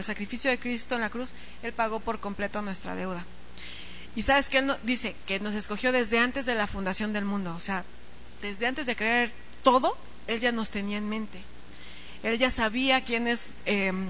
el 0.00 0.04
sacrificio 0.04 0.50
de 0.50 0.58
Cristo 0.58 0.94
en 0.94 1.00
la 1.00 1.10
cruz, 1.10 1.32
Él 1.62 1.72
pagó 1.72 2.00
por 2.00 2.18
completo 2.20 2.60
nuestra 2.62 2.96
deuda. 2.96 3.24
Y 4.16 4.22
sabes 4.22 4.48
que 4.48 4.58
Él 4.58 4.74
dice 4.82 5.14
que 5.26 5.38
nos 5.40 5.54
escogió 5.54 5.92
desde 5.92 6.18
antes 6.18 6.46
de 6.46 6.54
la 6.54 6.66
fundación 6.66 7.12
del 7.12 7.24
mundo, 7.24 7.54
o 7.56 7.60
sea, 7.60 7.84
desde 8.42 8.66
antes 8.66 8.86
de 8.86 8.96
creer 8.96 9.32
todo, 9.62 9.96
Él 10.26 10.40
ya 10.40 10.52
nos 10.52 10.70
tenía 10.70 10.98
en 10.98 11.08
mente. 11.08 11.42
Él 12.22 12.38
ya 12.38 12.50
sabía 12.50 13.02
quiénes, 13.02 13.50
em, 13.66 14.08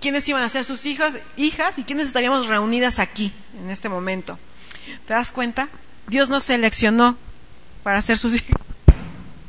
quiénes 0.00 0.28
iban 0.28 0.42
a 0.42 0.48
ser 0.48 0.64
sus 0.64 0.86
hijas, 0.86 1.18
hijas 1.36 1.78
y 1.78 1.84
quiénes 1.84 2.08
estaríamos 2.08 2.46
reunidas 2.46 2.98
aquí, 2.98 3.32
en 3.58 3.70
este 3.70 3.88
momento. 3.88 4.38
¿Te 5.06 5.14
das 5.14 5.30
cuenta? 5.30 5.68
Dios 6.08 6.28
nos 6.28 6.44
seleccionó 6.44 7.16
para 7.82 8.02
ser 8.02 8.18
sus 8.18 8.34
hijas. 8.34 8.60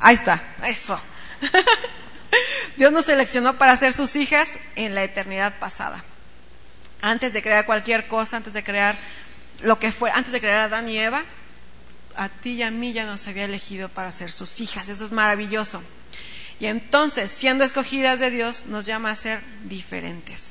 Ahí 0.00 0.14
está, 0.16 0.42
eso. 0.64 0.98
Dios 2.76 2.92
nos 2.92 3.06
seleccionó 3.06 3.56
para 3.56 3.76
ser 3.76 3.92
sus 3.92 4.16
hijas 4.16 4.58
en 4.76 4.94
la 4.94 5.04
eternidad 5.04 5.58
pasada. 5.58 6.04
Antes 7.00 7.32
de 7.32 7.42
crear 7.42 7.66
cualquier 7.66 8.06
cosa, 8.08 8.36
antes 8.36 8.52
de 8.52 8.64
crear 8.64 8.96
lo 9.62 9.78
que 9.78 9.92
fue, 9.92 10.10
antes 10.10 10.32
de 10.32 10.40
crear 10.40 10.58
a 10.58 10.64
Adán 10.64 10.88
y 10.88 10.98
Eva, 10.98 11.22
a 12.16 12.28
ti 12.28 12.52
y 12.52 12.62
a 12.62 12.70
mí 12.70 12.92
ya 12.92 13.06
nos 13.06 13.26
había 13.26 13.44
elegido 13.44 13.88
para 13.88 14.12
ser 14.12 14.30
sus 14.30 14.60
hijas. 14.60 14.88
Eso 14.88 15.04
es 15.04 15.12
maravilloso. 15.12 15.82
Y 16.60 16.66
entonces, 16.66 17.30
siendo 17.30 17.64
escogidas 17.64 18.20
de 18.20 18.30
Dios, 18.30 18.66
nos 18.66 18.86
llama 18.86 19.10
a 19.10 19.16
ser 19.16 19.40
diferentes, 19.64 20.50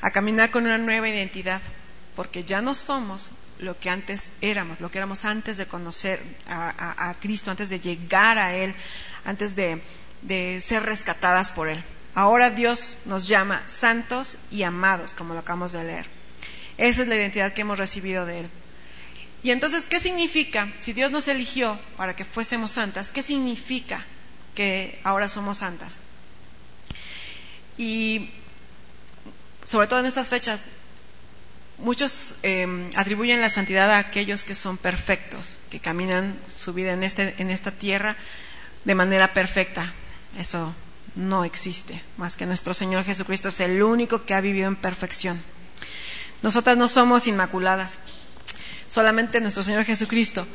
a 0.00 0.10
caminar 0.10 0.50
con 0.50 0.64
una 0.64 0.78
nueva 0.78 1.08
identidad, 1.08 1.60
porque 2.14 2.44
ya 2.44 2.62
no 2.62 2.74
somos 2.74 3.30
lo 3.58 3.78
que 3.78 3.90
antes 3.90 4.30
éramos, 4.40 4.80
lo 4.80 4.90
que 4.90 4.98
éramos 4.98 5.24
antes 5.24 5.56
de 5.56 5.66
conocer 5.66 6.20
a, 6.48 7.14
Cristo, 7.20 7.50
antes 7.50 7.68
de 7.68 7.80
llegar 7.80 8.38
a 8.38 8.54
Él, 8.54 8.74
antes 9.24 9.56
de, 9.56 9.80
de 10.22 10.60
ser 10.60 10.84
rescatadas 10.84 11.52
por 11.52 11.68
Él. 11.68 11.82
Ahora 12.14 12.50
Dios 12.50 12.98
nos 13.04 13.26
llama 13.28 13.62
santos 13.66 14.38
y 14.50 14.62
amados, 14.62 15.14
como 15.14 15.34
lo 15.34 15.40
acabamos 15.40 15.72
de 15.72 15.84
leer. 15.84 16.06
Esa 16.78 17.02
es 17.02 17.08
la 17.08 17.16
identidad 17.16 17.52
que 17.52 17.62
hemos 17.62 17.78
recibido 17.78 18.26
de 18.26 18.40
Él. 18.40 18.50
Y 19.42 19.50
entonces, 19.50 19.86
¿qué 19.86 19.98
significa? 19.98 20.72
Si 20.80 20.92
Dios 20.92 21.10
nos 21.10 21.26
eligió 21.28 21.78
para 21.96 22.14
que 22.14 22.24
fuésemos 22.24 22.72
santas, 22.72 23.10
¿qué 23.10 23.22
significa 23.22 24.04
que 24.54 25.00
ahora 25.02 25.28
somos 25.28 25.58
santas? 25.58 26.00
Y 27.76 28.30
sobre 29.66 29.88
todo 29.88 30.00
en 30.00 30.06
estas 30.06 30.28
fechas, 30.28 30.66
muchos 31.78 32.36
em, 32.42 32.88
atribuyen 32.94 33.40
la 33.40 33.50
santidad 33.50 33.90
a 33.90 33.98
aquellos 33.98 34.44
que 34.44 34.54
son 34.54 34.76
perfectos, 34.76 35.58
que 35.70 35.80
caminan 35.80 36.38
su 36.54 36.72
vida 36.72 36.92
en, 36.92 37.02
este, 37.02 37.34
en 37.38 37.50
esta 37.50 37.72
tierra 37.72 38.16
de 38.84 38.94
manera 38.94 39.34
perfecta. 39.34 39.92
Eso 40.38 40.74
no 41.14 41.44
existe, 41.44 42.02
más 42.16 42.36
que 42.36 42.46
nuestro 42.46 42.74
Señor 42.74 43.04
Jesucristo 43.04 43.48
es 43.48 43.60
el 43.60 43.82
único 43.82 44.24
que 44.24 44.34
ha 44.34 44.40
vivido 44.40 44.68
en 44.68 44.76
perfección. 44.76 45.42
Nosotras 46.42 46.76
no 46.76 46.88
somos 46.88 47.26
inmaculadas 47.26 47.98
solamente 48.92 49.40
nuestro 49.40 49.62
Señor 49.62 49.84
Jesucristo. 49.84 50.46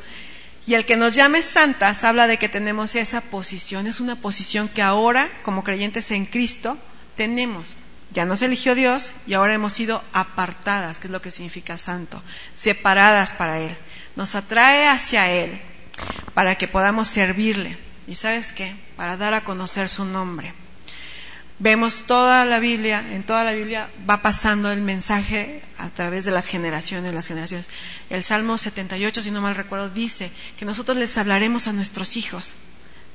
Y 0.66 0.74
el 0.74 0.86
que 0.86 0.96
nos 0.96 1.14
llame 1.14 1.42
santas 1.42 2.04
habla 2.04 2.26
de 2.26 2.38
que 2.38 2.48
tenemos 2.48 2.94
esa 2.94 3.20
posición, 3.20 3.86
es 3.86 4.00
una 4.00 4.16
posición 4.16 4.68
que 4.68 4.82
ahora, 4.82 5.28
como 5.42 5.64
creyentes 5.64 6.10
en 6.10 6.26
Cristo, 6.26 6.78
tenemos. 7.16 7.74
Ya 8.12 8.26
nos 8.26 8.42
eligió 8.42 8.74
Dios 8.74 9.12
y 9.26 9.34
ahora 9.34 9.54
hemos 9.54 9.72
sido 9.72 10.04
apartadas, 10.12 10.98
que 10.98 11.08
es 11.08 11.10
lo 11.10 11.20
que 11.20 11.30
significa 11.30 11.78
santo, 11.78 12.22
separadas 12.54 13.32
para 13.32 13.58
Él. 13.58 13.74
Nos 14.14 14.34
atrae 14.34 14.88
hacia 14.88 15.30
Él 15.30 15.60
para 16.34 16.56
que 16.56 16.68
podamos 16.68 17.08
servirle. 17.08 17.76
¿Y 18.08 18.16
sabes 18.16 18.52
qué? 18.52 18.74
Para 18.96 19.16
dar 19.16 19.34
a 19.34 19.44
conocer 19.44 19.88
su 19.88 20.04
nombre 20.04 20.52
vemos 21.58 22.04
toda 22.06 22.44
la 22.44 22.60
Biblia, 22.60 23.04
en 23.12 23.22
toda 23.24 23.44
la 23.44 23.52
Biblia 23.52 23.88
va 24.08 24.22
pasando 24.22 24.70
el 24.70 24.80
mensaje 24.80 25.62
a 25.76 25.88
través 25.90 26.24
de 26.24 26.30
las 26.30 26.46
generaciones, 26.46 27.12
las 27.12 27.26
generaciones. 27.26 27.68
El 28.10 28.24
Salmo 28.24 28.58
78, 28.58 29.22
si 29.22 29.30
no 29.30 29.40
mal 29.40 29.54
recuerdo, 29.54 29.88
dice 29.90 30.30
que 30.56 30.64
nosotros 30.64 30.96
les 30.96 31.16
hablaremos 31.18 31.68
a 31.68 31.72
nuestros 31.72 32.16
hijos 32.16 32.54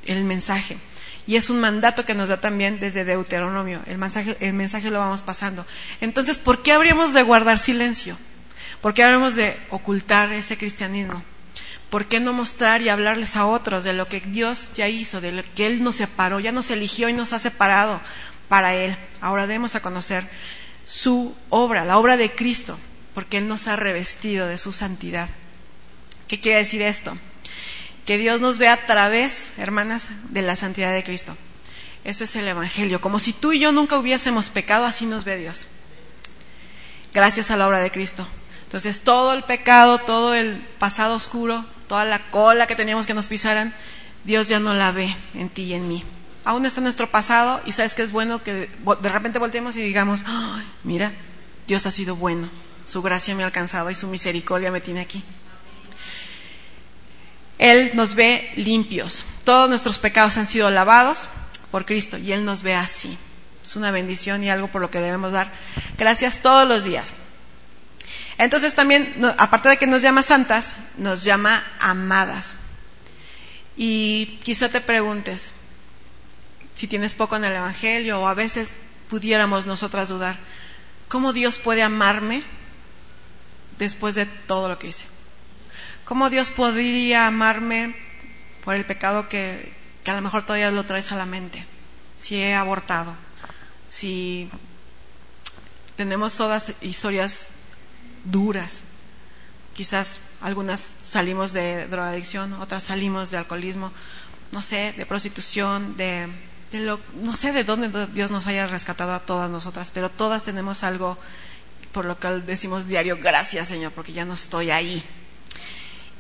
el 0.06 0.24
mensaje. 0.24 0.78
Y 1.26 1.38
es 1.38 1.50
un 1.50 1.62
mandato 1.62 2.04
que 2.04 2.14
nos 2.14 2.28
da 2.28 2.42
también 2.42 2.82
desde 2.82 3.06
Deuteronomio. 3.06 3.80
El 3.88 3.98
mensaje, 3.98 4.36
el 4.42 4.54
mensaje 4.54 4.92
lo 4.92 5.00
vamos 5.00 5.24
pasando. 5.24 5.66
Entonces, 6.02 6.38
¿por 6.38 6.62
qué 6.62 6.74
habríamos 6.74 7.14
de 7.14 7.24
guardar 7.24 7.58
silencio? 7.58 8.18
¿Por 8.82 8.94
qué 8.94 9.06
habríamos 9.06 9.36
de 9.36 9.58
ocultar 9.70 10.34
ese 10.34 10.58
cristianismo? 10.58 11.24
¿Por 11.94 12.08
qué 12.08 12.20
no 12.20 12.34
mostrar 12.34 12.82
y 12.82 12.90
hablarles 12.90 13.36
a 13.36 13.46
otros 13.46 13.84
de 13.84 13.94
lo 13.94 14.08
que 14.08 14.20
Dios 14.20 14.72
ya 14.74 14.88
hizo, 14.88 15.22
de 15.22 15.32
lo 15.32 15.44
que 15.44 15.68
Él 15.68 15.84
nos 15.84 15.94
separó, 15.94 16.40
ya 16.40 16.52
nos 16.52 16.72
eligió 16.72 17.08
y 17.08 17.14
nos 17.14 17.34
ha 17.34 17.38
separado 17.38 18.02
para 18.50 18.74
Él. 18.74 18.98
Ahora 19.22 19.46
debemos 19.46 19.76
a 19.76 19.82
conocer 19.84 20.28
su 20.86 21.36
obra, 21.52 21.86
la 21.86 22.00
obra 22.00 22.18
de 22.18 22.32
Cristo, 22.32 22.80
porque 23.14 23.38
Él 23.38 23.48
nos 23.48 23.68
ha 23.68 23.76
revestido 23.76 24.48
de 24.48 24.58
su 24.58 24.72
santidad. 24.72 25.30
¿Qué 26.28 26.40
quiere 26.40 26.58
decir 26.58 26.82
esto? 26.82 27.16
Que 28.08 28.18
Dios 28.18 28.42
nos 28.42 28.58
ve 28.58 28.70
a 28.70 28.88
través, 28.88 29.52
hermanas, 29.60 30.10
de 30.30 30.42
la 30.42 30.56
santidad 30.56 30.94
de 30.94 31.04
Cristo. 31.04 31.38
Eso 32.04 32.24
es 32.24 32.36
el 32.36 32.48
Evangelio. 32.48 33.02
Como 33.02 33.20
si 33.20 33.34
tú 33.34 33.52
y 33.52 33.60
yo 33.60 33.72
nunca 33.72 34.00
hubiésemos 34.00 34.50
pecado, 34.50 34.88
así 34.88 35.06
nos 35.06 35.26
ve 35.26 35.38
Dios. 35.38 35.68
Gracias 37.14 37.52
a 37.52 37.56
la 37.56 37.68
obra 37.68 37.82
de 37.82 37.92
Cristo. 37.92 38.28
Entonces, 38.64 39.02
todo 39.02 39.36
el 39.36 39.44
pecado, 39.44 40.00
todo 40.00 40.34
el 40.34 40.56
pasado 40.80 41.14
oscuro, 41.14 41.64
toda 41.94 42.06
la 42.06 42.18
cola 42.32 42.66
que 42.66 42.76
teníamos 42.76 43.06
que 43.06 43.14
nos 43.14 43.28
pisaran, 43.28 43.72
Dios 44.24 44.48
ya 44.48 44.60
no 44.60 44.74
la 44.74 44.92
ve 44.92 45.16
en 45.36 45.50
ti 45.50 45.62
y 45.62 45.74
en 45.76 45.88
mí 45.88 46.04
aún 46.44 46.66
está 46.66 46.82
nuestro 46.82 47.06
pasado 47.06 47.62
y 47.68 47.72
sabes 47.72 47.94
que 47.94 48.02
es 48.02 48.12
bueno 48.12 48.42
que 48.42 48.68
de 49.02 49.10
repente 49.10 49.38
volteemos 49.38 49.76
y 49.76 49.82
digamos, 49.84 50.26
mira, 50.84 51.12
Dios 51.68 51.86
ha 51.86 51.92
sido 51.92 52.16
bueno, 52.16 52.50
su 52.88 53.04
gracia 53.04 53.36
me 53.36 53.44
ha 53.44 53.46
alcanzado 53.46 53.92
y 53.92 53.94
su 53.94 54.08
misericordia 54.08 54.72
me 54.72 54.82
tiene 54.82 55.02
aquí. 55.02 55.24
Él 57.60 57.92
nos 57.94 58.16
ve 58.16 58.52
limpios, 58.56 59.24
todos 59.46 59.70
nuestros 59.70 60.00
pecados 60.00 60.38
han 60.38 60.48
sido 60.48 60.72
lavados 60.72 61.30
por 61.70 61.86
Cristo 61.86 62.18
y 62.18 62.32
Él 62.32 62.44
nos 62.44 62.64
ve 62.64 62.74
así. 62.74 63.20
Es 63.64 63.76
una 63.76 63.92
bendición 63.92 64.44
y 64.44 64.50
algo 64.50 64.68
por 64.68 64.82
lo 64.82 64.90
que 64.90 65.00
debemos 65.00 65.32
dar 65.32 65.52
gracias 66.00 66.42
todos 66.42 66.68
los 66.68 66.86
días. 66.86 67.14
Entonces 68.38 68.76
también, 68.76 69.14
aparte 69.38 69.70
de 69.70 69.78
que 69.78 69.88
nos 69.88 70.02
llama 70.02 70.24
santas, 70.24 70.76
nos 70.98 71.24
llama 71.24 71.64
amadas. 71.80 72.56
Y 73.78 74.40
quizá 74.44 74.70
te 74.70 74.82
preguntes, 74.82 75.52
si 76.76 76.88
tienes 76.88 77.14
poco 77.14 77.36
en 77.36 77.46
el 77.46 77.54
Evangelio 77.54 78.22
o 78.22 78.28
a 78.28 78.34
veces 78.34 78.78
pudiéramos 79.10 79.66
nosotras 79.66 80.10
dudar, 80.10 80.38
¿cómo 81.08 81.34
Dios 81.34 81.60
puede 81.60 81.84
amarme 81.84 82.44
después 83.78 84.16
de 84.16 84.26
todo 84.26 84.70
lo 84.70 84.80
que 84.80 84.88
hice? 84.88 85.06
¿Cómo 86.06 86.30
Dios 86.30 86.50
podría 86.50 87.28
amarme 87.28 87.96
por 88.64 88.76
el 88.76 88.86
pecado 88.86 89.30
que, 89.30 89.74
que 90.04 90.12
a 90.12 90.16
lo 90.16 90.22
mejor 90.22 90.46
todavía 90.46 90.72
lo 90.72 90.86
traes 90.86 91.12
a 91.12 91.16
la 91.16 91.26
mente? 91.26 91.66
Si 92.20 92.36
he 92.36 92.54
abortado, 92.54 93.16
si 93.88 94.50
tenemos 95.96 96.36
todas 96.36 96.74
historias 96.82 97.52
duras, 98.24 98.82
quizás 99.74 100.20
algunas 100.42 100.96
salimos 101.02 101.54
de 101.54 101.88
drogadicción, 101.88 102.54
otras 102.54 102.84
salimos 102.84 103.32
de 103.32 103.38
alcoholismo, 103.38 103.92
no 104.52 104.62
sé, 104.62 104.94
de 104.98 105.06
prostitución, 105.06 105.98
de 105.98 106.28
no 107.22 107.36
sé 107.36 107.52
de 107.52 107.64
dónde 107.64 108.08
Dios 108.08 108.32
nos 108.32 108.48
haya 108.48 108.66
rescatado 108.66 109.14
a 109.14 109.20
todas 109.20 109.50
nosotras, 109.50 109.92
pero 109.94 110.10
todas 110.10 110.44
tenemos 110.44 110.84
algo 110.84 111.18
por 111.92 112.06
lo 112.06 112.18
cual 112.18 112.46
decimos 112.46 112.88
diario, 112.88 113.18
gracias 113.22 113.68
Señor, 113.68 113.92
porque 113.92 114.12
ya 114.12 114.26
no 114.26 114.34
estoy 114.34 114.72
ahí. 114.72 115.04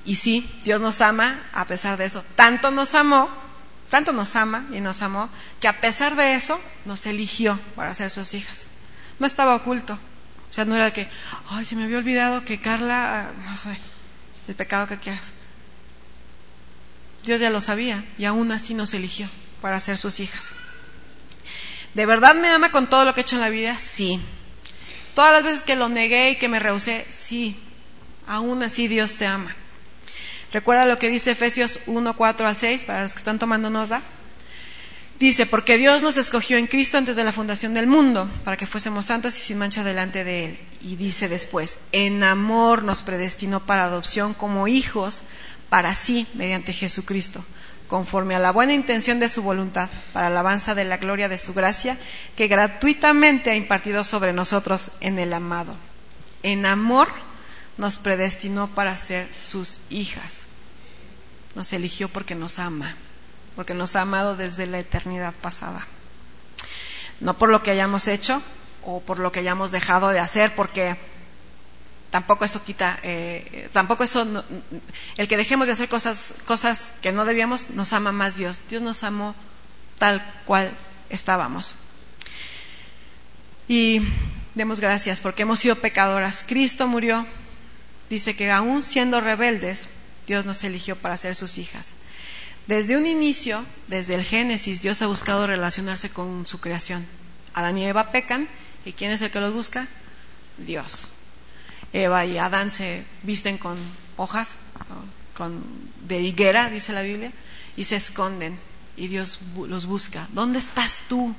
Y 0.06 0.18
sí, 0.18 0.50
Dios 0.63 0.80
nos 0.80 1.02
ama 1.02 1.42
a 1.53 1.66
pesar 1.66 1.97
de 1.97 2.06
eso. 2.06 2.24
Tanto 2.36 2.72
nos 2.72 2.94
amó, 2.94 3.30
tanto 3.90 4.13
nos 4.13 4.36
ama 4.36 4.66
y 4.72 4.80
nos 4.80 5.02
amó, 5.02 5.30
que 5.59 5.68
a 5.68 5.81
pesar 5.81 6.16
de 6.16 6.36
eso 6.36 6.60
nos 6.86 7.06
eligió 7.06 7.60
para 7.75 7.95
ser 7.95 8.10
sus 8.10 8.33
hijas. 8.33 8.68
No 9.19 9.25
estaba 9.25 9.56
oculto. 9.56 9.98
O 10.54 10.56
sea, 10.56 10.66
no 10.66 10.76
era 10.76 10.86
de 10.86 10.94
que, 10.94 11.08
ay, 11.50 11.66
se 11.66 11.76
me 11.76 11.86
había 11.86 11.98
olvidado 11.98 12.46
que 12.46 12.62
Carla, 12.62 13.32
no 13.44 13.58
sé, 13.58 13.76
el 14.48 14.54
pecado 14.54 14.86
que 14.86 15.00
quieras. 15.00 15.32
Dios 17.26 17.40
ya 17.40 17.50
lo 17.50 17.60
sabía 17.60 18.06
y 18.20 18.26
aún 18.26 18.52
así 18.52 18.76
nos 18.76 18.94
eligió 18.94 19.28
para 19.64 19.80
ser 19.80 19.98
sus 19.98 20.20
hijas. 20.20 20.52
¿De 21.96 22.06
verdad 22.06 22.36
me 22.36 22.50
ama 22.50 22.72
con 22.72 22.88
todo 22.88 23.04
lo 23.04 23.16
que 23.16 23.22
he 23.22 23.24
hecho 23.24 23.38
en 23.38 23.42
la 23.42 23.50
vida? 23.50 23.80
Sí. 23.80 24.20
Todas 25.16 25.34
las 25.34 25.44
veces 25.44 25.64
que 25.64 25.76
lo 25.76 25.90
negué 25.90 26.30
y 26.30 26.36
que 26.36 26.50
me 26.50 26.60
rehusé, 26.60 27.08
sí. 27.10 27.60
Aún 28.28 28.62
así 28.62 28.88
Dios 28.88 29.16
te 29.16 29.26
ama. 29.26 29.56
Recuerda 30.52 30.86
lo 30.86 31.00
que 31.00 31.10
dice 31.10 31.32
Efesios 31.32 31.80
1, 31.88 32.16
4 32.16 32.48
al 32.48 32.58
6, 32.58 32.84
para 32.84 33.02
los 33.02 33.14
que 33.14 33.18
están 33.18 33.40
tomando 33.40 33.72
nota. 33.72 34.04
Dice, 35.19 35.45
porque 35.45 35.77
Dios 35.77 36.01
nos 36.01 36.18
escogió 36.18 36.57
en 36.57 36.68
Cristo 36.68 36.98
antes 36.98 37.15
de 37.15 37.24
la 37.24 37.31
fundación 37.31 37.74
del 37.74 37.88
mundo, 37.88 38.30
para 38.44 38.57
que 38.57 38.68
fuésemos 38.68 39.06
santos 39.06 39.38
y 39.38 39.42
sin 39.42 39.57
mancha 39.57 39.83
delante 39.83 40.24
de 40.24 40.45
Él. 40.45 40.60
Y 40.81 40.95
dice 40.95 41.30
después, 41.30 41.80
en 41.92 42.24
amor 42.24 42.83
nos 42.83 43.04
predestinó 43.04 43.65
para 43.65 43.86
adopción 43.86 44.33
como 44.33 44.68
hijos 44.68 45.21
para 45.69 45.95
sí 45.95 46.27
mediante 46.33 46.74
Jesucristo 46.74 47.44
conforme 47.94 48.33
a 48.33 48.39
la 48.39 48.51
buena 48.51 48.74
intención 48.74 49.19
de 49.19 49.30
su 49.30 49.44
voluntad, 49.44 49.88
para 50.13 50.25
alabanza 50.25 50.74
de 50.74 50.83
la 50.83 50.98
gloria 50.98 51.30
de 51.30 51.38
su 51.38 51.54
gracia, 51.54 52.00
que 52.36 52.48
gratuitamente 52.48 53.51
ha 53.51 53.56
impartido 53.56 54.04
sobre 54.04 54.33
nosotros 54.33 54.92
en 55.00 55.19
el 55.19 55.31
amado. 55.31 55.75
En 56.42 56.66
amor 56.66 57.07
nos 57.77 58.00
predestinó 58.00 58.68
para 58.68 58.98
ser 58.98 59.30
sus 59.48 59.80
hijas. 59.92 60.48
Nos 61.54 61.71
eligió 61.71 62.09
porque 62.09 62.33
nos 62.33 62.57
ama, 62.57 62.95
porque 63.56 63.74
nos 63.74 63.96
ha 63.96 64.02
amado 64.02 64.36
desde 64.36 64.66
la 64.68 64.80
eternidad 64.80 65.34
pasada. 65.34 65.88
No 67.20 67.38
por 67.38 67.50
lo 67.50 67.64
que 67.64 67.72
hayamos 67.72 68.08
hecho 68.08 68.42
o 68.84 69.02
por 69.02 69.20
lo 69.20 69.32
que 69.32 69.40
hayamos 69.40 69.72
dejado 69.72 70.10
de 70.10 70.20
hacer, 70.20 70.56
porque 70.56 70.98
tampoco 72.12 72.46
eso 72.46 72.64
quita, 72.64 73.00
eh, 73.04 73.70
tampoco 73.74 74.04
eso, 74.04 74.44
el 75.18 75.28
que 75.28 75.38
dejemos 75.38 75.68
de 75.68 75.74
hacer 75.74 75.90
cosas, 75.90 76.36
cosas 76.46 76.94
que 77.02 77.12
no 77.12 77.26
debíamos, 77.26 77.70
nos 77.72 77.94
ama 77.94 78.12
más 78.12 78.36
Dios. 78.36 78.62
Dios 78.70 78.82
nos 78.82 79.04
amó 79.04 79.36
tal 79.98 80.24
cual 80.46 80.72
estábamos. 81.10 81.76
Y 83.68 84.02
demos 84.56 84.80
gracias 84.80 85.22
porque 85.22 85.44
hemos 85.44 85.60
sido 85.60 85.78
pecadoras. 85.78 86.44
Cristo 86.48 86.88
murió, 86.88 87.26
dice 88.10 88.36
que 88.36 88.52
aún 88.52 88.84
siendo 88.84 89.22
rebeldes, 89.22 89.88
Dios 90.28 90.46
nos 90.46 90.64
eligió 90.64 90.96
para 90.96 91.18
ser 91.18 91.36
sus 91.36 91.58
hijas. 91.58 91.94
Desde 92.68 92.95
un 92.95 93.06
inicio, 93.06 93.65
desde 93.88 94.15
el 94.15 94.24
Génesis, 94.24 94.81
Dios 94.81 95.01
ha 95.01 95.07
buscado 95.07 95.48
relacionarse 95.48 96.10
con 96.10 96.45
su 96.45 96.60
creación. 96.60 97.06
Adán 97.54 97.77
y 97.77 97.86
Eva 97.86 98.12
pecan, 98.12 98.48
¿y 98.86 98.94
quién 98.94 99.12
es 99.12 99.21
el 99.21 99.31
que 99.31 99.42
los 99.42 99.54
busca? 99.54 99.88
Dios. 100.57 101.06
Eva 101.92 102.25
y 102.25 102.38
Adán 102.38 102.71
se 102.71 103.04
visten 103.24 103.57
con 103.57 103.77
hojas 104.18 104.56
con, 105.36 105.63
de 106.07 106.21
higuera, 106.21 106.69
dice 106.69 106.94
la 106.94 107.01
Biblia, 107.01 107.31
y 107.75 107.83
se 107.83 107.95
esconden 107.95 108.60
y 108.95 109.07
Dios 109.07 109.39
los 109.68 109.86
busca. 109.86 110.27
¿Dónde 110.31 110.59
estás 110.59 111.01
tú? 111.07 111.36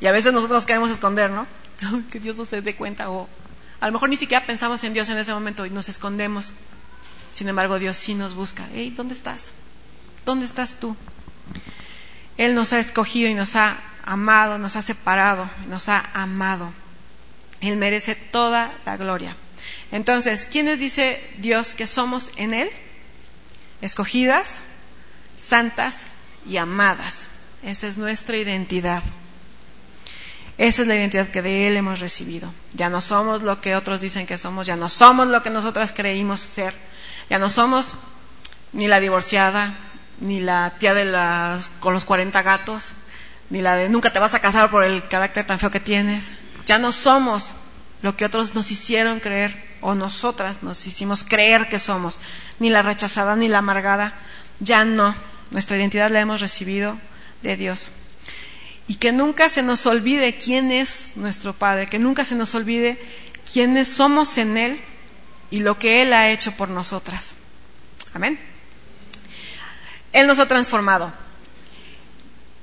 Y 0.00 0.06
a 0.06 0.12
veces 0.12 0.32
nosotros 0.32 0.66
queremos 0.66 0.90
esconder, 0.90 1.30
¿no? 1.30 1.46
que 2.10 2.20
Dios 2.20 2.36
no 2.36 2.44
se 2.44 2.60
dé 2.60 2.74
cuenta 2.76 3.10
o 3.10 3.28
a 3.80 3.86
lo 3.86 3.92
mejor 3.92 4.08
ni 4.08 4.16
siquiera 4.16 4.46
pensamos 4.46 4.82
en 4.84 4.92
Dios 4.92 5.08
en 5.08 5.18
ese 5.18 5.32
momento 5.32 5.66
y 5.66 5.70
nos 5.70 5.88
escondemos. 5.88 6.54
Sin 7.32 7.48
embargo, 7.48 7.78
Dios 7.78 7.96
sí 7.96 8.14
nos 8.14 8.34
busca. 8.34 8.66
Hey, 8.72 8.92
¿dónde 8.96 9.14
estás? 9.14 9.52
¿Dónde 10.24 10.46
estás 10.46 10.74
tú? 10.74 10.96
Él 12.36 12.54
nos 12.54 12.72
ha 12.72 12.80
escogido 12.80 13.28
y 13.28 13.34
nos 13.34 13.56
ha 13.56 13.78
amado, 14.04 14.58
nos 14.58 14.76
ha 14.76 14.82
separado, 14.82 15.48
nos 15.68 15.88
ha 15.88 16.10
amado. 16.14 16.72
Él 17.60 17.76
merece 17.76 18.14
toda 18.14 18.72
la 18.84 18.96
gloria. 18.96 19.36
Entonces, 19.92 20.48
¿quiénes 20.50 20.78
dice 20.78 21.22
Dios 21.38 21.74
que 21.74 21.86
somos 21.86 22.30
en 22.36 22.54
Él? 22.54 22.70
Escogidas, 23.80 24.60
santas 25.36 26.06
y 26.46 26.56
amadas. 26.56 27.26
Esa 27.62 27.86
es 27.86 27.96
nuestra 27.96 28.36
identidad. 28.36 29.02
Esa 30.58 30.82
es 30.82 30.88
la 30.88 30.96
identidad 30.96 31.28
que 31.28 31.42
de 31.42 31.66
Él 31.66 31.76
hemos 31.76 32.00
recibido. 32.00 32.52
Ya 32.74 32.90
no 32.90 33.00
somos 33.00 33.42
lo 33.42 33.60
que 33.60 33.76
otros 33.76 34.00
dicen 34.00 34.26
que 34.26 34.38
somos, 34.38 34.66
ya 34.66 34.76
no 34.76 34.88
somos 34.88 35.26
lo 35.28 35.42
que 35.42 35.50
nosotras 35.50 35.92
creímos 35.92 36.40
ser, 36.40 36.74
ya 37.28 37.38
no 37.38 37.50
somos 37.50 37.94
ni 38.72 38.86
la 38.86 39.00
divorciada, 39.00 39.74
ni 40.20 40.40
la 40.40 40.74
tía 40.78 40.94
de 40.94 41.04
las, 41.04 41.70
con 41.80 41.94
los 41.94 42.04
40 42.04 42.42
gatos, 42.42 42.92
ni 43.50 43.60
la 43.60 43.76
de 43.76 43.88
nunca 43.88 44.12
te 44.12 44.18
vas 44.18 44.34
a 44.34 44.40
casar 44.40 44.70
por 44.70 44.84
el 44.84 45.06
carácter 45.08 45.46
tan 45.46 45.58
feo 45.58 45.70
que 45.70 45.80
tienes, 45.80 46.32
ya 46.66 46.78
no 46.78 46.92
somos 46.92 47.54
lo 48.02 48.16
que 48.16 48.24
otros 48.24 48.54
nos 48.54 48.70
hicieron 48.70 49.20
creer 49.20 49.64
o 49.80 49.94
nosotras 49.94 50.62
nos 50.62 50.86
hicimos 50.86 51.24
creer 51.24 51.68
que 51.68 51.78
somos, 51.78 52.18
ni 52.58 52.70
la 52.70 52.82
rechazada 52.82 53.36
ni 53.36 53.48
la 53.48 53.58
amargada, 53.58 54.14
ya 54.60 54.84
no. 54.84 55.14
Nuestra 55.50 55.76
identidad 55.76 56.10
la 56.10 56.20
hemos 56.20 56.40
recibido 56.40 56.98
de 57.42 57.56
Dios. 57.56 57.90
Y 58.88 58.96
que 58.96 59.12
nunca 59.12 59.48
se 59.48 59.62
nos 59.62 59.86
olvide 59.86 60.36
quién 60.36 60.72
es 60.72 61.12
nuestro 61.14 61.52
Padre, 61.54 61.86
que 61.86 61.98
nunca 61.98 62.24
se 62.24 62.34
nos 62.34 62.54
olvide 62.54 62.98
quiénes 63.50 63.88
somos 63.88 64.36
en 64.38 64.56
Él 64.56 64.80
y 65.50 65.58
lo 65.58 65.78
que 65.78 66.02
Él 66.02 66.12
ha 66.12 66.30
hecho 66.30 66.52
por 66.52 66.68
nosotras. 66.68 67.34
Amén. 68.12 68.38
Él 70.14 70.28
nos 70.28 70.38
ha 70.38 70.46
transformado. 70.46 71.12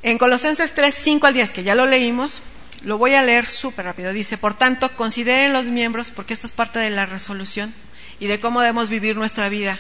En 0.02 0.18
Colosenses 0.18 0.74
3, 0.74 0.96
5 0.96 1.28
al 1.28 1.34
10, 1.36 1.54
que 1.54 1.64
ya 1.64 1.76
lo 1.76 1.86
leímos, 1.86 2.42
lo 2.84 2.98
voy 2.98 3.14
a 3.14 3.22
leer 3.22 3.46
súper 3.46 3.86
rápido. 3.86 4.14
Dice, 4.14 4.38
por 4.38 4.56
tanto, 4.56 4.90
consideren 4.96 5.54
los 5.54 5.66
miembros, 5.66 6.12
porque 6.12 6.34
esto 6.34 6.48
es 6.48 6.54
parte 6.54 6.80
de 6.80 6.90
la 6.90 7.06
resolución 7.06 7.74
y 8.20 8.28
de 8.28 8.40
cómo 8.40 8.62
debemos 8.62 8.90
vivir 8.90 9.18
nuestra 9.18 9.50
vida 9.50 9.78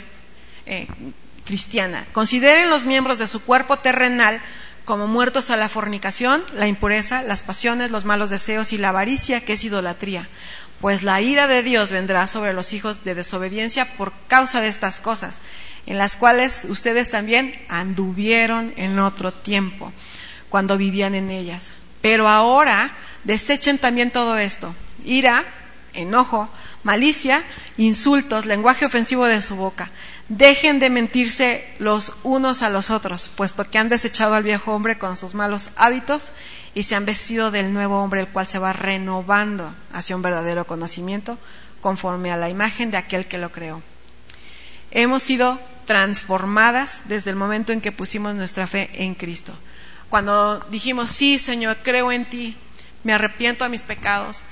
eh, 0.65 0.87
cristiana. 1.45 2.05
Consideren 2.11 2.69
los 2.69 2.85
miembros 2.85 3.17
de 3.17 3.27
su 3.27 3.41
cuerpo 3.41 3.77
terrenal 3.77 4.41
como 4.83 5.07
muertos 5.07 5.49
a 5.49 5.55
la 5.55 5.69
fornicación, 5.69 6.43
la 6.53 6.67
impureza, 6.67 7.23
las 7.23 7.41
pasiones, 7.41 7.89
los 7.89 8.03
malos 8.03 8.29
deseos 8.29 8.73
y 8.73 8.77
la 8.77 8.89
avaricia, 8.89 9.45
que 9.45 9.53
es 9.53 9.63
idolatría. 9.63 10.27
Pues 10.81 11.03
la 11.03 11.21
ira 11.21 11.47
de 11.47 11.63
Dios 11.63 11.91
vendrá 11.91 12.27
sobre 12.27 12.53
los 12.53 12.73
hijos 12.73 13.05
de 13.05 13.15
desobediencia 13.15 13.93
por 13.95 14.11
causa 14.27 14.59
de 14.59 14.67
estas 14.67 14.99
cosas, 14.99 15.39
en 15.85 15.97
las 15.97 16.17
cuales 16.17 16.65
ustedes 16.69 17.09
también 17.09 17.53
anduvieron 17.69 18.73
en 18.77 18.99
otro 18.99 19.33
tiempo, 19.33 19.91
cuando 20.49 20.77
vivían 20.77 21.15
en 21.15 21.29
ellas 21.29 21.73
pero 22.01 22.27
ahora 22.27 22.91
desechen 23.23 23.77
también 23.77 24.11
todo 24.11 24.37
esto. 24.37 24.73
Ira, 25.05 25.45
enojo, 25.93 26.49
malicia, 26.83 27.43
insultos, 27.77 28.45
lenguaje 28.45 28.85
ofensivo 28.85 29.25
de 29.25 29.41
su 29.41 29.55
boca. 29.55 29.91
Dejen 30.27 30.79
de 30.79 30.89
mentirse 30.89 31.67
los 31.77 32.13
unos 32.23 32.63
a 32.63 32.69
los 32.69 32.89
otros, 32.89 33.29
puesto 33.35 33.69
que 33.69 33.77
han 33.77 33.89
desechado 33.89 34.33
al 34.33 34.43
viejo 34.43 34.73
hombre 34.73 34.97
con 34.97 35.17
sus 35.17 35.33
malos 35.33 35.71
hábitos 35.75 36.31
y 36.73 36.83
se 36.83 36.95
han 36.95 37.05
vestido 37.05 37.51
del 37.51 37.73
nuevo 37.73 38.01
hombre, 38.01 38.21
el 38.21 38.27
cual 38.27 38.47
se 38.47 38.59
va 38.59 38.73
renovando 38.73 39.73
hacia 39.93 40.15
un 40.15 40.21
verdadero 40.21 40.65
conocimiento 40.65 41.37
conforme 41.81 42.31
a 42.31 42.37
la 42.37 42.49
imagen 42.49 42.91
de 42.91 42.97
aquel 42.97 43.27
que 43.27 43.37
lo 43.37 43.51
creó. 43.51 43.81
Hemos 44.91 45.23
sido 45.23 45.59
transformadas 45.85 47.01
desde 47.05 47.31
el 47.31 47.35
momento 47.35 47.71
en 47.73 47.81
que 47.81 47.91
pusimos 47.91 48.35
nuestra 48.35 48.67
fe 48.67 48.89
en 48.93 49.15
Cristo 49.15 49.57
cuando 50.11 50.59
dijimos, 50.69 51.09
sí, 51.09 51.39
Señor, 51.39 51.77
creo 51.83 52.11
en 52.11 52.25
ti, 52.25 52.57
me 53.05 53.13
arrepiento 53.13 53.63
de 53.63 53.69
mis 53.69 53.83
pecados, 53.83 54.43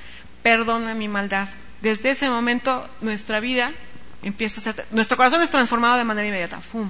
perdona 0.42 0.96
mi 0.96 1.10
maldad. 1.10 1.50
Desde 1.82 2.12
ese 2.12 2.30
momento 2.30 2.90
nuestra 3.02 3.42
vida 3.42 3.74
empieza 4.24 4.62
a 4.62 4.64
ser, 4.64 4.86
nuestro 4.92 5.18
corazón 5.18 5.42
es 5.42 5.52
transformado 5.52 5.98
de 5.98 6.06
manera 6.06 6.30
inmediata, 6.30 6.62
¡fum! 6.62 6.90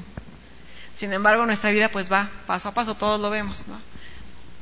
Sin 0.94 1.12
embargo, 1.14 1.48
nuestra 1.48 1.72
vida 1.72 1.90
pues 1.90 2.12
va 2.12 2.30
paso 2.46 2.70
a 2.70 2.74
paso, 2.76 2.94
todos 2.94 3.20
lo 3.20 3.32
vemos, 3.32 3.66
¿no? 3.68 3.80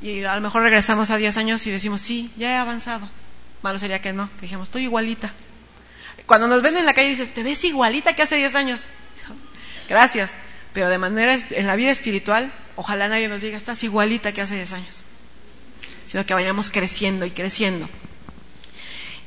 Y 0.02 0.24
a 0.24 0.36
lo 0.36 0.42
mejor 0.42 0.62
regresamos 0.62 1.12
a 1.12 1.18
10 1.18 1.36
años 1.36 1.68
y 1.68 1.72
decimos, 1.72 2.00
sí, 2.00 2.32
ya 2.38 2.52
he 2.52 2.56
avanzado. 2.56 3.10
Malo 3.62 3.78
sería 3.78 4.00
que 4.00 4.14
no, 4.14 4.30
que 4.36 4.44
dijimos, 4.44 4.70
estoy 4.70 4.84
igualita. 4.84 5.34
Cuando 6.26 6.48
nos 6.48 6.62
ven 6.62 6.78
en 6.78 6.86
la 6.86 6.94
calle 6.94 7.10
dices, 7.10 7.34
te 7.34 7.44
ves 7.44 7.62
igualita 7.66 8.16
que 8.16 8.22
hace 8.22 8.38
10 8.38 8.56
años. 8.56 8.88
Gracias, 9.88 10.36
pero 10.74 10.90
de 10.90 10.98
manera, 10.98 11.38
en 11.52 11.68
la 11.68 11.76
vida 11.76 11.92
espiritual, 11.92 12.52
ojalá 12.76 13.08
nadie 13.08 13.28
nos 13.28 13.42
diga, 13.42 13.58
estás 13.58 13.84
igualita 13.84 14.32
que 14.32 14.42
hace 14.42 14.56
10 14.56 14.74
años, 14.74 15.04
sino 16.06 16.26
que 16.26 16.34
vayamos 16.34 16.70
creciendo 16.70 17.26
y 17.26 17.32
creciendo. 17.32 17.90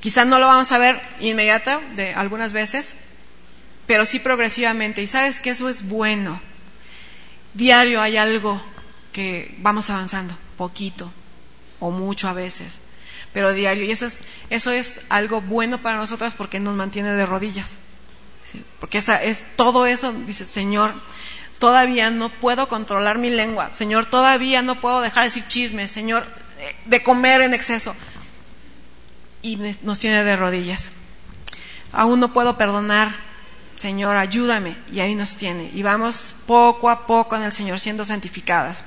Quizás 0.00 0.26
no 0.26 0.38
lo 0.38 0.46
vamos 0.46 0.72
a 0.72 0.78
ver 0.78 1.00
inmediata 1.20 1.80
de 1.94 2.14
algunas 2.14 2.52
veces, 2.52 2.94
pero 3.86 4.06
sí 4.06 4.18
progresivamente. 4.18 5.02
Y 5.02 5.06
sabes 5.06 5.40
que 5.40 5.50
eso 5.50 5.68
es 5.68 5.86
bueno. 5.86 6.40
Diario 7.52 8.00
hay 8.00 8.16
algo 8.16 8.62
que 9.12 9.54
vamos 9.58 9.90
avanzando, 9.90 10.36
poquito 10.56 11.12
o 11.80 11.90
mucho 11.90 12.28
a 12.28 12.32
veces, 12.32 12.78
pero 13.32 13.52
diario. 13.52 13.84
Y 13.84 13.90
eso 13.90 14.06
es, 14.06 14.24
eso 14.48 14.70
es 14.70 15.02
algo 15.08 15.40
bueno 15.40 15.82
para 15.82 15.96
nosotras 15.96 16.34
porque 16.34 16.60
nos 16.60 16.76
mantiene 16.76 17.12
de 17.12 17.26
rodillas. 17.26 17.78
Porque 18.78 18.98
esa, 18.98 19.22
es 19.22 19.44
todo 19.56 19.86
eso, 19.86 20.12
dice 20.12 20.46
Señor, 20.46 20.94
todavía 21.58 22.10
no 22.10 22.30
puedo 22.30 22.68
controlar 22.68 23.18
mi 23.18 23.30
lengua, 23.30 23.70
Señor, 23.74 24.06
todavía 24.06 24.62
no 24.62 24.80
puedo 24.80 25.00
dejar 25.00 25.24
de 25.24 25.28
decir 25.28 25.46
chismes, 25.46 25.90
Señor, 25.90 26.26
de 26.86 27.02
comer 27.02 27.42
en 27.42 27.54
exceso. 27.54 27.94
Y 29.42 29.56
nos 29.82 29.98
tiene 29.98 30.24
de 30.24 30.36
rodillas. 30.36 30.90
Aún 31.92 32.20
no 32.20 32.32
puedo 32.32 32.58
perdonar, 32.58 33.14
Señor, 33.76 34.16
ayúdame. 34.16 34.76
Y 34.92 35.00
ahí 35.00 35.14
nos 35.14 35.34
tiene. 35.34 35.70
Y 35.72 35.82
vamos 35.82 36.34
poco 36.46 36.90
a 36.90 37.06
poco 37.06 37.36
en 37.36 37.42
el 37.42 37.52
Señor 37.52 37.80
siendo 37.80 38.04
santificadas. 38.04 38.84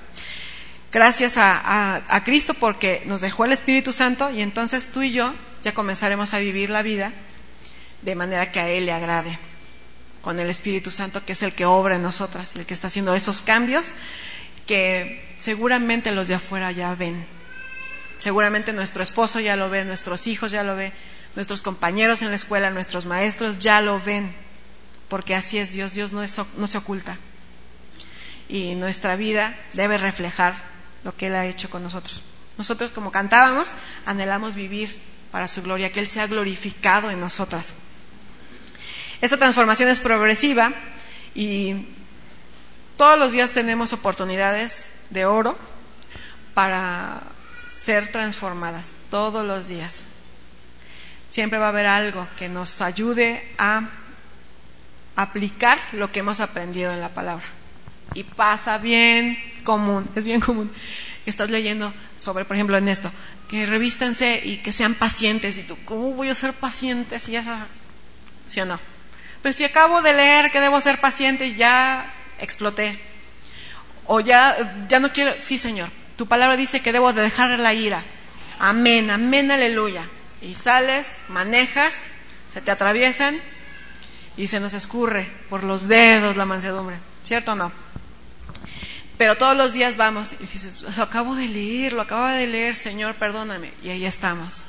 Gracias 0.91 1.37
a, 1.37 2.03
a 2.07 2.23
Cristo 2.23 2.53
porque 2.53 3.01
nos 3.07 3.21
dejó 3.21 3.45
el 3.45 3.51
Espíritu 3.51 3.91
Santo 3.91 4.29
y 4.29 4.43
entonces 4.43 4.89
tú 4.91 5.01
y 5.01 5.11
yo 5.11 5.33
ya 5.63 5.73
comenzaremos 5.73 6.35
a 6.35 6.39
vivir 6.39 6.69
la 6.69 6.83
vida 6.83 7.13
de 8.03 8.13
manera 8.13 8.51
que 8.51 8.59
a 8.59 8.69
Él 8.69 8.85
le 8.85 8.91
agrade 8.91 9.39
con 10.23 10.39
el 10.39 10.49
Espíritu 10.49 10.89
Santo, 10.89 11.23
que 11.25 11.33
es 11.33 11.43
el 11.43 11.53
que 11.53 11.65
obra 11.65 11.97
en 11.97 12.01
nosotras 12.01 12.55
el 12.55 12.65
que 12.65 12.73
está 12.73 12.87
haciendo 12.87 13.13
esos 13.13 13.41
cambios 13.41 13.93
que 14.65 15.35
seguramente 15.37 16.11
los 16.11 16.29
de 16.29 16.35
afuera 16.35 16.71
ya 16.71 16.95
ven. 16.95 17.25
Seguramente 18.17 18.71
nuestro 18.71 19.03
esposo 19.03 19.41
ya 19.41 19.57
lo 19.57 19.69
ve, 19.69 19.83
nuestros 19.83 20.27
hijos 20.27 20.51
ya 20.51 20.63
lo 20.63 20.77
ven, 20.77 20.93
nuestros 21.35 21.61
compañeros 21.61 22.21
en 22.21 22.29
la 22.29 22.37
escuela, 22.37 22.69
nuestros 22.69 23.05
maestros 23.05 23.59
ya 23.59 23.81
lo 23.81 23.99
ven, 23.99 24.33
porque 25.09 25.35
así 25.35 25.57
es 25.57 25.73
Dios, 25.73 25.93
Dios 25.93 26.13
no, 26.13 26.23
no 26.57 26.67
se 26.67 26.77
oculta. 26.77 27.17
y 28.47 28.75
nuestra 28.75 29.17
vida 29.17 29.57
debe 29.73 29.97
reflejar 29.97 30.53
lo 31.03 31.15
que 31.15 31.27
Él 31.27 31.35
ha 31.35 31.45
hecho 31.45 31.69
con 31.69 31.83
nosotros. 31.83 32.21
Nosotros, 32.57 32.91
como 32.91 33.11
cantábamos, 33.11 33.73
anhelamos 34.05 34.55
vivir 34.55 34.95
para 35.31 35.49
su 35.49 35.61
gloria, 35.63 35.91
que 35.91 35.99
Él 35.99 36.07
sea 36.07 36.27
glorificado 36.27 37.09
en 37.11 37.19
nosotras. 37.19 37.73
Esta 39.23 39.37
transformación 39.37 39.87
es 39.87 40.01
progresiva 40.01 40.73
y 41.33 41.85
todos 42.97 43.17
los 43.17 43.31
días 43.31 43.53
tenemos 43.53 43.93
oportunidades 43.93 44.91
de 45.11 45.25
oro 45.25 45.57
para 46.53 47.21
ser 47.73 48.11
transformadas, 48.11 48.97
todos 49.09 49.47
los 49.47 49.69
días. 49.69 50.03
Siempre 51.29 51.57
va 51.57 51.67
a 51.67 51.69
haber 51.69 51.85
algo 51.85 52.27
que 52.37 52.49
nos 52.49 52.81
ayude 52.81 53.49
a 53.57 53.87
aplicar 55.15 55.79
lo 55.93 56.11
que 56.11 56.19
hemos 56.19 56.41
aprendido 56.41 56.91
en 56.91 56.99
la 56.99 57.07
palabra. 57.07 57.45
Y 58.15 58.23
pasa 58.23 58.77
bien 58.77 59.37
común, 59.63 60.05
es 60.15 60.25
bien 60.25 60.41
común 60.41 60.69
estás 61.25 61.49
leyendo 61.49 61.93
sobre, 62.19 62.43
por 62.43 62.57
ejemplo, 62.57 62.77
en 62.77 62.89
esto, 62.89 63.09
que 63.47 63.65
revístense 63.65 64.41
y 64.43 64.57
que 64.57 64.73
sean 64.73 64.95
pacientes. 64.95 65.57
Y 65.59 65.63
tú, 65.63 65.77
¿cómo 65.85 66.11
voy 66.11 66.27
a 66.27 66.35
ser 66.35 66.51
paciente 66.51 67.19
si 67.19 67.37
esa... 67.37 67.67
¿Sí 68.45 68.59
o 68.59 68.65
no? 68.65 68.92
Pues 69.43 69.57
si 69.57 69.65
acabo 69.65 70.01
de 70.01 70.13
leer 70.13 70.51
que 70.51 70.61
debo 70.61 70.79
ser 70.79 71.01
paciente 71.01 71.53
ya 71.53 72.11
exploté. 72.39 72.97
O 74.05 74.21
ya, 74.21 74.85
ya 74.87 74.99
no 74.99 75.11
quiero... 75.11 75.35
Sí, 75.39 75.57
Señor, 75.57 75.89
tu 76.17 76.27
palabra 76.27 76.55
dice 76.55 76.81
que 76.81 76.93
debo 76.93 77.11
de 77.11 77.21
dejar 77.21 77.49
la 77.59 77.73
ira. 77.73 78.03
Amén, 78.57 79.11
amén, 79.11 79.51
aleluya. 79.51 80.07
Y 80.41 80.55
sales, 80.55 81.11
manejas, 81.27 82.05
se 82.53 82.61
te 82.61 82.71
atraviesan 82.71 83.37
y 84.37 84.47
se 84.47 84.61
nos 84.61 84.73
escurre 84.73 85.29
por 85.49 85.65
los 85.65 85.89
dedos 85.89 86.37
la 86.37 86.45
mansedumbre. 86.45 86.95
¿Cierto 87.25 87.51
o 87.51 87.55
no? 87.55 87.71
Pero 89.17 89.35
todos 89.35 89.57
los 89.57 89.73
días 89.73 89.97
vamos 89.97 90.33
y 90.33 90.37
dices, 90.37 90.83
lo 90.95 91.03
acabo 91.03 91.35
de 91.35 91.49
leer, 91.49 91.91
lo 91.91 92.01
acabo 92.01 92.27
de 92.27 92.47
leer, 92.47 92.75
Señor, 92.75 93.15
perdóname. 93.15 93.73
Y 93.83 93.89
ahí 93.89 94.05
estamos. 94.05 94.63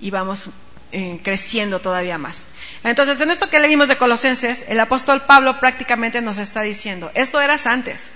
Y 0.00 0.10
vamos 0.10 0.50
eh, 0.90 1.20
creciendo 1.22 1.78
todavía 1.80 2.18
más. 2.18 2.42
Entonces, 2.82 3.20
en 3.20 3.30
esto 3.30 3.50
que 3.50 3.60
leímos 3.60 3.88
de 3.88 3.98
Colosenses, 3.98 4.64
el 4.68 4.80
apóstol 4.80 5.22
Pablo 5.22 5.60
prácticamente 5.60 6.22
nos 6.22 6.38
está 6.38 6.62
diciendo, 6.62 7.10
esto 7.14 7.40
eras 7.40 7.66
antes, 7.66 8.10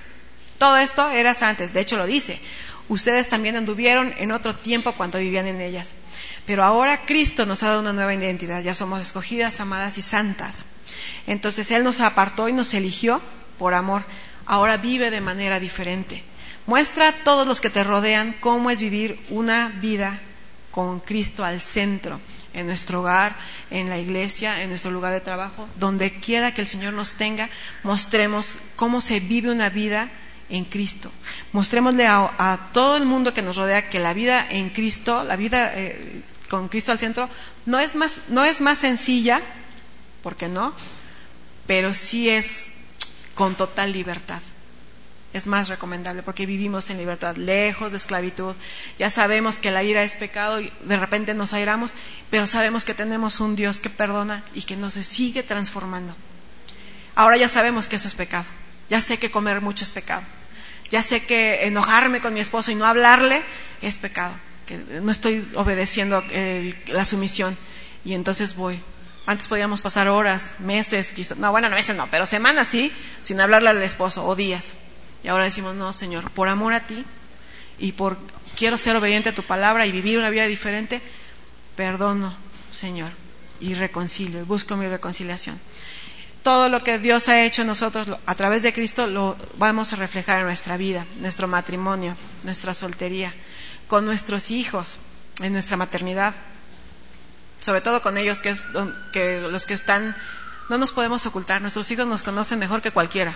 todo 0.58 0.78
esto 0.78 1.10
eras 1.10 1.42
antes, 1.42 1.74
de 1.74 1.80
hecho 1.80 1.98
lo 1.98 2.06
dice, 2.06 2.40
ustedes 2.88 3.28
también 3.28 3.56
anduvieron 3.56 4.14
en 4.16 4.32
otro 4.32 4.54
tiempo 4.54 4.92
cuando 4.92 5.18
vivían 5.18 5.46
en 5.46 5.60
ellas, 5.60 5.92
pero 6.46 6.64
ahora 6.64 7.04
Cristo 7.04 7.44
nos 7.44 7.62
ha 7.62 7.68
dado 7.68 7.80
una 7.80 7.92
nueva 7.92 8.14
identidad, 8.14 8.62
ya 8.62 8.72
somos 8.72 9.02
escogidas, 9.02 9.60
amadas 9.60 9.98
y 9.98 10.02
santas. 10.02 10.64
Entonces 11.26 11.70
Él 11.70 11.84
nos 11.84 12.00
apartó 12.00 12.48
y 12.48 12.52
nos 12.52 12.72
eligió 12.74 13.20
por 13.58 13.74
amor. 13.74 14.04
Ahora 14.46 14.76
vive 14.76 15.10
de 15.10 15.20
manera 15.20 15.58
diferente. 15.60 16.22
Muestra 16.66 17.08
a 17.08 17.24
todos 17.24 17.46
los 17.46 17.60
que 17.60 17.70
te 17.70 17.84
rodean 17.84 18.34
cómo 18.40 18.70
es 18.70 18.80
vivir 18.80 19.20
una 19.30 19.68
vida 19.68 20.20
con 20.70 21.00
Cristo 21.00 21.44
al 21.44 21.60
centro, 21.60 22.20
en 22.54 22.66
nuestro 22.66 23.00
hogar, 23.00 23.36
en 23.70 23.88
la 23.88 23.98
iglesia, 23.98 24.62
en 24.62 24.70
nuestro 24.70 24.90
lugar 24.90 25.12
de 25.12 25.20
trabajo, 25.20 25.68
donde 25.78 26.18
quiera 26.18 26.54
que 26.54 26.60
el 26.60 26.66
Señor 26.66 26.94
nos 26.94 27.14
tenga, 27.14 27.50
mostremos 27.82 28.56
cómo 28.76 29.00
se 29.00 29.20
vive 29.20 29.50
una 29.50 29.68
vida 29.68 30.10
en 30.48 30.64
Cristo. 30.64 31.10
Mostrémosle 31.52 32.06
a, 32.06 32.70
todo 32.72 32.96
el 32.96 33.04
mundo 33.04 33.34
que 33.34 33.42
nos 33.42 33.56
rodea 33.56 33.88
que 33.88 33.98
la 33.98 34.14
vida 34.14 34.46
en 34.48 34.70
Cristo, 34.70 35.24
la 35.24 35.36
vida 35.36 35.72
eh, 35.74 36.22
con 36.48 36.68
Cristo 36.68 36.92
al 36.92 36.98
centro, 36.98 37.28
no 37.66 37.80
es 37.80 37.94
más, 37.94 38.20
no 38.28 38.44
es 38.44 38.60
más 38.60 38.78
sencilla, 38.78 39.40
porque 40.22 40.48
no, 40.48 40.74
pero 41.66 41.94
sí 41.94 42.28
es 42.28 42.70
con 43.34 43.54
total 43.56 43.92
libertad. 43.92 44.40
Es 45.34 45.46
más 45.46 45.68
recomendable 45.68 46.22
porque 46.22 46.46
vivimos 46.46 46.88
en 46.90 46.96
libertad, 46.96 47.36
lejos 47.36 47.90
de 47.90 47.98
esclavitud. 47.98 48.54
Ya 48.98 49.10
sabemos 49.10 49.58
que 49.58 49.72
la 49.72 49.82
ira 49.82 50.02
es 50.02 50.14
pecado 50.14 50.60
y 50.60 50.72
de 50.84 50.96
repente 50.96 51.34
nos 51.34 51.52
airamos, 51.52 51.94
pero 52.30 52.46
sabemos 52.46 52.84
que 52.84 52.94
tenemos 52.94 53.40
un 53.40 53.56
Dios 53.56 53.80
que 53.80 53.90
perdona 53.90 54.44
y 54.54 54.62
que 54.62 54.76
nos 54.76 54.94
sigue 54.94 55.42
transformando. 55.42 56.14
Ahora 57.16 57.36
ya 57.36 57.48
sabemos 57.48 57.88
que 57.88 57.96
eso 57.96 58.08
es 58.08 58.14
pecado. 58.14 58.46
Ya 58.88 59.00
sé 59.00 59.18
que 59.18 59.30
comer 59.30 59.60
mucho 59.60 59.84
es 59.84 59.90
pecado. 59.90 60.22
Ya 60.90 61.02
sé 61.02 61.26
que 61.26 61.66
enojarme 61.66 62.20
con 62.20 62.32
mi 62.32 62.40
esposo 62.40 62.70
y 62.70 62.76
no 62.76 62.86
hablarle 62.86 63.42
es 63.82 63.98
pecado. 63.98 64.36
Que 64.66 64.78
no 64.78 65.10
estoy 65.10 65.50
obedeciendo 65.56 66.22
la 66.86 67.04
sumisión. 67.04 67.58
Y 68.04 68.14
entonces 68.14 68.54
voy 68.54 68.80
antes 69.26 69.48
podíamos 69.48 69.80
pasar 69.80 70.08
horas, 70.08 70.50
meses, 70.58 71.12
quizás, 71.12 71.38
no, 71.38 71.50
bueno, 71.50 71.70
meses 71.70 71.96
no, 71.96 72.06
pero 72.10 72.26
semanas 72.26 72.68
sí, 72.68 72.92
sin 73.22 73.40
hablarle 73.40 73.70
al 73.70 73.82
esposo, 73.82 74.26
o 74.26 74.36
días. 74.36 74.74
Y 75.24 75.28
ahora 75.28 75.44
decimos, 75.44 75.74
no, 75.74 75.92
Señor, 75.92 76.30
por 76.30 76.48
amor 76.48 76.74
a 76.74 76.86
ti 76.86 77.04
y 77.78 77.92
por 77.92 78.16
quiero 78.56 78.78
ser 78.78 78.94
obediente 78.96 79.30
a 79.30 79.34
tu 79.34 79.42
palabra 79.42 79.86
y 79.86 79.92
vivir 79.92 80.18
una 80.18 80.30
vida 80.30 80.46
diferente, 80.46 81.02
perdono, 81.76 82.34
Señor, 82.72 83.10
y 83.58 83.74
reconcilio, 83.74 84.40
y 84.40 84.44
busco 84.44 84.76
mi 84.76 84.86
reconciliación. 84.86 85.58
Todo 86.42 86.68
lo 86.68 86.84
que 86.84 86.98
Dios 86.98 87.28
ha 87.28 87.42
hecho 87.42 87.62
en 87.62 87.68
nosotros 87.68 88.06
a 88.26 88.34
través 88.34 88.62
de 88.62 88.74
Cristo 88.74 89.06
lo 89.06 89.36
vamos 89.56 89.92
a 89.92 89.96
reflejar 89.96 90.40
en 90.40 90.46
nuestra 90.46 90.76
vida, 90.76 91.06
nuestro 91.20 91.48
matrimonio, 91.48 92.16
nuestra 92.42 92.74
soltería, 92.74 93.32
con 93.88 94.04
nuestros 94.04 94.50
hijos, 94.50 94.98
en 95.40 95.54
nuestra 95.54 95.78
maternidad 95.78 96.34
sobre 97.64 97.80
todo 97.80 98.02
con 98.02 98.18
ellos 98.18 98.42
que, 98.42 98.54
que 99.10 99.40
los 99.40 99.64
que 99.64 99.72
están, 99.72 100.14
no 100.68 100.76
nos 100.76 100.92
podemos 100.92 101.24
ocultar, 101.24 101.62
nuestros 101.62 101.90
hijos 101.90 102.06
nos 102.06 102.22
conocen 102.22 102.58
mejor 102.58 102.82
que 102.82 102.90
cualquiera. 102.90 103.34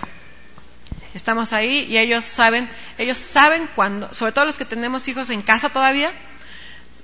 Estamos 1.13 1.53
ahí 1.53 1.85
y 1.89 1.97
ellos 1.97 2.23
saben, 2.23 2.69
ellos 2.97 3.17
saben 3.17 3.69
cuando, 3.75 4.13
sobre 4.13 4.31
todo 4.31 4.45
los 4.45 4.57
que 4.57 4.65
tenemos 4.65 5.07
hijos 5.07 5.29
en 5.29 5.41
casa 5.41 5.69
todavía, 5.69 6.11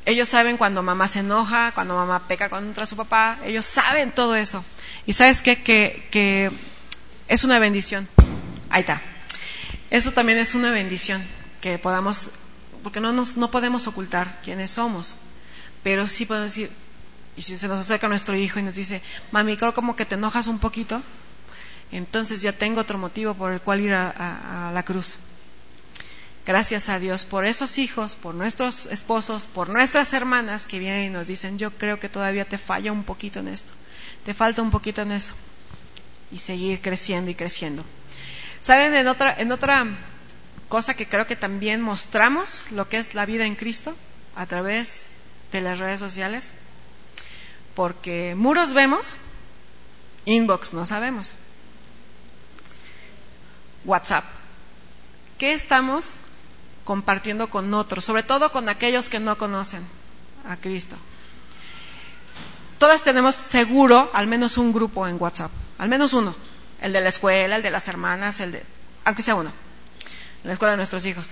ellos 0.06 0.30
saben 0.30 0.58
cuando 0.58 0.84
mamá 0.84 1.08
se 1.08 1.20
enoja, 1.20 1.72
cuando 1.72 1.96
mamá 1.96 2.28
peca 2.28 2.50
contra 2.50 2.86
su 2.86 2.96
papá, 2.96 3.40
ellos 3.44 3.66
saben 3.66 4.12
todo 4.12 4.36
eso. 4.36 4.64
Y 5.08 5.14
sabes 5.14 5.42
qué? 5.42 5.64
Que, 5.64 6.08
que 6.12 6.52
es 7.28 7.44
una 7.44 7.58
bendición. 7.58 8.08
Ahí 8.70 8.82
está. 8.82 9.02
Eso 9.90 10.12
también 10.12 10.38
es 10.38 10.54
una 10.56 10.72
bendición, 10.72 11.24
que 11.62 11.80
podamos, 11.80 12.32
porque 12.84 13.00
no, 13.00 13.14
nos, 13.14 13.38
no 13.38 13.50
podemos 13.50 13.88
ocultar 13.88 14.40
quiénes 14.44 14.72
somos, 14.72 15.16
pero 15.84 16.08
sí 16.08 16.26
podemos 16.26 16.52
decir, 16.52 16.72
y 17.38 17.42
si 17.42 17.58
se 17.58 17.68
nos 17.68 17.80
acerca 17.80 18.08
nuestro 18.08 18.36
hijo 18.36 18.60
y 18.60 18.64
nos 18.64 18.76
dice, 18.76 19.02
mami, 19.32 19.58
creo 19.58 19.74
como 19.74 19.96
que 19.96 20.06
te 20.06 20.16
enojas 20.16 20.48
un 20.48 20.60
poquito, 20.60 21.02
entonces 21.92 22.42
ya 22.42 22.52
tengo 22.52 22.82
otro 22.82 22.98
motivo 22.98 23.34
por 23.34 23.52
el 23.52 23.62
cual 23.62 23.82
ir 23.82 23.94
a, 23.94 24.72
la 24.74 24.84
cruz. 24.84 25.18
Gracias 26.46 26.90
a 26.90 27.00
Dios 27.00 27.26
por 27.26 27.46
esos 27.46 27.78
hijos, 27.78 28.16
por 28.16 28.36
nuestros 28.36 28.86
esposos, 28.88 29.46
por 29.46 29.70
nuestras 29.70 30.14
hermanas 30.14 30.68
que 30.68 30.80
vienen 30.80 31.06
y 31.06 31.10
nos 31.10 31.28
dicen, 31.28 31.58
yo 31.58 31.72
creo 31.72 32.00
que 32.00 32.10
todavía 32.10 32.46
te 32.46 32.58
falla 32.58 32.92
un 32.92 33.04
poquito 33.04 33.40
en 33.40 33.48
esto, 33.48 33.72
te 34.26 34.34
falta 34.34 34.62
un 34.62 34.72
poquito 34.72 35.02
en 35.02 35.12
eso. 35.12 35.34
Y 36.32 36.40
seguir 36.40 36.82
creciendo 36.82 37.32
y 37.32 37.36
creciendo. 37.36 37.84
¿Saben 38.62 38.94
en 38.94 39.08
otra, 39.08 39.36
en 39.38 39.52
otra 39.52 39.86
cosa 40.68 40.96
que 40.96 41.08
creo 41.08 41.28
que 41.28 41.36
también 41.36 41.82
mostramos 41.82 42.72
lo 42.72 42.90
que 42.90 42.98
es 42.98 43.14
la 43.14 43.26
vida 43.26 43.46
en 43.46 43.56
Cristo 43.56 43.96
a 44.36 44.46
través 44.46 45.14
de 45.52 45.62
las 45.62 45.80
redes 45.80 46.00
sociales? 46.00 46.54
porque 47.76 48.34
muros 48.36 48.74
vemos, 48.74 49.16
inbox 50.24 50.74
no 50.74 50.88
sabemos. 50.88 51.38
WhatsApp. 53.86 54.26
¿Qué 55.38 55.54
estamos 55.54 56.16
compartiendo 56.84 57.50
con 57.50 57.74
otros? 57.74 58.06
Sobre 58.06 58.24
todo 58.24 58.52
con 58.52 58.70
aquellos 58.70 59.10
que 59.10 59.20
no 59.20 59.38
conocen 59.38 59.86
a 60.48 60.58
Cristo. 60.58 60.96
Todas 62.78 63.04
tenemos 63.04 63.36
seguro 63.36 64.10
al 64.14 64.28
menos 64.28 64.58
un 64.58 64.74
grupo 64.74 65.08
en 65.08 65.18
WhatsApp, 65.20 65.52
al 65.78 65.90
menos 65.90 66.14
uno. 66.14 66.36
El 66.82 66.92
de 66.94 67.02
la 67.02 67.10
escuela, 67.10 67.56
el 67.56 67.64
de 67.64 67.72
las 67.72 67.88
hermanas, 67.88 68.40
el 68.42 68.52
de, 68.52 68.64
aunque 69.06 69.22
sea 69.22 69.36
uno, 69.36 69.52
la 70.44 70.54
escuela 70.54 70.72
de 70.72 70.78
nuestros 70.78 71.06
hijos. 71.06 71.30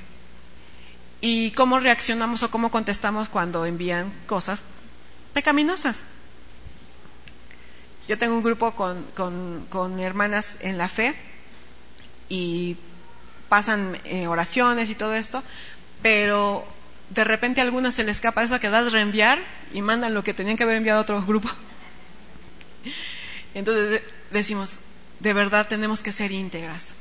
Y 1.21 1.51
cómo 1.51 1.79
reaccionamos 1.79 2.43
o 2.43 2.51
cómo 2.51 2.71
contestamos 2.71 3.29
cuando 3.29 3.65
envían 3.65 4.11
cosas 4.25 4.63
pecaminosas. 5.33 5.97
Yo 8.07 8.17
tengo 8.17 8.35
un 8.35 8.43
grupo 8.43 8.71
con, 8.71 9.05
con, 9.69 9.99
hermanas 9.99 10.57
en 10.59 10.77
la 10.77 10.89
fe 10.89 11.15
y 12.33 12.77
pasan 13.47 13.95
eh, 14.05 14.25
oraciones 14.25 14.89
y 14.89 14.95
todo 14.95 15.13
esto, 15.13 15.43
pero 16.01 16.65
de 17.11 17.23
repente 17.23 17.61
a 17.61 17.63
algunas 17.63 17.93
se 17.93 18.03
les 18.03 18.17
escapa 18.17 18.43
eso 18.43 18.59
que 18.59 18.71
das 18.71 18.91
reenviar 18.91 19.37
y 19.71 19.83
mandan 19.83 20.15
lo 20.15 20.23
que 20.23 20.33
tenían 20.33 20.57
que 20.57 20.63
haber 20.63 20.77
enviado 20.77 20.99
a 20.99 21.03
otro 21.03 21.23
grupo. 21.23 21.47
Entonces 23.53 24.01
decimos, 24.31 24.79
de 25.19 25.33
verdad 25.33 25.67
tenemos 25.67 26.01
que 26.01 26.11
ser 26.11 26.31
íntegras. 26.31 26.95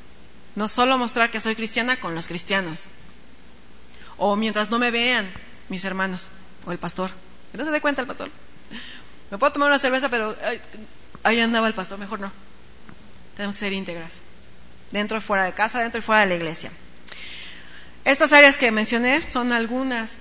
No 0.55 0.69
solo 0.69 0.99
mostrar 0.99 1.31
que 1.31 1.41
soy 1.41 1.57
cristiana 1.57 1.97
con 1.97 2.15
los 2.15 2.29
cristianos. 2.29 2.89
O 4.19 4.37
mientras 4.37 4.71
no 4.71 4.79
me 4.79 4.91
vean 4.91 5.31
mis 5.71 5.87
hermanos 5.87 6.29
o 6.67 6.73
el 6.73 6.79
pastor. 6.79 7.11
no 7.55 7.65
se 7.65 7.71
dé 7.71 7.81
cuenta 7.81 8.03
el 8.03 8.07
pastor. 8.07 8.31
Me 9.31 9.39
puedo 9.39 9.55
tomar 9.55 9.69
una 9.69 9.79
cerveza, 9.79 10.11
pero 10.11 10.37
ahí 11.23 11.41
andaba 11.41 11.67
el 11.67 11.73
pastor, 11.73 11.99
mejor 11.99 12.21
no. 12.21 12.31
Tenemos 13.35 13.55
que 13.55 13.61
ser 13.61 13.73
íntegras. 13.73 14.21
Dentro 14.93 15.19
y 15.19 15.21
fuera 15.21 15.45
de 15.45 15.53
casa, 15.53 15.81
dentro 15.81 15.99
y 15.99 16.03
fuera 16.03 16.21
de 16.21 16.29
la 16.29 16.35
iglesia. 16.37 16.71
Estas 18.05 18.33
áreas 18.33 18.59
que 18.59 18.71
mencioné 18.71 19.29
son 19.31 19.53
algunas, 19.53 20.19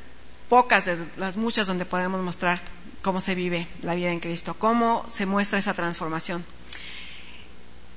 pocas 0.49 0.85
de 0.85 0.97
las 1.17 1.37
muchas 1.37 1.67
donde 1.67 1.85
podemos 1.85 2.21
mostrar 2.21 2.61
cómo 3.01 3.21
se 3.21 3.35
vive 3.35 3.67
la 3.81 3.95
vida 3.95 4.11
en 4.11 4.19
Cristo, 4.19 4.55
cómo 4.57 5.05
se 5.09 5.25
muestra 5.25 5.59
esa 5.59 5.73
transformación. 5.73 6.45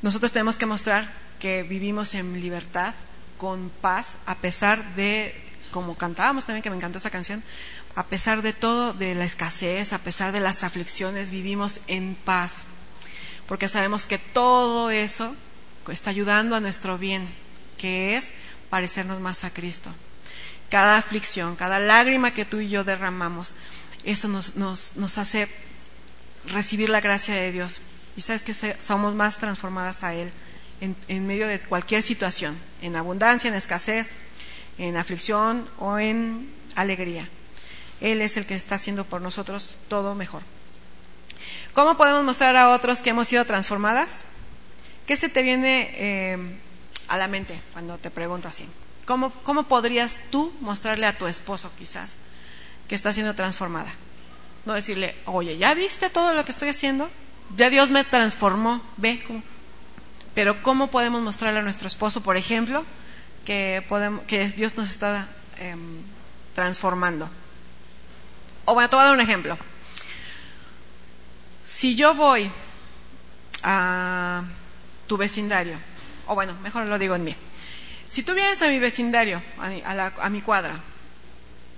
Nosotros 0.02 0.32
tenemos 0.32 0.58
que 0.58 0.66
mostrar 0.66 1.10
que 1.38 1.62
vivimos 1.62 2.14
en 2.14 2.40
libertad, 2.40 2.94
con 3.38 3.70
paz, 3.80 4.16
a 4.26 4.36
pesar 4.36 4.94
de, 4.94 5.34
como 5.70 5.96
cantábamos 5.96 6.46
también, 6.46 6.62
que 6.62 6.70
me 6.70 6.76
encantó 6.76 6.98
esa 6.98 7.10
canción, 7.10 7.42
a 7.96 8.04
pesar 8.04 8.42
de 8.42 8.52
todo, 8.52 8.92
de 8.94 9.14
la 9.14 9.24
escasez, 9.24 9.92
a 9.92 9.98
pesar 9.98 10.32
de 10.32 10.40
las 10.40 10.64
aflicciones, 10.64 11.30
vivimos 11.30 11.80
en 11.86 12.14
paz, 12.14 12.64
porque 13.46 13.68
sabemos 13.68 14.06
que 14.06 14.18
todo 14.18 14.90
eso 14.90 15.34
está 15.92 16.10
ayudando 16.10 16.56
a 16.56 16.60
nuestro 16.60 16.98
bien, 16.98 17.28
que 17.78 18.16
es 18.16 18.32
parecernos 18.70 19.20
más 19.20 19.44
a 19.44 19.50
Cristo. 19.50 19.90
Cada 20.70 20.96
aflicción, 20.96 21.56
cada 21.56 21.78
lágrima 21.78 22.32
que 22.32 22.44
tú 22.44 22.60
y 22.60 22.68
yo 22.68 22.84
derramamos, 22.84 23.54
eso 24.04 24.28
nos, 24.28 24.56
nos, 24.56 25.18
hace 25.18 25.48
recibir 26.46 26.88
la 26.88 27.00
gracia 27.00 27.34
de 27.34 27.52
Dios. 27.52 27.80
Y 28.16 28.22
sabes 28.22 28.44
que 28.44 28.54
somos 28.80 29.14
más 29.14 29.38
transformadas 29.38 30.02
a 30.04 30.14
Él 30.14 30.30
en 30.80 31.26
medio 31.26 31.48
de 31.48 31.60
cualquier 31.60 32.02
situación, 32.02 32.58
en 32.82 32.96
abundancia, 32.96 33.48
en 33.48 33.54
escasez, 33.54 34.12
en 34.78 34.96
aflicción 34.96 35.66
o 35.78 35.98
en 35.98 36.48
alegría. 36.74 37.28
Él 38.00 38.20
es 38.20 38.36
el 38.36 38.46
que 38.46 38.54
está 38.54 38.74
haciendo 38.74 39.04
por 39.04 39.20
nosotros 39.20 39.78
todo 39.88 40.14
mejor. 40.14 40.42
¿Cómo 41.72 41.96
podemos 41.96 42.22
mostrar 42.24 42.56
a 42.56 42.70
otros 42.70 43.02
que 43.02 43.10
hemos 43.10 43.28
sido 43.28 43.44
transformadas? 43.44 44.24
¿Qué 45.06 45.16
se 45.16 45.28
te 45.28 45.42
viene 45.42 45.90
eh, 45.94 46.38
a 47.08 47.18
la 47.18 47.28
mente 47.28 47.61
cuando 47.73 47.99
te 47.99 48.11
pregunto 48.11 48.49
así? 48.49 48.66
¿Cómo, 49.04 49.30
¿Cómo 49.42 49.64
podrías 49.64 50.20
tú 50.30 50.52
mostrarle 50.61 51.06
a 51.06 51.18
tu 51.18 51.26
esposo 51.26 51.70
quizás 51.78 52.16
que 52.88 52.94
está 52.94 53.12
siendo 53.12 53.34
transformada? 53.34 53.92
No 54.64 54.73
decirle, 54.73 55.14
oye, 55.26 55.58
¿ya 55.58 55.75
viste 55.75 56.08
todo 56.08 56.32
lo 56.32 56.44
que 56.44 56.52
estoy 56.52 56.70
haciendo? 56.70 57.11
Ya 57.54 57.68
Dios 57.68 57.90
me 57.90 58.04
transformó, 58.04 58.82
ve. 58.96 59.23
Pero 60.34 60.62
¿cómo 60.62 60.90
podemos 60.90 61.20
mostrarle 61.20 61.61
a 61.61 61.62
nuestro 61.62 61.87
esposo, 61.87 62.23
por 62.23 62.38
ejemplo, 62.38 62.84
que, 63.44 63.84
podemos, 63.88 64.25
que 64.25 64.49
Dios 64.49 64.75
nos 64.76 64.90
está 64.90 65.28
em, 65.58 66.00
transformando? 66.54 67.28
O 68.64 68.73
bueno, 68.73 68.88
te 68.88 68.96
voy 68.96 69.02
a 69.02 69.06
dar 69.06 69.14
un 69.14 69.20
ejemplo. 69.20 69.58
Si 71.66 71.94
yo 71.94 72.14
voy 72.14 72.50
a 73.62 74.44
tu 75.06 75.16
vecindario, 75.16 75.76
o 76.26 76.34
bueno, 76.34 76.54
mejor 76.62 76.87
lo 76.87 76.99
digo 76.99 77.14
en 77.14 77.25
mí. 77.25 77.37
Si 78.08 78.23
tú 78.23 78.34
vienes 78.34 78.62
a 78.62 78.68
mi 78.68 78.78
vecindario, 78.78 79.42
a 79.58 80.30
mi, 80.30 80.40
cuadra, 80.40 80.80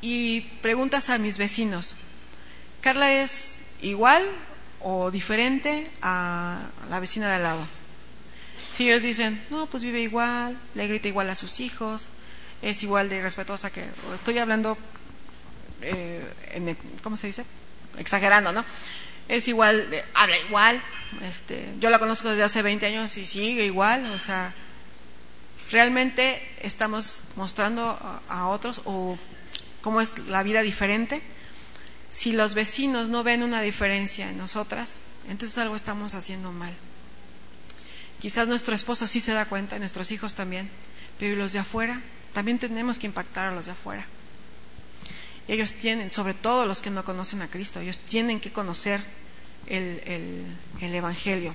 y 0.01 0.43
preguntas 0.63 1.09
a 1.11 1.19
mis 1.19 1.39
vecinos, 1.39 1.95
¿Carla 2.83 3.11
es 3.11 3.59
igual 3.83 4.23
o 4.81 5.11
diferente 5.11 5.91
a 6.03 6.61
la 6.89 7.01
vecina 7.01 7.29
de 7.29 7.35
al 7.37 7.43
lado? 7.43 7.67
Si 8.71 8.89
ellos 8.89 9.03
dicen, 9.03 9.43
no, 9.51 9.67
pues 9.67 9.83
vive 9.83 10.01
igual, 10.01 10.57
le 10.75 10.87
grita 10.87 11.09
igual 11.09 11.31
a 11.31 11.35
sus 11.35 11.61
hijos, 11.61 12.11
es 12.63 12.83
igual 12.83 13.09
de 13.09 13.23
respetuosa 13.23 13.71
que... 13.71 13.85
Estoy 14.15 14.39
hablando, 14.39 14.77
eh, 15.81 16.23
¿cómo 17.03 17.17
se 17.17 17.29
dice? 17.29 17.45
Exagerando, 17.99 18.53
¿no? 18.53 18.65
Es 19.29 19.49
igual, 19.49 19.87
habla 20.15 20.39
igual, 20.39 20.83
este, 21.23 21.75
yo 21.81 21.91
la 21.91 21.99
conozco 21.99 22.31
desde 22.31 22.43
hace 22.43 22.63
20 22.63 22.87
años 22.87 23.17
y 23.17 23.27
sigue 23.27 23.65
igual, 23.65 24.07
o 24.07 24.19
sea, 24.19 24.55
realmente 25.71 26.43
estamos 26.61 27.23
mostrando 27.37 27.99
a, 28.29 28.49
otros 28.49 28.83
o 28.85 29.19
cómo 29.83 30.01
es 30.01 30.17
la 30.29 30.43
vida 30.43 30.63
diferente. 30.63 31.23
Si 32.11 32.33
los 32.33 32.55
vecinos 32.55 33.09
no 33.09 33.23
ven 33.23 33.43
una 33.43 33.61
diferencia 33.63 34.29
en 34.31 34.39
nosotras, 34.39 34.99
entonces 35.29 35.59
algo 35.59 35.77
estamos 35.77 36.15
haciendo 36.15 36.53
mal. 36.53 36.73
Quizás 38.21 38.49
nuestro 38.49 38.75
esposo 38.75 39.07
sí 39.07 39.21
se 39.21 39.33
da 39.33 39.47
cuenta, 39.47 39.79
nuestros 39.79 40.11
hijos 40.13 40.35
también, 40.35 40.71
pero 41.19 41.33
¿y 41.33 41.37
los 41.37 41.53
de 41.53 41.59
afuera? 41.59 42.01
También 42.33 42.59
tenemos 42.59 42.99
que 42.99 43.07
impactar 43.07 43.49
a 43.49 43.55
los 43.55 43.67
de 43.67 43.73
afuera. 43.73 44.07
Ellos 45.49 45.73
tienen, 45.75 46.11
sobre 46.11 46.35
todo 46.35 46.67
los 46.67 46.81
que 46.81 46.91
no 46.91 47.05
conocen 47.05 47.43
a 47.43 47.49
Cristo, 47.49 47.81
ellos 47.81 47.99
tienen 47.99 48.41
que 48.41 48.53
conocer 48.53 49.05
el, 49.67 50.57
Evangelio. 50.81 51.55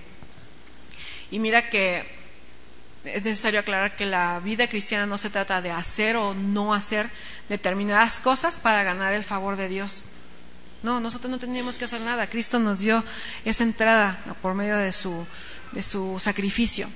Y 1.30 1.40
mira 1.40 1.70
que 1.70 2.06
es 3.04 3.24
necesario 3.24 3.60
aclarar 3.60 3.96
que 3.96 4.06
la 4.06 4.40
vida 4.40 4.68
cristiana 4.68 5.06
no 5.06 5.18
se 5.18 5.30
trata 5.30 5.62
de 5.62 5.72
hacer 5.72 6.16
o 6.18 6.34
no 6.34 6.74
hacer 6.74 7.10
determinadas 7.50 8.20
cosas 8.20 8.58
para 8.58 8.84
ganar 8.84 9.14
el 9.14 9.24
favor 9.24 9.56
de 9.56 9.70
Dios. 9.70 10.02
No, 10.84 11.00
nosotros 11.00 11.32
no 11.32 11.40
teníamos 11.40 11.78
que 11.78 11.86
hacer 11.86 12.02
nada. 12.02 12.30
Cristo 12.30 12.60
nos 12.60 12.80
dio 12.80 13.04
esa 13.46 13.64
entrada 13.64 14.20
por 14.42 14.54
medio 14.54 14.78
de 14.78 14.92
su, 14.92 15.26
de 15.72 15.84
su 15.84 16.20
sacrificio. 16.20 16.90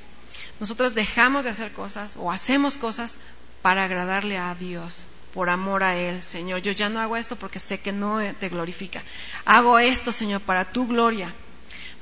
Nosotros 0.59 0.95
dejamos 0.95 1.43
de 1.43 1.51
hacer 1.51 1.71
cosas 1.71 2.13
o 2.17 2.31
hacemos 2.31 2.77
cosas 2.77 3.17
para 3.61 3.83
agradarle 3.83 4.37
a 4.37 4.53
Dios 4.55 5.05
por 5.35 5.49
amor 5.49 5.83
a 5.83 5.97
Él, 5.97 6.23
Señor. 6.23 6.61
Yo 6.61 6.71
ya 6.71 6.87
no 6.87 7.01
hago 7.01 7.17
esto 7.17 7.35
porque 7.35 7.59
sé 7.59 7.79
que 7.81 7.91
no 7.91 8.19
te 8.39 8.47
glorifica. 8.47 9.03
Hago 9.43 9.77
esto, 9.77 10.13
Señor, 10.13 10.41
para 10.41 10.63
tu 10.63 10.87
gloria. 10.87 11.31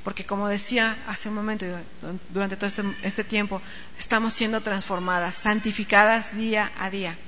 Porque 0.04 0.24
como 0.24 0.48
decía 0.48 0.96
hace 1.08 1.28
un 1.28 1.34
momento, 1.34 1.66
durante 2.30 2.56
todo 2.56 2.66
este, 2.66 2.84
este 3.02 3.24
tiempo, 3.24 3.60
estamos 3.98 4.34
siendo 4.34 4.60
transformadas, 4.60 5.34
santificadas 5.34 6.36
día 6.36 6.70
a 6.78 6.90
día. 6.90 7.18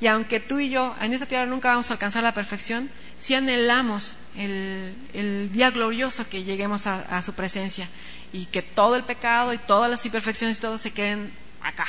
Y 0.00 0.06
aunque 0.06 0.38
tú 0.38 0.60
y 0.60 0.70
yo 0.70 0.94
en 1.00 1.12
esta 1.12 1.26
tierra 1.26 1.46
nunca 1.46 1.68
vamos 1.68 1.90
a 1.90 1.94
alcanzar 1.94 2.22
la 2.22 2.34
perfección, 2.34 2.88
si 3.18 3.34
anhelamos 3.34 4.14
el, 4.36 5.50
día 5.52 5.70
glorioso 5.70 6.28
que 6.28 6.44
lleguemos 6.44 6.86
a, 6.86 7.00
a 7.00 7.20
su 7.22 7.34
presencia 7.34 7.88
y 8.32 8.46
que 8.46 8.62
todo 8.62 8.94
el 8.94 9.02
pecado 9.02 9.52
y 9.52 9.58
todas 9.58 9.90
las 9.90 10.04
imperfecciones 10.06 10.58
y 10.58 10.60
todo 10.60 10.78
se 10.78 10.92
queden 10.92 11.32
acá, 11.62 11.86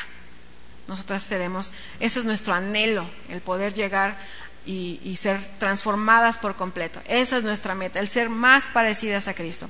nosotras 0.87 1.23
seremos, 1.23 1.71
ese 1.99 2.19
es 2.19 2.25
nuestro 2.25 2.53
anhelo, 2.53 3.09
el 3.29 3.41
poder 3.41 3.73
llegar 3.73 4.17
y, 4.65 5.15
ser 5.17 5.39
transformadas 5.59 6.37
por 6.37 6.55
completo. 6.55 7.01
Esa 7.07 7.37
es 7.37 7.43
nuestra 7.43 7.75
meta, 7.75 7.99
el 7.99 8.09
ser 8.09 8.29
más 8.29 8.65
parecidas 8.65 9.27
a 9.27 9.33
Cristo. 9.33 9.69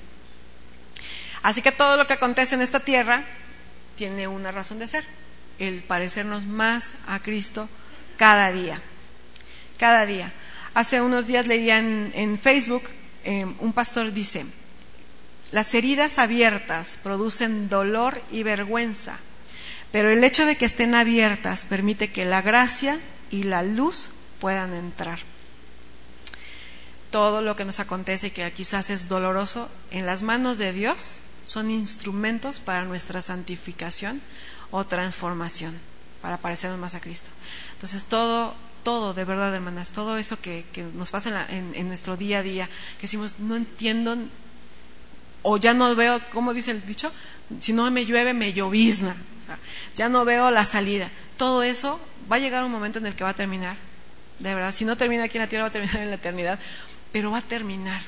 Así 1.41 1.61
que 1.61 1.71
todo 1.71 1.97
lo 1.97 2.07
que 2.07 2.13
acontece 2.13 2.55
en 2.55 2.61
esta 2.61 2.79
tierra 2.79 3.23
tiene 3.97 4.27
una 4.27 4.51
razón 4.51 4.79
de 4.79 4.87
ser, 4.87 5.05
el 5.59 5.83
parecernos 5.83 6.45
más 6.45 6.93
a 7.07 7.19
Cristo 7.19 7.69
cada 8.17 8.51
día, 8.51 8.81
cada 9.77 10.05
día. 10.05 10.31
Hace 10.73 11.01
unos 11.01 11.27
días 11.27 11.45
leía 11.45 11.77
en, 11.77 12.39
Facebook, 12.41 12.83
eh, 13.23 13.45
un 13.59 13.73
pastor 13.73 14.11
dice, 14.13 14.45
las 15.51 15.73
heridas 15.75 16.17
abiertas 16.17 16.97
producen 17.03 17.69
dolor 17.69 18.19
y 18.31 18.41
vergüenza 18.41 19.19
pero 19.93 20.09
el 20.09 20.23
hecho 20.23 20.47
de 20.47 20.57
que 20.57 20.65
estén 20.65 20.95
abiertas 20.95 21.65
permite 21.65 22.11
que 22.11 22.25
la 22.25 22.41
gracia 22.41 22.99
y 23.29 23.43
la 23.43 23.61
luz 23.61 24.09
puedan 24.41 24.73
entrar. 24.73 25.19
Todo 27.11 27.43
lo 27.43 27.55
que 27.55 27.63
nos 27.63 27.79
acontece 27.79 28.33
que 28.33 28.51
quizás 28.53 28.89
es 28.89 29.07
doloroso, 29.07 29.69
en 29.91 30.07
las 30.07 30.23
manos 30.23 30.57
de 30.57 30.73
Dios 30.73 31.19
son 31.45 31.69
instrumentos 31.69 32.59
para 32.59 32.85
nuestra 32.85 33.21
santificación 33.21 34.19
o 34.71 34.83
transformación, 34.83 35.77
para 36.23 36.37
parecernos 36.37 36.79
más 36.79 36.95
a 36.95 36.99
Cristo. 36.99 37.29
Entonces 37.73 38.05
todo, 38.05 38.55
todo, 38.83 39.13
de 39.13 39.25
verdad, 39.25 39.53
hermanas, 39.53 39.91
todo 39.91 40.17
eso 40.17 40.41
que, 40.41 40.65
nos 40.95 41.11
pasa 41.11 41.45
en, 41.51 41.75
en, 41.75 41.87
nuestro 41.87 42.17
día 42.17 42.39
a 42.39 42.43
día, 42.43 42.67
que 42.97 43.03
decimos, 43.03 43.35
no 43.37 43.55
entiendo, 43.55 44.17
o 45.43 45.57
ya 45.57 45.73
no 45.73 45.95
veo, 45.95 46.19
¿cómo 46.31 46.53
dice 46.53 46.71
el 46.71 46.85
dicho? 46.85 47.11
Si 47.59 47.71
no 47.71 47.89
me 47.91 48.05
llueve, 48.05 48.33
me 48.33 48.53
llovizna 48.53 49.15
ya 49.95 50.09
no 50.09 50.25
veo 50.25 50.51
la 50.51 50.65
salida. 50.65 51.09
Todo 51.37 51.63
eso 51.63 51.99
va 52.31 52.37
a 52.37 52.39
llegar 52.39 52.63
un 52.63 52.71
momento 52.71 52.99
en 52.99 53.05
el 53.05 53.15
que 53.15 53.23
va 53.23 53.31
a 53.31 53.35
terminar. 53.35 53.75
De 54.39 54.53
verdad, 54.55 54.73
si 54.73 54.85
no 54.85 54.97
termina 54.97 55.25
aquí 55.25 55.37
en 55.37 55.43
la 55.43 55.49
tierra, 55.49 55.63
va 55.63 55.69
a 55.69 55.73
terminar 55.73 55.97
en 55.97 56.09
la 56.09 56.15
eternidad. 56.15 56.59
Pero 57.11 57.31
va 57.31 57.39
a 57.39 57.41
terminar. 57.41 58.01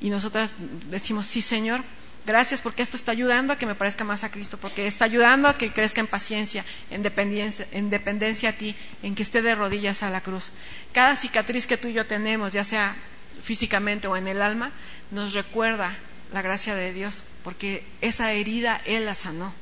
Y 0.00 0.10
nosotras 0.10 0.54
decimos, 0.90 1.26
sí, 1.26 1.42
Señor, 1.42 1.82
gracias 2.24 2.60
porque 2.60 2.82
esto 2.82 2.96
está 2.96 3.10
ayudando 3.12 3.52
a 3.52 3.58
que 3.58 3.66
me 3.66 3.74
parezca 3.74 4.04
más 4.04 4.22
a 4.22 4.30
Cristo, 4.30 4.56
porque 4.58 4.86
está 4.86 5.04
ayudando 5.04 5.48
a 5.48 5.58
que 5.58 5.72
crezca 5.72 6.00
en 6.00 6.06
paciencia, 6.06 6.64
en 6.90 7.02
dependencia, 7.02 7.66
en 7.72 7.90
dependencia 7.90 8.50
a 8.50 8.52
ti, 8.52 8.76
en 9.02 9.16
que 9.16 9.24
esté 9.24 9.42
de 9.42 9.56
rodillas 9.56 10.04
a 10.04 10.10
la 10.10 10.20
cruz. 10.20 10.52
Cada 10.92 11.16
cicatriz 11.16 11.66
que 11.66 11.76
tú 11.76 11.88
y 11.88 11.94
yo 11.94 12.06
tenemos, 12.06 12.52
ya 12.52 12.62
sea 12.62 12.94
físicamente 13.42 14.08
o 14.08 14.16
en 14.16 14.28
el 14.28 14.42
alma, 14.42 14.72
nos 15.10 15.32
recuerda 15.32 15.96
la 16.32 16.42
gracia 16.42 16.74
de 16.74 16.92
Dios, 16.92 17.22
porque 17.42 17.86
esa 18.00 18.32
herida 18.32 18.80
Él 18.84 19.06
la 19.06 19.14
sanó 19.14 19.52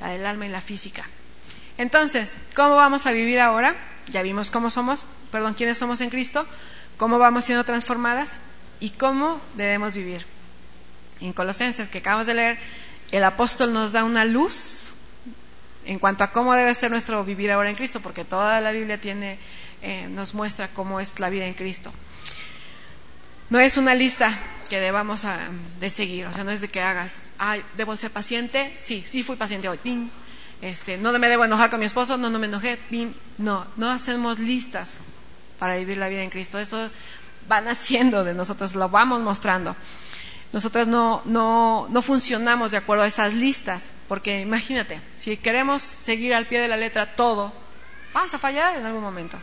la 0.00 0.08
del 0.08 0.26
alma 0.26 0.46
y 0.46 0.50
la 0.50 0.60
física. 0.60 1.06
Entonces, 1.78 2.36
¿cómo 2.54 2.76
vamos 2.76 3.06
a 3.06 3.12
vivir 3.12 3.40
ahora? 3.40 3.74
Ya 4.08 4.22
vimos 4.22 4.50
cómo 4.50 4.70
somos, 4.70 5.04
perdón, 5.30 5.54
quiénes 5.54 5.78
somos 5.78 6.00
en 6.00 6.10
Cristo, 6.10 6.46
cómo 6.96 7.18
vamos 7.18 7.44
siendo 7.44 7.64
transformadas 7.64 8.38
y 8.80 8.90
cómo 8.90 9.40
debemos 9.54 9.94
vivir. 9.94 10.24
En 11.20 11.32
Colosenses, 11.32 11.88
que 11.88 11.98
acabamos 11.98 12.26
de 12.26 12.34
leer, 12.34 12.58
el 13.10 13.24
apóstol 13.24 13.72
nos 13.72 13.92
da 13.92 14.04
una 14.04 14.24
luz 14.24 14.88
en 15.84 15.98
cuanto 15.98 16.24
a 16.24 16.32
cómo 16.32 16.54
debe 16.54 16.74
ser 16.74 16.90
nuestro 16.90 17.24
vivir 17.24 17.50
ahora 17.52 17.70
en 17.70 17.76
Cristo, 17.76 18.00
porque 18.00 18.24
toda 18.24 18.60
la 18.60 18.72
Biblia 18.72 19.00
tiene, 19.00 19.38
eh, 19.82 20.08
nos 20.10 20.34
muestra 20.34 20.68
cómo 20.68 21.00
es 21.00 21.18
la 21.20 21.30
vida 21.30 21.46
en 21.46 21.54
Cristo. 21.54 21.92
No 23.48 23.60
es 23.60 23.76
una 23.76 23.94
lista 23.94 24.36
que 24.68 24.80
debamos 24.80 25.24
a, 25.24 25.34
ah, 25.34 25.48
de 25.78 25.90
seguir, 25.90 26.26
o 26.26 26.32
sea, 26.32 26.42
no 26.42 26.50
es 26.50 26.60
de 26.60 26.68
que 26.68 26.82
hagas, 26.82 27.20
ay, 27.38 27.62
debo 27.76 27.96
ser 27.96 28.10
paciente, 28.10 28.76
sí, 28.82 29.04
sí 29.06 29.22
fui 29.22 29.36
paciente 29.36 29.68
hoy, 29.68 29.78
ping, 29.78 30.08
este, 30.62 30.98
no 30.98 31.16
me 31.18 31.28
debo 31.28 31.44
enojar 31.44 31.70
con 31.70 31.78
mi 31.78 31.86
esposo, 31.86 32.16
no, 32.16 32.30
no 32.30 32.38
me 32.38 32.46
enojé, 32.46 32.78
no, 33.38 33.66
no 33.76 33.90
hacemos 33.90 34.38
listas 34.38 34.98
para 35.58 35.76
vivir 35.76 35.98
la 35.98 36.08
vida 36.08 36.22
en 36.22 36.30
Cristo, 36.30 36.58
eso 36.58 36.90
va 37.50 37.60
naciendo 37.60 38.24
de 38.24 38.34
nosotros, 38.34 38.74
lo 38.74 38.88
vamos 38.88 39.20
mostrando. 39.20 39.76
Nosotros 40.52 40.86
no, 40.86 41.22
no, 41.24 41.86
no 41.90 42.02
funcionamos 42.02 42.70
de 42.70 42.78
acuerdo 42.78 43.04
a 43.04 43.06
esas 43.06 43.34
listas, 43.34 43.90
porque 44.08 44.40
imagínate, 44.40 45.00
si 45.18 45.36
queremos 45.36 45.82
seguir 45.82 46.34
al 46.34 46.46
pie 46.46 46.60
de 46.60 46.68
la 46.68 46.76
letra 46.76 47.14
todo, 47.14 47.52
vamos 48.12 48.32
a 48.34 48.38
fallar 48.38 48.76
en 48.76 48.86
algún 48.86 49.02
momento. 49.02 49.38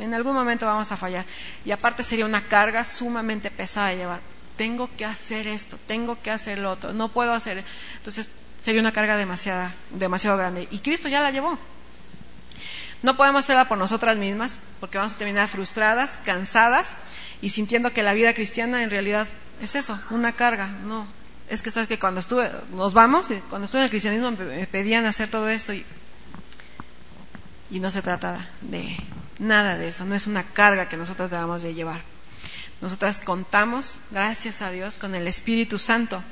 En 0.00 0.14
algún 0.14 0.34
momento 0.34 0.66
vamos 0.66 0.90
a 0.92 0.96
fallar. 0.96 1.26
Y 1.64 1.70
aparte 1.70 2.02
sería 2.02 2.24
una 2.24 2.42
carga 2.42 2.84
sumamente 2.84 3.50
pesada 3.50 3.88
de 3.88 3.96
llevar. 3.96 4.20
Tengo 4.56 4.90
que 4.96 5.04
hacer 5.04 5.46
esto, 5.46 5.78
tengo 5.86 6.20
que 6.20 6.30
hacer 6.30 6.58
lo 6.58 6.72
otro, 6.72 6.92
no 6.92 7.08
puedo 7.08 7.32
hacer. 7.32 7.64
Entonces 7.98 8.30
sería 8.64 8.80
una 8.80 8.92
carga 8.92 9.16
demasiada, 9.16 9.74
demasiado 9.90 10.36
grande. 10.36 10.68
Y 10.70 10.78
Cristo 10.78 11.08
ya 11.08 11.20
la 11.20 11.30
llevó. 11.30 11.58
No 13.02 13.16
podemos 13.16 13.44
hacerla 13.44 13.68
por 13.68 13.78
nosotras 13.78 14.16
mismas, 14.18 14.58
porque 14.78 14.98
vamos 14.98 15.14
a 15.14 15.16
terminar 15.16 15.48
frustradas, 15.48 16.18
cansadas 16.24 16.96
y 17.40 17.48
sintiendo 17.50 17.92
que 17.92 18.02
la 18.02 18.12
vida 18.12 18.34
cristiana 18.34 18.82
en 18.82 18.90
realidad 18.90 19.26
es 19.62 19.74
eso, 19.74 19.98
una 20.10 20.32
carga. 20.32 20.66
No, 20.66 21.06
es 21.48 21.62
que 21.62 21.70
sabes 21.70 21.88
que 21.88 21.98
cuando 21.98 22.20
estuve, 22.20 22.50
nos 22.72 22.92
vamos, 22.92 23.28
cuando 23.48 23.64
estuve 23.64 23.80
en 23.80 23.84
el 23.84 23.90
cristianismo 23.90 24.30
me 24.32 24.66
pedían 24.66 25.06
hacer 25.06 25.30
todo 25.30 25.48
esto 25.48 25.72
y, 25.72 25.84
y 27.70 27.80
no 27.80 27.90
se 27.90 28.02
trata 28.02 28.48
de 28.60 28.96
nada 29.40 29.76
de 29.76 29.88
eso, 29.88 30.04
no 30.04 30.14
es 30.14 30.28
una 30.28 30.44
carga 30.44 30.88
que 30.88 30.96
nosotros 30.96 31.30
debamos 31.30 31.62
de 31.62 31.74
llevar. 31.74 32.02
Nosotras 32.80 33.18
contamos, 33.18 33.98
gracias 34.10 34.62
a 34.62 34.70
Dios, 34.70 34.98
con 34.98 35.14
el 35.14 35.26
Espíritu 35.26 35.78
Santo 35.78 36.22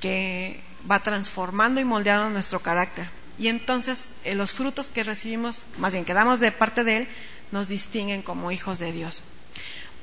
que 0.00 0.60
va 0.88 1.00
transformando 1.00 1.80
y 1.80 1.84
moldeando 1.84 2.28
nuestro 2.30 2.60
carácter. 2.60 3.08
Y 3.38 3.48
entonces 3.48 4.10
eh, 4.24 4.34
los 4.34 4.52
frutos 4.52 4.88
que 4.88 5.02
recibimos, 5.02 5.66
más 5.78 5.92
bien 5.92 6.04
que 6.04 6.14
damos 6.14 6.40
de 6.40 6.52
parte 6.52 6.84
de 6.84 6.98
Él, 6.98 7.08
nos 7.52 7.68
distinguen 7.68 8.22
como 8.22 8.52
hijos 8.52 8.78
de 8.78 8.92
Dios. 8.92 9.22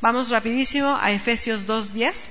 Vamos 0.01 0.29
rapidísimo 0.29 0.97
a 1.01 1.12
Efesios 1.12 1.67
2.10. 1.67 2.25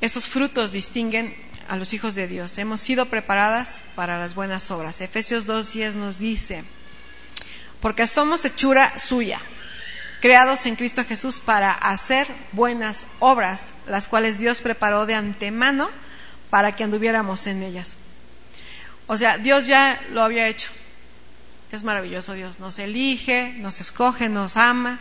Esos 0.00 0.28
frutos 0.28 0.72
distinguen 0.72 1.34
a 1.68 1.76
los 1.76 1.92
hijos 1.92 2.14
de 2.14 2.28
Dios. 2.28 2.58
Hemos 2.58 2.80
sido 2.80 3.06
preparadas 3.06 3.82
para 3.94 4.18
las 4.18 4.34
buenas 4.34 4.70
obras. 4.70 5.00
Efesios 5.00 5.46
2.10 5.46 5.94
nos 5.94 6.18
dice, 6.18 6.64
porque 7.86 8.08
somos 8.08 8.44
hechura 8.44 8.98
suya, 8.98 9.38
creados 10.20 10.66
en 10.66 10.74
Cristo 10.74 11.04
Jesús 11.04 11.38
para 11.38 11.70
hacer 11.70 12.26
buenas 12.50 13.06
obras, 13.20 13.68
las 13.86 14.08
cuales 14.08 14.40
Dios 14.40 14.60
preparó 14.60 15.06
de 15.06 15.14
antemano 15.14 15.88
para 16.50 16.74
que 16.74 16.82
anduviéramos 16.82 17.46
en 17.46 17.62
ellas. 17.62 17.94
O 19.06 19.16
sea, 19.16 19.38
Dios 19.38 19.68
ya 19.68 20.00
lo 20.10 20.24
había 20.24 20.48
hecho. 20.48 20.68
Es 21.70 21.84
maravilloso 21.84 22.32
Dios. 22.32 22.58
Nos 22.58 22.76
elige, 22.80 23.54
nos 23.58 23.80
escoge, 23.80 24.28
nos 24.28 24.56
ama, 24.56 24.98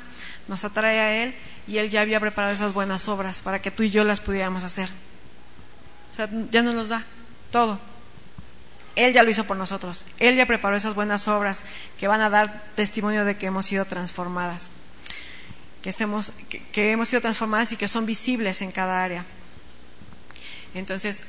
nos 0.47 0.63
atrae 0.63 0.99
a 0.99 1.23
Él 1.23 1.33
y 1.67 1.79
Él 1.79 1.89
ya 1.89 2.01
había 2.01 2.19
preparado 2.19 2.53
esas 2.53 2.73
buenas 2.73 3.07
obras 3.07 3.41
para 3.41 3.63
que 3.63 3.71
tú 3.71 3.81
y 3.81 3.89
yo 3.89 4.03
las 4.03 4.21
pudiéramos 4.21 4.63
hacer. 4.63 4.89
O 6.13 6.15
sea, 6.15 6.29
ya 6.51 6.61
nos 6.61 6.75
los 6.75 6.89
da 6.89 7.03
todo. 7.49 7.79
Él 8.95 9.13
ya 9.13 9.23
lo 9.23 9.29
hizo 9.29 9.43
por 9.43 9.57
nosotros. 9.57 10.05
Él 10.19 10.35
ya 10.35 10.45
preparó 10.45 10.75
esas 10.75 10.95
buenas 10.95 11.27
obras 11.27 11.65
que 11.97 12.07
van 12.07 12.21
a 12.21 12.29
dar 12.29 12.63
testimonio 12.75 13.25
de 13.25 13.37
que 13.37 13.47
hemos 13.47 13.65
sido 13.65 13.85
transformadas. 13.85 14.69
Que 15.81 15.93
hemos, 15.99 16.33
sido 17.07 17.21
transformadas 17.21 17.71
y 17.71 17.77
que 17.77 17.87
son 17.87 18.05
visibles 18.05 18.61
en 18.61 18.71
cada 18.71 19.03
área. 19.03 19.25
Entonces, 20.73 21.23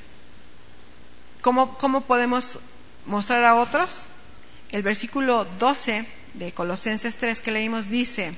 ¿cómo, 1.42 1.76
cómo 1.76 2.02
podemos 2.02 2.60
mostrar 3.04 3.44
a 3.44 3.56
otros? 3.56 4.06
El 4.72 4.82
versículo 4.82 5.44
12 5.58 6.06
de 6.34 6.52
Colosenses 6.52 7.16
3 7.16 7.40
que 7.40 7.50
leímos 7.50 7.88
dice, 7.88 8.34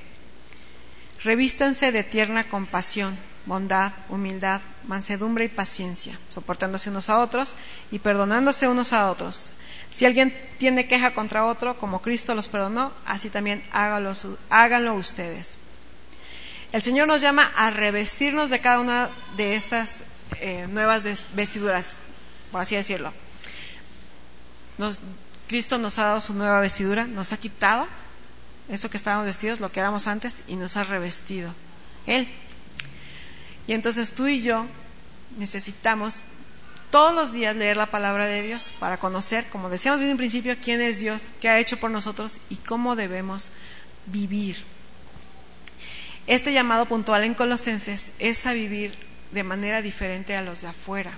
revístanse 1.23 1.93
de 1.93 2.05
tierna 2.05 2.49
compasión, 2.49 3.17
bondad, 3.49 3.93
humildad, 4.11 4.61
mansedumbre 4.87 5.47
y 5.47 5.49
paciencia, 5.49 6.19
soportándose 6.33 6.91
unos 6.91 7.09
a 7.09 7.19
otros 7.19 7.55
y 7.91 7.99
perdonándose 7.99 8.69
unos 8.69 8.93
a 8.93 9.11
otros. 9.11 9.51
Si 9.91 10.05
alguien 10.05 10.37
tiene 10.59 10.87
queja 10.87 11.15
contra 11.15 11.47
otro, 11.47 11.79
como 11.79 12.03
Cristo 12.03 12.35
los 12.35 12.49
perdonó, 12.49 12.93
así 13.07 13.31
también 13.31 13.65
háganlo, 13.73 14.95
ustedes. 14.95 15.57
El 16.73 16.83
Señor 16.83 17.09
nos 17.09 17.23
llama 17.23 17.51
a 17.57 17.71
revestirnos 17.71 18.51
de 18.51 18.61
cada 18.61 18.81
una 18.81 19.09
de 19.39 19.57
estas 19.57 20.03
eh, 20.41 20.67
nuevas 20.69 21.05
vestiduras, 21.33 21.97
por 22.53 22.61
así 22.61 22.77
decirlo. 22.77 23.13
Cristo 25.49 25.79
nos 25.79 25.99
ha 25.99 26.05
dado 26.05 26.21
su 26.21 26.35
nueva 26.35 26.61
vestidura, 26.61 27.07
nos 27.07 27.33
ha 27.33 27.39
quitado 27.39 27.89
eso 28.69 28.91
que 28.91 28.99
estábamos 28.99 29.25
vestidos, 29.25 29.61
lo 29.61 29.73
que 29.73 29.81
éramos 29.81 30.07
antes, 30.07 30.43
y 30.47 30.57
nos 30.57 30.77
ha 30.77 30.85
revestido. 30.85 31.55
Él. 32.07 32.29
Y 33.69 33.75
entonces 33.75 34.11
tú 34.13 34.27
y 34.27 34.41
yo 34.41 34.67
necesitamos 35.39 36.23
todos 36.91 37.15
los 37.15 37.33
días 37.33 37.55
leer 37.55 37.77
la 37.77 37.87
palabra 37.87 38.27
de 38.27 38.43
Dios 38.43 38.73
para 38.81 38.97
conocer, 38.97 39.47
como 39.51 39.69
decíamos 39.69 40.01
desde 40.01 40.11
un 40.11 40.19
principio, 40.19 40.57
quién 40.61 40.81
es 40.81 40.99
Dios, 40.99 41.29
qué 41.41 41.51
ha 41.51 41.61
hecho 41.61 41.77
por 41.77 41.91
nosotros 41.91 42.41
y 42.49 42.57
cómo 42.57 42.97
debemos 42.97 43.51
vivir. 44.07 44.57
Este 46.27 46.53
llamado 46.53 46.87
puntual 46.87 47.25
en 47.25 47.35
Colosenses 47.35 48.13
es 48.19 48.47
a 48.47 48.55
vivir 48.55 48.95
de 49.33 49.45
manera 49.45 49.83
diferente 49.83 50.35
a 50.35 50.43
los 50.43 50.63
de 50.63 50.69
afuera. 50.69 51.13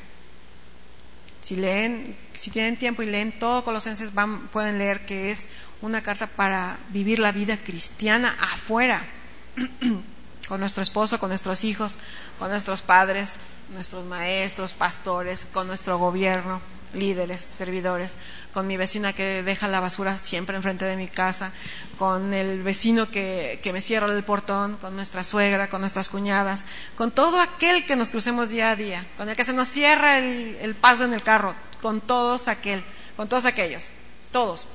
Si 1.43 1.55
leen, 1.55 2.17
si 2.35 2.51
tienen 2.51 2.77
tiempo 2.77 3.03
y 3.03 3.07
leen 3.07 3.31
todo 3.39 3.63
Colosenses, 3.63 4.13
van, 4.13 4.49
pueden 4.49 4.79
leer 4.79 5.07
que 5.07 5.31
es 5.31 5.47
una 5.83 6.03
carta 6.03 6.27
para 6.27 6.79
vivir 6.89 7.21
la 7.21 7.31
vida 7.31 7.57
cristiana 7.57 8.37
afuera, 8.41 9.05
con 10.51 10.59
nuestro 10.59 10.83
esposo, 10.83 11.21
con 11.21 11.29
nuestros 11.29 11.63
hijos, 11.63 11.95
con 12.41 12.51
nuestros 12.51 12.83
padres, 12.83 13.37
nuestros 13.73 14.05
maestros, 14.05 14.75
pastores, 14.75 15.47
con 15.53 15.69
nuestro 15.69 15.97
gobierno, 15.97 16.61
líderes, 16.93 17.55
servidores, 17.57 18.17
con 18.53 18.67
mi 18.67 18.77
vecina 18.77 19.13
que 19.13 19.45
deja 19.45 19.69
la 19.69 19.79
basura 19.79 20.19
siempre 20.19 20.57
enfrente 20.57 20.85
de 20.87 20.97
mi 20.97 21.07
casa, 21.07 21.53
con 22.01 22.35
el 22.35 22.65
vecino 22.65 23.13
que, 23.13 23.61
que 23.63 23.73
me 23.73 23.81
cierra 23.81 24.13
el 24.13 24.25
portón, 24.25 24.77
con 24.79 24.97
nuestra 24.97 25.23
suegra, 25.23 25.71
con 25.71 25.83
nuestras 25.83 26.09
cuñadas, 26.09 26.67
con 26.97 27.13
todo 27.13 27.41
aquel 27.41 27.87
que 27.87 27.95
nos 27.95 28.11
crucemos 28.11 28.49
día 28.49 28.73
a 28.73 28.77
día, 28.77 29.07
con 29.17 29.29
el 29.29 29.37
que 29.37 29.45
se 29.45 29.53
nos 29.53 29.69
cierra 29.69 30.19
el, 30.19 30.59
el 30.61 30.75
paso 30.75 31.05
en 31.05 31.15
el 31.15 31.23
carro, 31.23 31.55
con 31.81 32.01
todos 32.01 32.49
aquel, 32.49 32.83
con 33.17 33.29
todos 33.29 33.45
aquellos, 33.45 33.87
todos. 34.33 34.67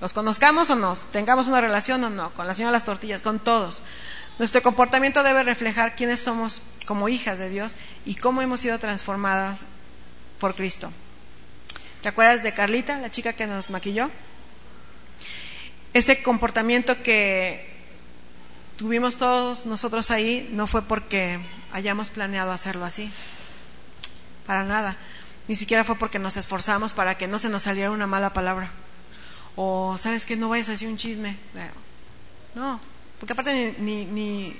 Los 0.00 0.14
conozcamos 0.14 0.70
o 0.70 0.74
no, 0.74 0.96
tengamos 1.12 1.48
una 1.48 1.60
relación 1.60 2.02
o 2.02 2.08
no, 2.08 2.30
con 2.30 2.46
la 2.46 2.54
señora 2.54 2.72
de 2.72 2.76
las 2.78 2.84
tortillas, 2.86 3.20
con 3.20 3.38
todos. 3.38 3.82
Nuestro 4.38 4.62
comportamiento 4.62 5.22
debe 5.22 5.42
reflejar 5.42 5.94
quiénes 5.94 6.20
somos 6.20 6.62
como 6.86 7.08
hijas 7.08 7.38
de 7.38 7.48
Dios 7.48 7.74
y 8.04 8.14
cómo 8.14 8.42
hemos 8.42 8.60
sido 8.60 8.78
transformadas 8.78 9.64
por 10.38 10.54
Cristo. 10.54 10.90
¿Te 12.00 12.08
acuerdas 12.08 12.42
de 12.42 12.52
Carlita, 12.52 12.98
la 12.98 13.10
chica 13.10 13.34
que 13.34 13.46
nos 13.46 13.70
maquilló? 13.70 14.10
Ese 15.92 16.22
comportamiento 16.22 17.02
que 17.02 17.70
tuvimos 18.76 19.16
todos 19.16 19.66
nosotros 19.66 20.10
ahí 20.10 20.48
no 20.52 20.66
fue 20.66 20.82
porque 20.82 21.38
hayamos 21.72 22.10
planeado 22.10 22.50
hacerlo 22.50 22.84
así, 22.84 23.10
para 24.46 24.64
nada. 24.64 24.96
Ni 25.46 25.54
siquiera 25.54 25.84
fue 25.84 25.96
porque 25.96 26.18
nos 26.18 26.36
esforzamos 26.36 26.92
para 26.92 27.16
que 27.16 27.28
no 27.28 27.38
se 27.38 27.48
nos 27.48 27.64
saliera 27.64 27.90
una 27.90 28.06
mala 28.06 28.32
palabra. 28.32 28.70
O, 29.54 29.96
¿sabes 29.98 30.24
que 30.24 30.36
No 30.36 30.48
vayas 30.48 30.68
a 30.68 30.72
decir 30.72 30.88
un 30.88 30.96
chisme. 30.96 31.36
No, 32.54 32.80
porque 33.22 33.34
aparte 33.34 33.76
ni, 33.78 34.04
ni, 34.04 34.52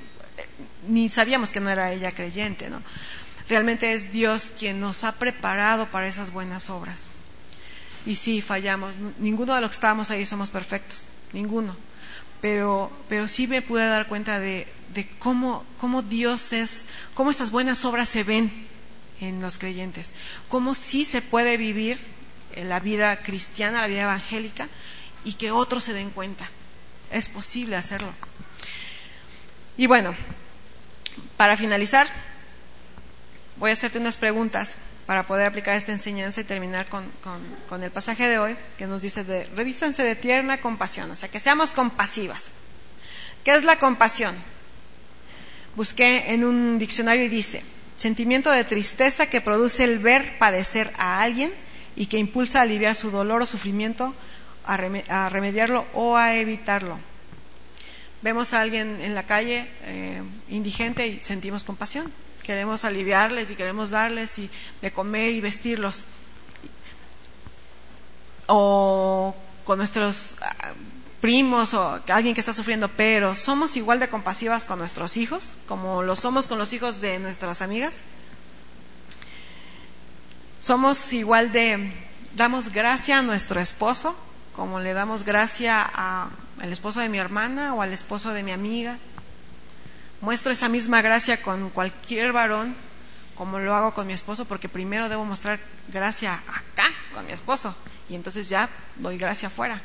ni, 0.86 1.08
sabíamos 1.08 1.50
que 1.50 1.58
no 1.58 1.68
era 1.68 1.90
ella 1.90 2.12
creyente, 2.12 2.70
¿no? 2.70 2.80
Realmente 3.48 3.92
es 3.92 4.12
Dios 4.12 4.52
quien 4.56 4.78
nos 4.78 5.02
ha 5.02 5.16
preparado 5.16 5.86
para 5.86 6.06
esas 6.06 6.30
buenas 6.30 6.70
obras. 6.70 7.06
Y 8.06 8.14
sí, 8.14 8.40
fallamos. 8.40 8.94
Ninguno 9.18 9.56
de 9.56 9.62
los 9.62 9.70
que 9.70 9.74
estábamos 9.74 10.12
ahí 10.12 10.24
somos 10.26 10.50
perfectos, 10.50 11.06
ninguno. 11.32 11.74
Pero, 12.40 12.92
pero 13.08 13.26
sí 13.26 13.48
me 13.48 13.62
pude 13.62 13.84
dar 13.84 14.06
cuenta 14.06 14.38
de, 14.38 14.68
de 14.94 15.08
cómo, 15.18 15.64
cómo 15.80 16.02
Dios 16.02 16.52
es, 16.52 16.84
cómo 17.14 17.32
esas 17.32 17.50
buenas 17.50 17.84
obras 17.84 18.08
se 18.08 18.22
ven 18.22 18.68
en 19.20 19.42
los 19.42 19.58
creyentes, 19.58 20.12
cómo 20.46 20.76
sí 20.76 21.04
se 21.04 21.20
puede 21.20 21.56
vivir 21.56 21.98
en 22.54 22.68
la 22.68 22.78
vida 22.78 23.24
cristiana, 23.24 23.80
la 23.80 23.88
vida 23.88 24.02
evangélica, 24.02 24.68
y 25.24 25.32
que 25.32 25.50
otros 25.50 25.82
se 25.82 25.94
den 25.94 26.10
cuenta. 26.10 26.48
Es 27.10 27.28
posible 27.28 27.74
hacerlo. 27.74 28.14
Y 29.76 29.86
bueno, 29.86 30.14
para 31.36 31.56
finalizar, 31.56 32.06
voy 33.56 33.70
a 33.70 33.72
hacerte 33.72 33.98
unas 33.98 34.16
preguntas 34.16 34.76
para 35.06 35.26
poder 35.26 35.46
aplicar 35.46 35.76
esta 35.76 35.92
enseñanza 35.92 36.40
y 36.40 36.44
terminar 36.44 36.86
con, 36.88 37.82
el 37.82 37.90
pasaje 37.90 38.28
de 38.28 38.38
hoy 38.38 38.56
que 38.78 38.86
nos 38.86 39.02
dice 39.02 39.24
de 39.24 39.44
revístanse 39.56 40.02
de 40.02 40.14
tierna 40.14 40.60
compasión, 40.60 41.10
o 41.10 41.16
sea, 41.16 41.28
que 41.28 41.40
seamos 41.40 41.72
compasivas. 41.72 42.52
¿Qué 43.44 43.54
es 43.54 43.64
la 43.64 43.78
compasión? 43.78 44.36
Busqué 45.74 46.32
en 46.32 46.44
un 46.44 46.78
diccionario 46.78 47.24
y 47.24 47.28
dice, 47.28 47.64
sentimiento 47.96 48.50
de 48.50 48.64
tristeza 48.64 49.26
que 49.26 49.40
produce 49.40 49.84
el 49.84 49.98
ver 49.98 50.38
padecer 50.38 50.92
a 50.96 51.22
alguien 51.22 51.52
y 51.96 52.06
que 52.06 52.18
impulsa 52.18 52.60
a 52.60 52.62
aliviar 52.62 52.94
su 52.94 53.10
dolor 53.10 53.42
o 53.42 53.46
sufrimiento, 53.46 54.14
a, 54.64 54.76
remediarlo 55.28 55.86
o 55.94 56.16
a 56.16 56.34
evitarlo. 56.36 56.98
Vemos 58.22 58.54
a 58.54 58.60
alguien 58.60 59.00
en 59.00 59.14
la 59.14 59.24
calle 59.24 59.68
eh, 59.82 60.22
indigente 60.48 61.06
y 61.06 61.20
sentimos 61.20 61.64
compasión 61.64 62.10
queremos 62.42 62.84
aliviarles 62.84 63.50
y 63.50 63.54
queremos 63.54 63.90
darles 63.90 64.38
y 64.38 64.50
de 64.80 64.92
comer 64.92 65.30
y 65.32 65.40
vestirlos. 65.40 66.04
O 68.46 69.34
con 69.64 69.78
nuestros 69.78 70.36
ah, 70.42 70.72
primos 71.20 71.72
o 71.74 72.00
alguien 72.08 72.34
que 72.34 72.40
está 72.40 72.52
sufriendo, 72.52 72.88
pero 72.88 73.34
somos 73.36 73.76
igual 73.76 74.00
de 74.00 74.08
compasivas 74.08 74.66
con 74.66 74.80
nuestros 74.80 75.16
hijos 75.16 75.54
como 75.66 76.02
lo 76.02 76.16
somos 76.16 76.46
con 76.46 76.58
los 76.58 76.72
hijos 76.72 77.00
de 77.00 77.18
nuestras 77.18 77.62
amigas. 77.62 78.02
Somos 80.60 81.12
igual 81.12 81.52
de 81.52 81.92
damos 82.34 82.72
gracia 82.72 83.18
a 83.18 83.22
nuestro 83.22 83.60
esposo 83.60 84.16
como 84.54 84.80
le 84.80 84.92
damos 84.92 85.22
gracia 85.22 85.90
al 86.60 86.72
esposo 86.72 87.00
de 87.00 87.08
mi 87.08 87.18
hermana 87.18 87.74
o 87.74 87.82
al 87.82 87.92
esposo 87.92 88.32
de 88.32 88.42
mi 88.42 88.52
amiga 88.52 88.98
muestro 90.20 90.52
esa 90.52 90.68
misma 90.68 91.02
gracia 91.02 91.42
con 91.42 91.70
cualquier 91.70 92.32
varón 92.32 92.74
como 93.34 93.58
lo 93.58 93.74
hago 93.74 93.92
con 93.92 94.06
mi 94.06 94.12
esposo, 94.12 94.44
porque 94.44 94.68
primero 94.68 95.08
debo 95.08 95.24
mostrar 95.24 95.58
gracia 95.88 96.34
acá 96.34 96.84
con 97.12 97.26
mi 97.26 97.32
esposo 97.32 97.74
y 98.08 98.14
entonces 98.14 98.48
ya 98.48 98.68
doy 98.96 99.18
gracia 99.18 99.48
afuera. 99.48 99.80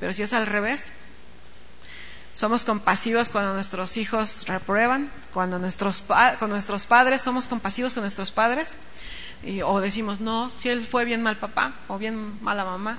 Pero 0.00 0.12
si 0.12 0.22
es 0.22 0.32
al 0.32 0.46
revés, 0.46 0.90
somos 2.34 2.64
compasivos 2.64 3.28
cuando 3.28 3.54
nuestros 3.54 3.96
hijos 3.98 4.46
reprueban, 4.48 5.10
cuando 5.32 5.58
nuestros, 5.58 6.02
con 6.38 6.50
nuestros 6.50 6.86
padres 6.86 7.22
somos 7.22 7.46
compasivos 7.46 7.94
con 7.94 8.02
nuestros 8.02 8.32
padres, 8.32 8.74
y, 9.44 9.62
o 9.62 9.80
decimos, 9.80 10.20
no, 10.20 10.50
si 10.58 10.68
él 10.68 10.86
fue 10.86 11.04
bien 11.04 11.22
mal 11.22 11.36
papá 11.36 11.72
o 11.88 11.98
bien 11.98 12.42
mala 12.42 12.64
mamá. 12.64 12.98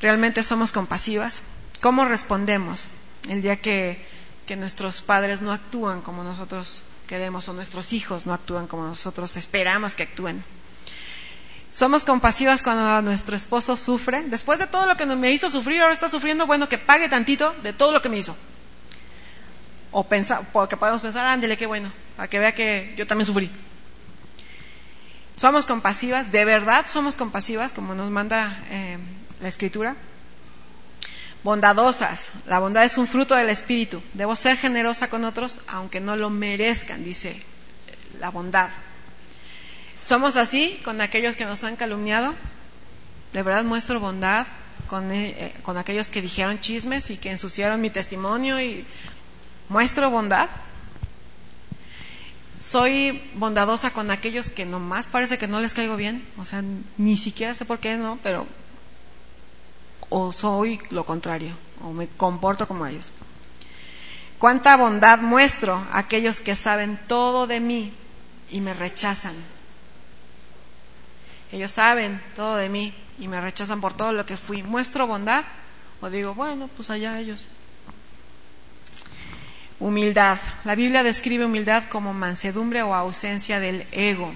Realmente 0.00 0.42
somos 0.42 0.72
compasivas. 0.72 1.42
¿Cómo 1.80 2.04
respondemos? 2.04 2.88
el 3.28 3.42
día 3.42 3.56
que, 3.56 4.18
nuestros 4.56 5.02
padres 5.02 5.42
no 5.42 5.52
actúan 5.52 6.00
como 6.00 6.24
nosotros 6.24 6.82
queremos 7.06 7.46
o 7.48 7.52
nuestros 7.52 7.92
hijos 7.92 8.24
no 8.24 8.32
actúan 8.32 8.66
como 8.66 8.86
nosotros 8.86 9.36
esperamos 9.36 9.94
que 9.94 10.04
actúen. 10.04 10.42
Somos 11.70 12.02
compasivas 12.02 12.62
cuando 12.62 13.02
nuestro 13.02 13.36
esposo 13.36 13.76
sufre. 13.76 14.22
Después 14.22 14.58
de 14.58 14.66
todo 14.66 14.86
lo 14.86 14.96
que 14.96 15.04
me 15.04 15.30
hizo 15.32 15.50
sufrir, 15.50 15.82
ahora 15.82 15.92
está 15.92 16.08
sufriendo, 16.08 16.46
bueno, 16.46 16.66
que 16.66 16.78
pague 16.78 17.10
tantito 17.10 17.54
de 17.62 17.74
todo 17.74 17.92
lo 17.92 18.00
que 18.00 18.08
me 18.08 18.16
hizo. 18.16 18.34
O 19.90 20.04
pensar, 20.04 20.48
porque 20.50 20.78
podemos 20.78 21.02
pensar, 21.02 21.26
ándele, 21.26 21.58
qué 21.58 21.66
bueno, 21.66 21.92
para 22.16 22.28
que 22.28 22.38
vea 22.38 22.52
que 22.52 22.94
yo 22.96 23.06
también 23.06 23.26
sufrí. 23.26 23.50
Somos 25.36 25.66
compasivas, 25.66 26.32
de 26.32 26.46
verdad 26.46 26.86
somos 26.88 27.18
compasivas, 27.18 27.74
como 27.74 27.94
nos 27.94 28.10
manda 28.10 28.64
eh, 28.70 28.96
la 29.40 29.48
escritura 29.48 29.96
bondadosas. 31.44 32.32
La 32.46 32.58
bondad 32.58 32.84
es 32.84 32.98
un 32.98 33.06
fruto 33.06 33.34
del 33.34 33.48
Espíritu. 33.48 34.02
Debo 34.12 34.36
ser 34.36 34.56
generosa 34.56 35.08
con 35.08 35.24
otros 35.24 35.60
aunque 35.66 36.00
no 36.00 36.16
lo 36.16 36.30
merezcan, 36.30 37.04
dice 37.04 37.40
la 38.20 38.30
bondad. 38.30 38.70
¿Somos 40.00 40.36
así 40.36 40.80
con 40.84 41.00
aquellos 41.00 41.36
que 41.36 41.44
nos 41.44 41.64
han 41.64 41.76
calumniado? 41.76 42.34
¿De 43.32 43.42
verdad 43.42 43.64
muestro 43.64 44.00
bondad 44.00 44.46
con, 44.86 45.12
eh, 45.12 45.52
con 45.62 45.76
aquellos 45.76 46.10
que 46.10 46.22
dijeron 46.22 46.60
chismes 46.60 47.10
y 47.10 47.16
que 47.16 47.30
ensuciaron 47.30 47.80
mi 47.80 47.90
testimonio? 47.90 48.60
y 48.60 48.84
¿Muestro 49.68 50.10
bondad? 50.10 50.48
soy 52.60 53.22
bondadosa 53.34 53.92
con 53.92 54.10
aquellos 54.10 54.50
que 54.50 54.66
nomás 54.66 55.06
parece 55.06 55.38
que 55.38 55.46
no 55.46 55.60
les 55.60 55.74
caigo 55.74 55.94
bien, 55.96 56.26
o 56.38 56.44
sea, 56.44 56.64
ni 56.96 57.16
siquiera 57.16 57.54
sé 57.54 57.64
por 57.64 57.78
qué, 57.78 57.96
¿no? 57.96 58.18
Pero 58.22 58.48
o 60.10 60.32
soy 60.32 60.80
lo 60.90 61.04
contrario, 61.04 61.54
o 61.82 61.92
me 61.92 62.08
comporto 62.08 62.66
como 62.66 62.86
ellos. 62.86 63.10
Cuánta 64.38 64.76
bondad 64.76 65.18
muestro 65.18 65.74
a 65.92 65.98
aquellos 65.98 66.40
que 66.40 66.54
saben 66.54 66.98
todo 67.08 67.46
de 67.46 67.60
mí 67.60 67.92
y 68.50 68.60
me 68.60 68.72
rechazan. 68.72 69.34
Ellos 71.50 71.72
saben 71.72 72.20
todo 72.36 72.56
de 72.56 72.68
mí 72.68 72.94
y 73.18 73.26
me 73.26 73.40
rechazan 73.40 73.80
por 73.80 73.94
todo 73.94 74.12
lo 74.12 74.24
que 74.26 74.36
fui. 74.36 74.62
¿Muestro 74.62 75.06
bondad? 75.06 75.44
O 76.00 76.08
digo, 76.08 76.34
bueno, 76.34 76.68
pues 76.76 76.90
allá 76.90 77.18
ellos. 77.18 77.44
Humildad. 79.80 80.38
La 80.64 80.74
Biblia 80.74 81.02
describe 81.02 81.44
humildad 81.44 81.84
como 81.88 82.14
mansedumbre 82.14 82.82
o 82.82 82.94
ausencia 82.94 83.58
del 83.58 83.86
ego. 83.90 84.32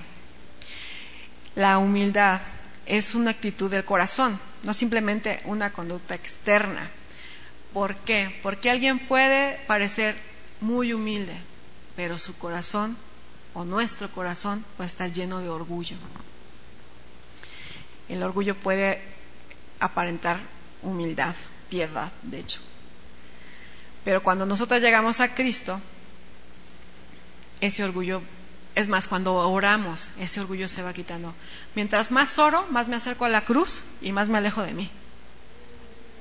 La 1.54 1.78
humildad 1.78 2.40
es 2.86 3.14
una 3.14 3.30
actitud 3.30 3.70
del 3.70 3.84
corazón 3.84 4.40
no 4.62 4.74
simplemente 4.74 5.40
una 5.44 5.72
conducta 5.72 6.14
externa. 6.14 6.90
¿Por 7.72 7.96
qué? 7.96 8.38
Porque 8.42 8.70
alguien 8.70 8.98
puede 8.98 9.58
parecer 9.66 10.16
muy 10.60 10.92
humilde, 10.92 11.34
pero 11.96 12.18
su 12.18 12.36
corazón 12.36 12.96
o 13.54 13.64
nuestro 13.64 14.10
corazón 14.10 14.64
puede 14.76 14.88
estar 14.88 15.12
lleno 15.12 15.40
de 15.40 15.48
orgullo. 15.48 15.96
El 18.08 18.22
orgullo 18.22 18.54
puede 18.54 19.02
aparentar 19.80 20.38
humildad, 20.82 21.34
piedad, 21.68 22.12
de 22.22 22.40
hecho. 22.40 22.60
Pero 24.04 24.22
cuando 24.22 24.46
nosotros 24.46 24.80
llegamos 24.80 25.20
a 25.20 25.34
Cristo, 25.34 25.80
ese 27.60 27.84
orgullo 27.84 28.20
es 28.74 28.88
más, 28.88 29.06
cuando 29.06 29.34
oramos, 29.34 30.10
ese 30.18 30.40
orgullo 30.40 30.66
se 30.66 30.82
va 30.82 30.92
quitando. 30.92 31.34
Mientras 31.74 32.10
más 32.10 32.38
oro, 32.38 32.66
más 32.70 32.88
me 32.88 32.96
acerco 32.96 33.24
a 33.24 33.28
la 33.28 33.44
cruz 33.44 33.82
y 34.00 34.12
más 34.12 34.28
me 34.28 34.38
alejo 34.38 34.62
de 34.62 34.74
mí. 34.74 34.90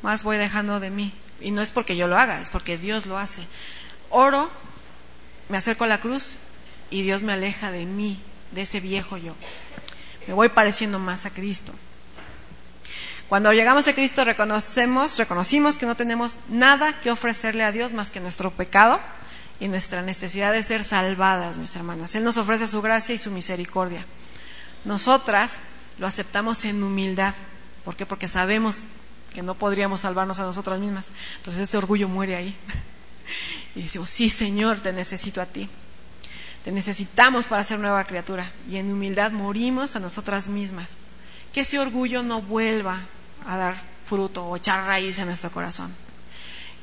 Más 0.02 0.24
voy 0.24 0.38
dejando 0.38 0.80
de 0.80 0.90
mí. 0.90 1.14
Y 1.42 1.52
no 1.52 1.62
es 1.62 1.72
porque 1.72 1.96
yo 1.96 2.08
lo 2.08 2.18
haga, 2.18 2.42
es 2.42 2.50
porque 2.50 2.78
Dios 2.78 3.06
lo 3.06 3.18
hace. 3.18 3.46
Oro, 4.10 4.50
me 5.50 5.58
acerco 5.58 5.84
a 5.84 5.88
la 5.88 6.00
cruz 6.00 6.38
y 6.90 7.02
Dios 7.04 7.24
me 7.24 7.34
aleja 7.34 7.72
de 7.72 7.86
mí, 7.86 8.20
de 8.52 8.62
ese 8.62 8.80
viejo 8.80 9.18
yo. 9.18 9.36
Me 10.28 10.34
voy 10.34 10.50
pareciendo 10.50 11.00
más 11.00 11.26
a 11.26 11.32
Cristo. 11.32 11.74
Cuando 13.28 13.54
llegamos 13.54 13.88
a 13.88 13.94
Cristo 13.94 14.26
reconocemos, 14.26 15.18
reconocimos 15.18 15.78
que 15.78 15.86
no 15.86 15.96
tenemos 15.96 16.36
nada 16.50 17.00
que 17.00 17.12
ofrecerle 17.12 17.64
a 17.64 17.72
Dios 17.72 17.94
más 17.94 18.12
que 18.12 18.20
nuestro 18.20 18.52
pecado 18.52 19.00
y 19.60 19.68
nuestra 19.68 20.02
necesidad 20.02 20.52
de 20.52 20.64
ser 20.64 20.84
salvadas, 20.84 21.58
mis 21.58 21.76
hermanas. 21.76 22.14
Él 22.16 22.24
nos 22.24 22.38
ofrece 22.38 22.68
su 22.68 22.82
gracia 22.82 23.16
y 23.16 23.18
su 23.18 23.32
misericordia. 23.32 24.06
Nosotras 24.86 25.58
lo 25.98 26.08
aceptamos 26.08 26.66
en 26.66 26.84
humildad. 26.84 27.34
¿Por 27.86 27.96
qué? 27.96 28.06
Porque 28.06 28.28
sabemos 28.28 28.80
que 29.34 29.42
no 29.42 29.56
podríamos 29.56 30.02
salvarnos 30.02 30.40
a 30.40 30.44
nosotras 30.44 30.80
mismas. 30.80 31.10
Entonces 31.38 31.64
ese 31.64 31.78
orgullo 31.78 32.08
muere 32.08 32.36
ahí. 32.36 32.56
Y 33.74 33.84
decimos, 33.84 34.10
sí, 34.10 34.30
Señor, 34.30 34.82
te 34.82 34.92
necesito 34.92 35.42
a 35.42 35.46
ti. 35.46 35.70
Te 36.66 36.74
necesitamos 36.74 37.46
para 37.46 37.64
ser 37.64 37.80
nueva 37.80 38.04
criatura. 38.04 38.52
Y 38.70 38.76
en 38.76 38.92
humildad 38.92 39.32
morimos 39.32 39.96
a 39.96 40.02
nosotras 40.02 40.50
mismas. 40.50 40.90
Que 41.54 41.62
ese 41.62 41.80
orgullo 41.80 42.22
no 42.22 42.42
vuelva 42.42 43.00
a 43.48 43.56
dar 43.56 43.82
fruto 44.06 44.44
o 44.46 44.58
echar 44.58 44.86
raíz 44.86 45.20
en 45.20 45.28
nuestro 45.28 45.52
corazón 45.52 45.96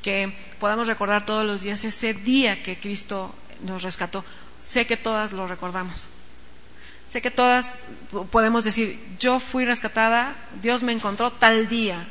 que 0.01 0.33
podamos 0.59 0.87
recordar 0.87 1.25
todos 1.25 1.45
los 1.45 1.61
días 1.61 1.83
ese 1.83 2.13
día 2.13 2.63
que 2.63 2.79
Cristo 2.79 3.33
nos 3.63 3.83
rescató. 3.83 4.23
Sé 4.61 4.87
que 4.87 4.97
todas 4.97 5.33
lo 5.33 5.47
recordamos. 5.47 6.07
Sé 7.09 7.21
que 7.21 7.31
todas 7.31 7.75
podemos 8.31 8.63
decir, 8.63 8.99
yo 9.19 9.39
fui 9.39 9.65
rescatada, 9.65 10.35
Dios 10.61 10.83
me 10.83 10.91
encontró 10.91 11.31
tal 11.31 11.67
día, 11.67 12.07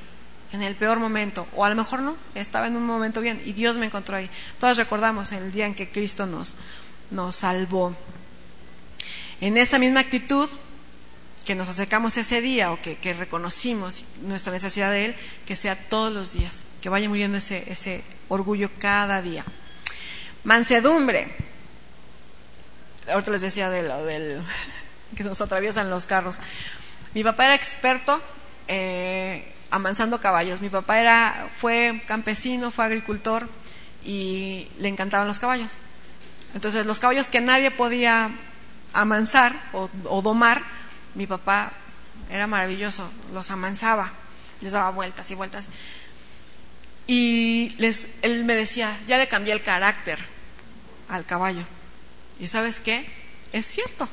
en 0.52 0.62
el 0.62 0.74
peor 0.74 0.98
momento, 0.98 1.46
o 1.54 1.64
a 1.64 1.68
lo 1.68 1.76
mejor 1.76 2.00
no, 2.00 2.16
estaba 2.34 2.66
en 2.66 2.76
un 2.76 2.86
momento 2.86 3.20
bien 3.20 3.40
y 3.44 3.52
Dios 3.52 3.76
me 3.76 3.86
encontró 3.86 4.16
ahí. 4.16 4.30
Todas 4.58 4.76
recordamos 4.76 5.32
el 5.32 5.52
día 5.52 5.66
en 5.66 5.74
que 5.74 5.90
Cristo 5.90 6.26
nos, 6.26 6.56
nos 7.10 7.36
salvó. 7.36 7.94
En 9.40 9.56
esa 9.56 9.78
misma 9.78 10.00
actitud 10.00 10.48
que 11.44 11.54
nos 11.54 11.68
acercamos 11.68 12.16
ese 12.16 12.40
día 12.40 12.72
o 12.72 12.80
que, 12.80 12.96
que 12.96 13.14
reconocimos 13.14 14.04
nuestra 14.22 14.52
necesidad 14.52 14.90
de 14.90 15.06
Él, 15.06 15.14
que 15.46 15.54
sea 15.54 15.76
todos 15.88 16.12
los 16.12 16.32
días 16.32 16.62
que 16.80 16.88
vaya 16.88 17.08
muriendo 17.08 17.38
ese, 17.38 17.64
ese 17.70 18.02
orgullo 18.28 18.70
cada 18.78 19.22
día. 19.22 19.44
Mansedumbre. 20.44 21.28
Ahorita 23.10 23.30
les 23.30 23.40
decía 23.40 23.70
de 23.70 23.82
lo 23.82 24.04
del 24.04 24.42
que 25.16 25.24
nos 25.24 25.40
atraviesan 25.40 25.90
los 25.90 26.06
carros. 26.06 26.38
Mi 27.14 27.24
papá 27.24 27.46
era 27.46 27.54
experto 27.54 28.20
eh, 28.68 29.52
amansando 29.70 30.20
caballos. 30.20 30.60
Mi 30.60 30.68
papá 30.68 31.00
era, 31.00 31.48
fue 31.56 32.02
campesino, 32.06 32.70
fue 32.70 32.84
agricultor 32.84 33.48
y 34.04 34.68
le 34.78 34.88
encantaban 34.88 35.26
los 35.26 35.38
caballos. 35.38 35.72
Entonces, 36.54 36.86
los 36.86 36.98
caballos 36.98 37.28
que 37.28 37.40
nadie 37.40 37.70
podía 37.70 38.30
amansar 38.92 39.54
o, 39.72 40.22
domar, 40.22 40.62
mi 41.14 41.26
papá 41.26 41.72
era 42.30 42.46
maravilloso, 42.46 43.10
los 43.32 43.50
amansaba, 43.50 44.12
les 44.60 44.72
daba 44.72 44.90
vueltas 44.90 45.30
y 45.30 45.34
vueltas. 45.34 45.66
Y 47.06 47.74
él 48.22 48.44
me 48.44 48.54
decía, 48.54 48.98
ya 49.06 49.18
le 49.18 49.28
cambié 49.28 49.52
el 49.52 49.62
carácter 49.62 50.18
al 51.08 51.24
caballo. 51.24 51.62
¿Y 52.38 52.48
sabes 52.48 52.80
qué? 52.80 53.06
Es 53.52 53.66
cierto. 53.66 54.08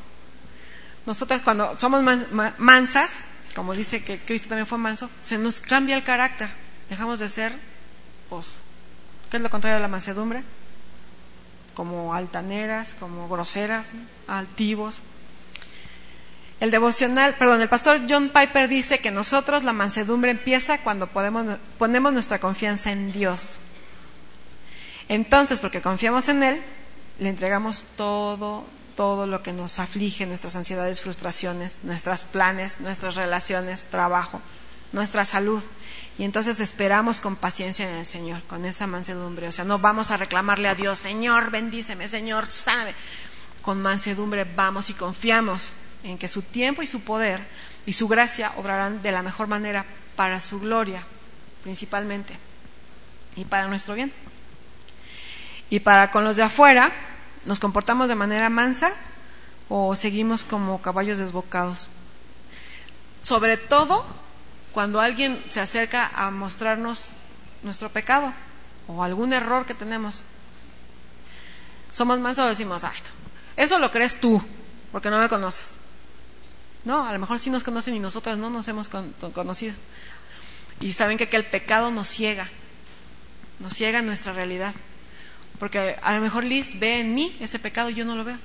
Nosotras 1.06 1.42
cuando 1.42 1.78
somos 1.78 2.04
mansas, 2.58 3.20
como 3.56 3.74
dice 3.74 4.04
que 4.04 4.20
Cristo 4.20 4.50
también 4.50 4.66
fue 4.66 4.78
manso, 4.78 5.10
se 5.22 5.38
nos 5.38 5.60
cambia 5.60 5.96
el 5.96 6.04
carácter. 6.04 6.50
Dejamos 6.90 7.20
de 7.20 7.30
ser, 7.30 7.54
pues, 8.30 8.46
¿qué 9.30 9.38
es 9.38 9.44
lo 9.44 9.50
contrario 9.50 9.76
de 9.76 9.82
la 9.82 9.88
mansedumbre? 9.88 10.44
Como 11.74 12.14
altaneras, 12.14 12.96
como 13.00 13.30
groseras, 13.30 13.90
altivos. 14.28 15.02
El 16.60 16.72
devocional, 16.72 17.36
perdón, 17.36 17.62
el 17.62 17.70
pastor 17.70 18.02
John 18.10 18.30
Piper 18.30 18.68
dice 18.68 19.00
que 19.00 19.12
nosotros 19.12 19.64
la 19.64 19.74
mansedumbre 19.74 20.32
empieza 20.32 20.80
cuando 20.80 21.08
podemos, 21.08 21.58
ponemos 21.78 22.14
nuestra 22.14 22.40
confianza 22.40 22.92
en 22.92 23.12
Dios. 23.12 23.60
Entonces, 25.08 25.60
porque 25.60 25.82
confiamos 25.82 26.30
en 26.30 26.44
Él, 26.44 26.62
le 27.20 27.30
entregamos 27.30 27.86
todo 27.96 28.66
todo 28.96 29.28
lo 29.28 29.44
que 29.44 29.54
nos 29.54 29.80
aflige, 29.80 30.26
nuestras 30.26 30.56
ansiedades, 30.56 31.02
frustraciones, 31.02 31.80
nuestros 31.84 32.24
planes, 32.24 32.80
nuestras 32.80 33.16
relaciones, 33.16 33.86
trabajo, 33.86 34.42
nuestra 34.92 35.26
salud. 35.26 35.62
Y 36.18 36.24
entonces 36.24 36.60
esperamos 36.60 37.20
con 37.20 37.36
paciencia 37.36 37.90
en 37.90 37.98
el 37.98 38.06
Señor, 38.06 38.42
con 38.44 38.66
esa 38.66 38.88
mansedumbre. 38.88 39.48
O 39.48 39.52
sea, 39.52 39.66
no 39.66 39.80
vamos 39.80 40.12
a 40.12 40.18
reclamarle 40.18 40.70
a 40.70 40.76
Dios, 40.76 41.00
Señor, 41.00 41.52
bendíceme, 41.52 42.08
Señor, 42.08 42.50
sáname. 42.52 42.94
Con 43.62 43.82
mansedumbre 43.82 44.46
vamos 44.46 44.90
y 44.90 44.94
confiamos 44.94 45.72
en 46.04 46.18
que 46.18 46.28
su 46.28 46.42
tiempo 46.42 46.82
y 46.82 46.88
su 46.88 47.02
poder 47.02 47.42
y 47.86 47.94
su 47.94 48.08
gracia 48.08 48.54
obrarán 48.58 49.02
de 49.02 49.12
la 49.12 49.22
mejor 49.22 49.48
manera 49.48 49.86
para 50.16 50.40
su 50.40 50.60
gloria, 50.60 51.04
principalmente, 51.64 52.38
y 53.36 53.44
para 53.46 53.68
nuestro 53.68 53.96
bien. 53.96 54.12
Y 55.70 55.80
para 55.80 56.12
con 56.12 56.24
los 56.24 56.36
de 56.36 56.44
afuera, 56.44 56.92
¿Nos 57.46 57.60
comportamos 57.60 58.10
de 58.10 58.16
manera 58.16 58.50
mansa 58.50 58.92
o 59.70 59.96
seguimos 59.96 60.44
como 60.44 60.82
caballos 60.82 61.18
desbocados? 61.18 61.88
Sobre 63.24 63.58
todo 63.58 64.06
cuando 64.74 65.00
alguien 65.00 65.44
se 65.50 65.62
acerca 65.62 66.12
a 66.16 66.32
mostrarnos 66.32 67.12
nuestro 67.64 67.90
pecado 67.90 68.34
o 68.88 69.04
algún 69.04 69.32
error 69.34 69.66
que 69.66 69.74
tenemos. 69.74 70.24
Somos 71.92 72.20
mansos 72.20 72.46
o 72.46 72.50
decimos, 72.50 72.84
ay, 72.84 72.98
eso 73.56 73.80
lo 73.80 73.92
crees 73.92 74.20
tú, 74.20 74.44
porque 74.92 75.10
no 75.10 75.20
me 75.20 75.30
conoces. 75.30 75.78
No, 76.84 77.06
a 77.06 77.14
lo 77.14 77.20
mejor 77.20 77.40
sí 77.40 77.50
nos 77.50 77.64
conocen 77.64 77.96
y 77.96 78.00
nosotras 78.00 78.38
no 78.38 78.50
nos 78.50 78.68
hemos 78.68 78.90
conocido. 78.90 79.74
Y 80.82 80.92
saben 80.92 81.18
que, 81.18 81.30
que 81.30 81.38
el 81.38 81.46
pecado 81.46 81.90
nos 81.90 82.08
ciega, 82.08 82.50
nos 83.60 83.74
ciega 83.74 84.02
nuestra 84.02 84.34
realidad. 84.34 84.74
Porque 85.60 85.96
a 86.02 86.16
lo 86.16 86.22
mejor 86.22 86.44
Liz 86.44 86.78
ve 86.80 87.00
en 87.00 87.16
mí 87.16 87.36
ese 87.40 87.60
pecado 87.60 87.90
y 87.90 87.94
yo 87.94 88.06
no 88.06 88.16
lo 88.16 88.24
veo. 88.24 88.38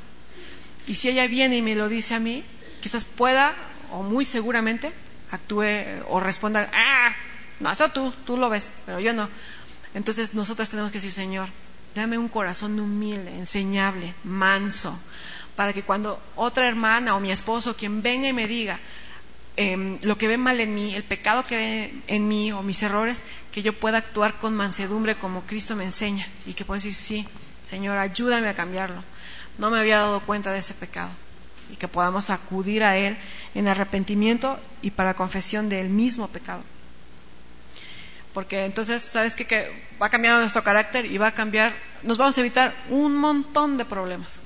Y 0.87 0.94
si 0.94 1.09
ella 1.09 1.27
viene 1.27 1.57
y 1.57 1.62
me 1.62 1.75
lo 1.75 1.88
dice 1.88 2.14
a 2.14 2.20
mí, 2.20 2.44
quizás 2.81 3.05
pueda, 3.05 3.55
o 3.92 4.03
muy 4.03 4.25
seguramente, 4.25 4.92
actúe 5.31 5.64
o 6.09 6.20
responda, 6.20 6.70
ah, 6.73 7.14
no, 7.61 7.70
eso 7.70 7.90
tú, 7.90 8.12
tú 8.25 8.37
lo 8.37 8.49
ves, 8.49 8.70
pero 8.87 9.01
yo 9.01 9.12
no. 9.12 9.29
Entonces 9.94 10.35
nosotras 10.35 10.68
tenemos 10.70 10.90
que 10.90 10.99
decir, 10.99 11.12
Señor, 11.12 11.49
dame 11.94 12.18
un 12.18 12.29
corazón 12.29 12.79
humilde, 12.79 13.37
enseñable, 13.37 14.14
manso, 14.25 14.99
para 15.57 15.73
que 15.73 15.83
cuando 15.83 16.20
otra 16.37 16.68
hermana 16.68 17.14
o 17.16 17.20
mi 17.20 17.33
esposo, 17.33 17.77
quien 17.77 18.03
venga 18.03 18.29
y 18.29 18.33
me 18.33 18.46
diga, 18.46 18.79
Em, 19.61 19.99
lo 20.01 20.16
que 20.16 20.27
ve 20.27 20.38
mal 20.38 20.59
en 20.59 20.75
mí, 20.75 20.94
el 20.94 21.05
pecado 21.05 21.44
que 21.44 21.55
ve 21.55 21.94
en 22.07 22.27
mí 22.27 22.51
o 22.51 22.62
mis 22.62 22.83
errores, 22.83 23.25
que 23.53 23.61
yo 23.61 23.75
pueda 23.75 23.99
actuar 23.99 24.38
con 24.38 24.57
mansedumbre 24.57 25.16
como 25.16 25.42
Cristo 25.42 25.77
me 25.77 25.85
enseña 25.85 26.27
y 26.46 26.55
que 26.55 26.64
pueda 26.64 26.79
decir, 26.79 26.94
sí, 26.94 27.29
Señor, 27.62 27.99
ayúdame 27.99 28.49
a 28.49 28.55
cambiarlo. 28.55 29.05
No 29.59 29.68
me 29.68 29.79
había 29.79 29.99
dado 29.99 30.20
cuenta 30.20 30.51
de 30.51 30.61
ese 30.61 30.73
pecado 30.73 31.11
y 31.70 31.77
que 31.77 31.88
podamos 31.88 32.31
acudir 32.31 32.83
a 32.83 32.96
Él 32.96 33.18
en 33.55 33.68
arrepentimiento 33.68 34.59
y 34.81 34.92
para 34.92 35.12
confesión 35.12 35.68
del 35.68 35.90
mismo 35.90 36.29
pecado. 36.29 36.62
Porque 38.33 38.64
entonces, 38.64 39.03
¿sabes 39.03 39.37
qué? 39.37 39.44
Que 39.46 39.70
va 40.01 40.09
cambiando 40.09 40.40
nuestro 40.40 40.64
carácter 40.64 41.05
y 41.05 41.18
va 41.18 41.27
a 41.27 41.35
cambiar, 41.35 41.75
nos 42.03 42.16
vamos 42.16 42.38
a 42.38 42.40
evitar 42.40 42.75
un 42.88 43.14
montón 43.14 43.77
de 43.77 43.85
problemas. 43.85 44.37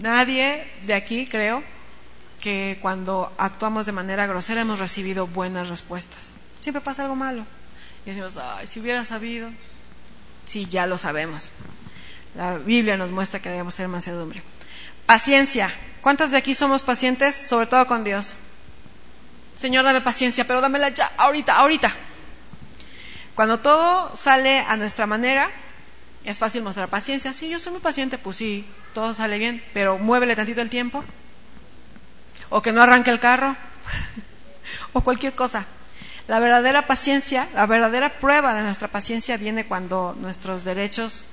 Nadie 0.00 0.66
de 0.82 0.94
aquí, 0.94 1.28
creo, 1.28 1.62
que 2.40 2.78
cuando 2.80 3.32
actuamos 3.38 3.86
de 3.86 3.92
manera 3.92 4.26
grosera 4.26 4.62
hemos 4.62 4.78
recibido 4.78 5.26
buenas 5.26 5.68
respuestas. 5.68 6.32
Siempre 6.58 6.80
pasa 6.80 7.02
algo 7.02 7.14
malo. 7.14 7.44
Y 8.04 8.10
decimos, 8.10 8.36
ay, 8.36 8.66
si 8.66 8.80
hubiera 8.80 9.04
sabido. 9.04 9.50
Sí, 10.46 10.66
ya 10.66 10.86
lo 10.86 10.98
sabemos. 10.98 11.50
La 12.34 12.58
Biblia 12.58 12.96
nos 12.96 13.10
muestra 13.10 13.40
que 13.40 13.50
debemos 13.50 13.74
ser 13.74 13.88
mansedumbre. 13.88 14.42
Paciencia. 15.06 15.72
¿Cuántas 16.00 16.30
de 16.30 16.38
aquí 16.38 16.54
somos 16.54 16.82
pacientes? 16.82 17.36
Sobre 17.36 17.66
todo 17.66 17.86
con 17.86 18.04
Dios. 18.04 18.34
Señor, 19.56 19.84
dame 19.84 20.00
paciencia, 20.00 20.46
pero 20.46 20.60
dámela 20.60 20.88
ya, 20.88 21.12
ahorita, 21.18 21.54
ahorita. 21.56 21.94
Cuando 23.34 23.60
todo 23.60 24.14
sale 24.16 24.60
a 24.60 24.76
nuestra 24.76 25.06
manera, 25.06 25.50
es 26.24 26.38
fácil 26.38 26.62
mostrar 26.62 26.88
paciencia. 26.88 27.32
Sí, 27.32 27.48
yo 27.48 27.58
soy 27.58 27.72
muy 27.72 27.80
paciente, 27.80 28.16
pues 28.16 28.38
sí, 28.38 28.66
todo 28.94 29.14
sale 29.14 29.38
bien, 29.38 29.62
pero 29.74 29.98
muévele 29.98 30.34
tantito 30.34 30.62
el 30.62 30.70
tiempo 30.70 31.04
o 32.50 32.60
que 32.60 32.72
no 32.72 32.82
arranque 32.82 33.10
el 33.10 33.20
carro, 33.20 33.56
o 34.92 35.00
cualquier 35.00 35.34
cosa. 35.34 35.66
La 36.28 36.38
verdadera 36.38 36.86
paciencia, 36.86 37.48
la 37.54 37.66
verdadera 37.66 38.20
prueba 38.20 38.54
de 38.54 38.62
nuestra 38.62 38.88
paciencia 38.88 39.36
viene 39.36 39.66
cuando 39.66 40.16
nuestros 40.20 40.62
derechos 40.62 41.26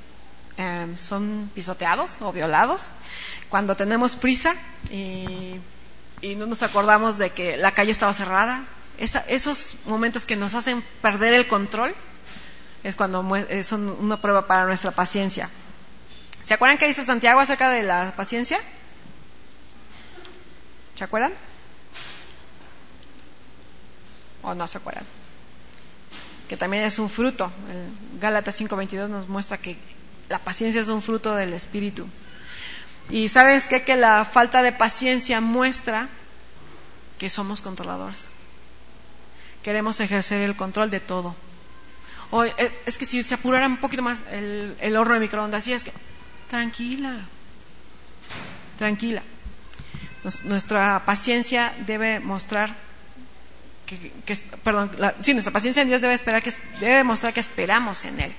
em, 0.58 0.98
son 0.98 1.52
pisoteados 1.54 2.18
o 2.22 2.32
violados, 2.32 2.90
cuando 3.50 3.76
tenemos 3.76 4.16
prisa 4.16 4.56
y, 4.90 5.60
no 6.36 6.48
nos 6.48 6.64
acordamos 6.64 7.20
de 7.20 7.30
que 7.30 7.58
la 7.58 7.72
calle 7.74 7.92
estaba 7.92 8.12
cerrada. 8.12 8.64
esos 8.98 9.76
momentos 9.86 10.26
que 10.26 10.36
nos 10.36 10.56
hacen 10.56 10.84
perder 11.02 11.36
el 11.36 11.48
control 11.48 11.94
es 12.84 12.96
cuando 12.96 13.36
eh, 13.36 13.64
son 13.64 13.96
una 14.00 14.20
prueba 14.20 14.48
para 14.48 14.66
nuestra 14.66 14.90
paciencia. 14.92 15.52
¿Se 16.44 16.56
acuerdan 16.56 16.80
qué 16.80 16.88
dice 16.88 17.06
Santiago 17.06 17.40
acerca 17.40 17.70
de 17.70 17.84
la 17.84 18.14
paciencia? 18.16 18.58
¿Se 20.98 21.04
acuerdan? 21.04 21.32
¿O 24.42 24.56
no 24.56 24.68
se 24.68 24.80
acuerdan? 24.80 25.06
Que 26.50 26.58
también 26.58 26.84
es 26.84 26.98
un 26.98 27.10
fruto. 27.10 27.52
El 27.72 28.20
Gálatas 28.20 28.60
5:22 28.60 29.08
nos 29.08 29.28
muestra 29.28 29.60
que 29.60 29.78
la 30.28 30.40
paciencia 30.40 30.82
es 30.82 30.88
un 30.88 31.04
fruto 31.04 31.36
del 31.36 31.54
Espíritu. 31.54 32.08
Y 33.10 33.30
sabes 33.30 33.68
qué? 33.68 33.84
Que 33.84 33.96
la 33.96 34.26
falta 34.26 34.64
de 34.64 34.72
paciencia 34.72 35.40
muestra 35.40 36.10
que 37.20 37.30
somos 37.30 37.62
controladores. 37.62 38.30
Queremos 39.62 40.00
ejercer 40.00 40.42
el 40.42 40.56
control 40.56 40.90
de 40.90 41.00
todo. 41.00 41.36
O, 42.32 42.44
eh, 42.44 42.82
es 42.86 42.98
que 42.98 43.06
si 43.06 43.24
se 43.24 43.36
apurara 43.36 43.68
un 43.68 43.78
poquito 43.78 44.02
más 44.02 44.24
el, 44.32 44.76
el 44.80 44.98
horno 44.98 45.14
de 45.14 45.20
microondas, 45.20 45.60
así 45.60 45.74
es 45.74 45.84
que, 45.84 45.94
tranquila, 46.50 47.20
tranquila 48.78 49.24
nuestra 50.44 51.04
paciencia 51.06 51.74
debe 51.86 52.20
mostrar 52.20 52.76
que, 53.88 54.38
perdón, 54.64 54.92
sí, 55.22 55.34
nuestra 55.34 55.54
paciencia 55.54 55.82
en 55.82 55.88
Dios 55.88 56.02
debe 56.02 56.14
esperar 56.14 56.44
que 56.44 56.54
debe 56.80 57.04
mostrar 57.04 57.34
que 57.34 57.40
esperamos 57.40 58.04
en 58.06 58.20
Él. 58.20 58.34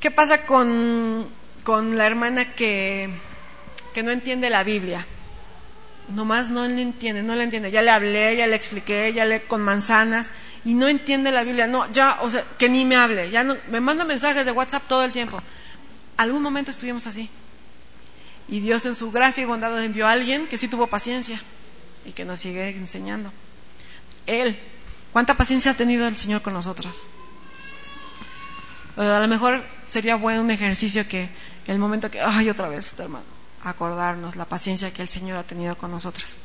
¿Qué 0.00 0.10
pasa 0.10 0.46
con, 0.46 1.28
con 1.62 1.96
la 1.96 2.06
hermana 2.06 2.52
que, 2.54 3.10
que 3.92 4.02
no 4.02 4.10
entiende 4.10 4.48
la 4.50 4.64
Biblia? 4.64 5.06
Nomás 6.08 6.50
no 6.50 6.66
le 6.66 6.82
entiende, 6.82 7.22
no 7.22 7.34
le 7.34 7.44
entiende. 7.44 7.70
Ya 7.70 7.82
le 7.82 7.90
hablé, 7.90 8.36
ya 8.36 8.46
le 8.46 8.56
expliqué, 8.56 9.12
ya 9.12 9.24
le 9.24 9.42
con 9.42 9.62
manzanas 9.62 10.30
y 10.64 10.74
no 10.74 10.88
entiende 10.88 11.30
la 11.30 11.44
Biblia. 11.44 11.66
No, 11.66 11.90
ya, 11.92 12.18
o 12.22 12.30
sea, 12.30 12.44
que 12.58 12.68
ni 12.68 12.84
me 12.84 12.96
hable. 12.96 13.30
Ya 13.30 13.44
no, 13.44 13.56
me 13.70 13.80
manda 13.80 14.04
mensajes 14.04 14.44
de 14.44 14.52
WhatsApp 14.52 14.84
todo 14.88 15.04
el 15.04 15.12
tiempo. 15.12 15.42
Algún 16.16 16.42
momento 16.42 16.70
estuvimos 16.70 17.06
así. 17.06 17.28
Y 18.48 18.60
Dios 18.60 18.84
en 18.86 18.94
su 18.94 19.10
gracia 19.10 19.42
y 19.42 19.46
bondad 19.46 19.82
envió 19.82 20.06
a 20.06 20.12
alguien 20.12 20.46
que 20.46 20.58
sí 20.58 20.68
tuvo 20.68 20.86
paciencia 20.86 21.40
y 22.04 22.12
que 22.12 22.24
nos 22.24 22.40
sigue 22.40 22.68
enseñando. 22.70 23.32
Él, 24.26 24.58
¿cuánta 25.12 25.36
paciencia 25.36 25.72
ha 25.72 25.74
tenido 25.74 26.06
el 26.06 26.16
Señor 26.16 26.42
con 26.42 26.52
nosotros? 26.52 27.02
a 28.96 29.18
lo 29.18 29.26
mejor 29.26 29.64
sería 29.88 30.14
bueno 30.14 30.40
un 30.40 30.52
ejercicio 30.52 31.08
que 31.08 31.28
el 31.66 31.80
momento 31.80 32.08
que, 32.08 32.20
ay, 32.20 32.48
otra 32.48 32.68
vez, 32.68 32.94
hermano, 32.96 33.24
acordarnos 33.64 34.36
la 34.36 34.44
paciencia 34.44 34.92
que 34.92 35.02
el 35.02 35.08
Señor 35.08 35.36
ha 35.36 35.42
tenido 35.42 35.76
con 35.76 35.90
nosotros. 35.90 36.36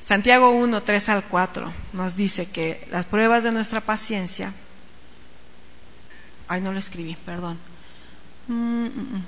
Santiago 0.00 0.50
1, 0.50 0.82
3 0.82 1.08
al 1.08 1.24
4 1.24 1.72
nos 1.92 2.14
dice 2.14 2.46
que 2.46 2.86
las 2.92 3.04
pruebas 3.04 3.42
de 3.42 3.50
nuestra 3.50 3.80
paciencia 3.80 4.52
Ay, 6.50 6.60
no 6.60 6.72
lo 6.72 6.80
escribí, 6.80 7.16
perdón. 7.24 7.60
Mm, 8.50 8.86
mm, 8.86 9.14
mm. 9.14 9.24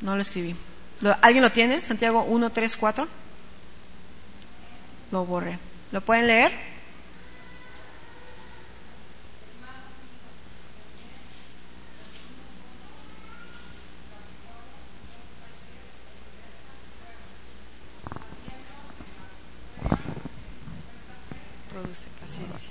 No 0.00 0.16
lo 0.16 0.22
escribí. 0.22 0.56
¿Alguien 1.20 1.42
lo 1.42 1.52
tiene? 1.52 1.82
Santiago 1.82 2.22
1, 2.22 2.50
3, 2.50 2.76
4. 2.78 3.08
Lo 5.12 5.26
borré. 5.26 5.58
¿Lo 5.92 6.00
pueden 6.00 6.26
leer? 6.26 6.52
Produce 21.70 22.06
paciencia. 22.22 22.70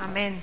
Amén. 0.00 0.42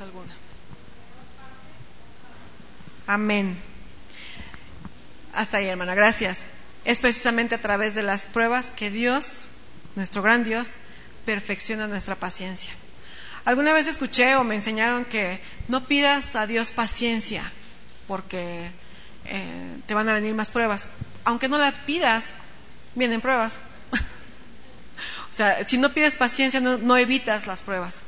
Alguna. 0.00 0.32
Amén. 3.06 3.56
Hasta 5.34 5.58
ahí, 5.58 5.66
hermana. 5.66 5.94
Gracias. 5.94 6.44
Es 6.84 7.00
precisamente 7.00 7.54
a 7.54 7.60
través 7.60 7.94
de 7.94 8.02
las 8.02 8.26
pruebas 8.26 8.72
que 8.72 8.90
Dios, 8.90 9.50
nuestro 9.96 10.22
gran 10.22 10.44
Dios, 10.44 10.78
perfecciona 11.24 11.86
nuestra 11.86 12.14
paciencia. 12.14 12.72
Alguna 13.44 13.72
vez 13.72 13.86
escuché 13.86 14.36
o 14.36 14.44
me 14.44 14.54
enseñaron 14.54 15.04
que 15.04 15.40
no 15.68 15.86
pidas 15.86 16.34
a 16.36 16.46
Dios 16.46 16.72
paciencia 16.72 17.50
porque 18.06 18.70
eh, 19.26 19.76
te 19.86 19.94
van 19.94 20.08
a 20.08 20.14
venir 20.14 20.34
más 20.34 20.50
pruebas. 20.50 20.88
Aunque 21.24 21.48
no 21.48 21.58
las 21.58 21.78
pidas, 21.80 22.32
vienen 22.94 23.20
pruebas. 23.20 23.58
o 25.30 25.34
sea, 25.34 25.66
si 25.66 25.78
no 25.78 25.92
pides 25.92 26.16
paciencia, 26.16 26.60
no 26.60 26.96
evitas 26.96 27.46
las 27.46 27.62
pruebas. 27.62 28.02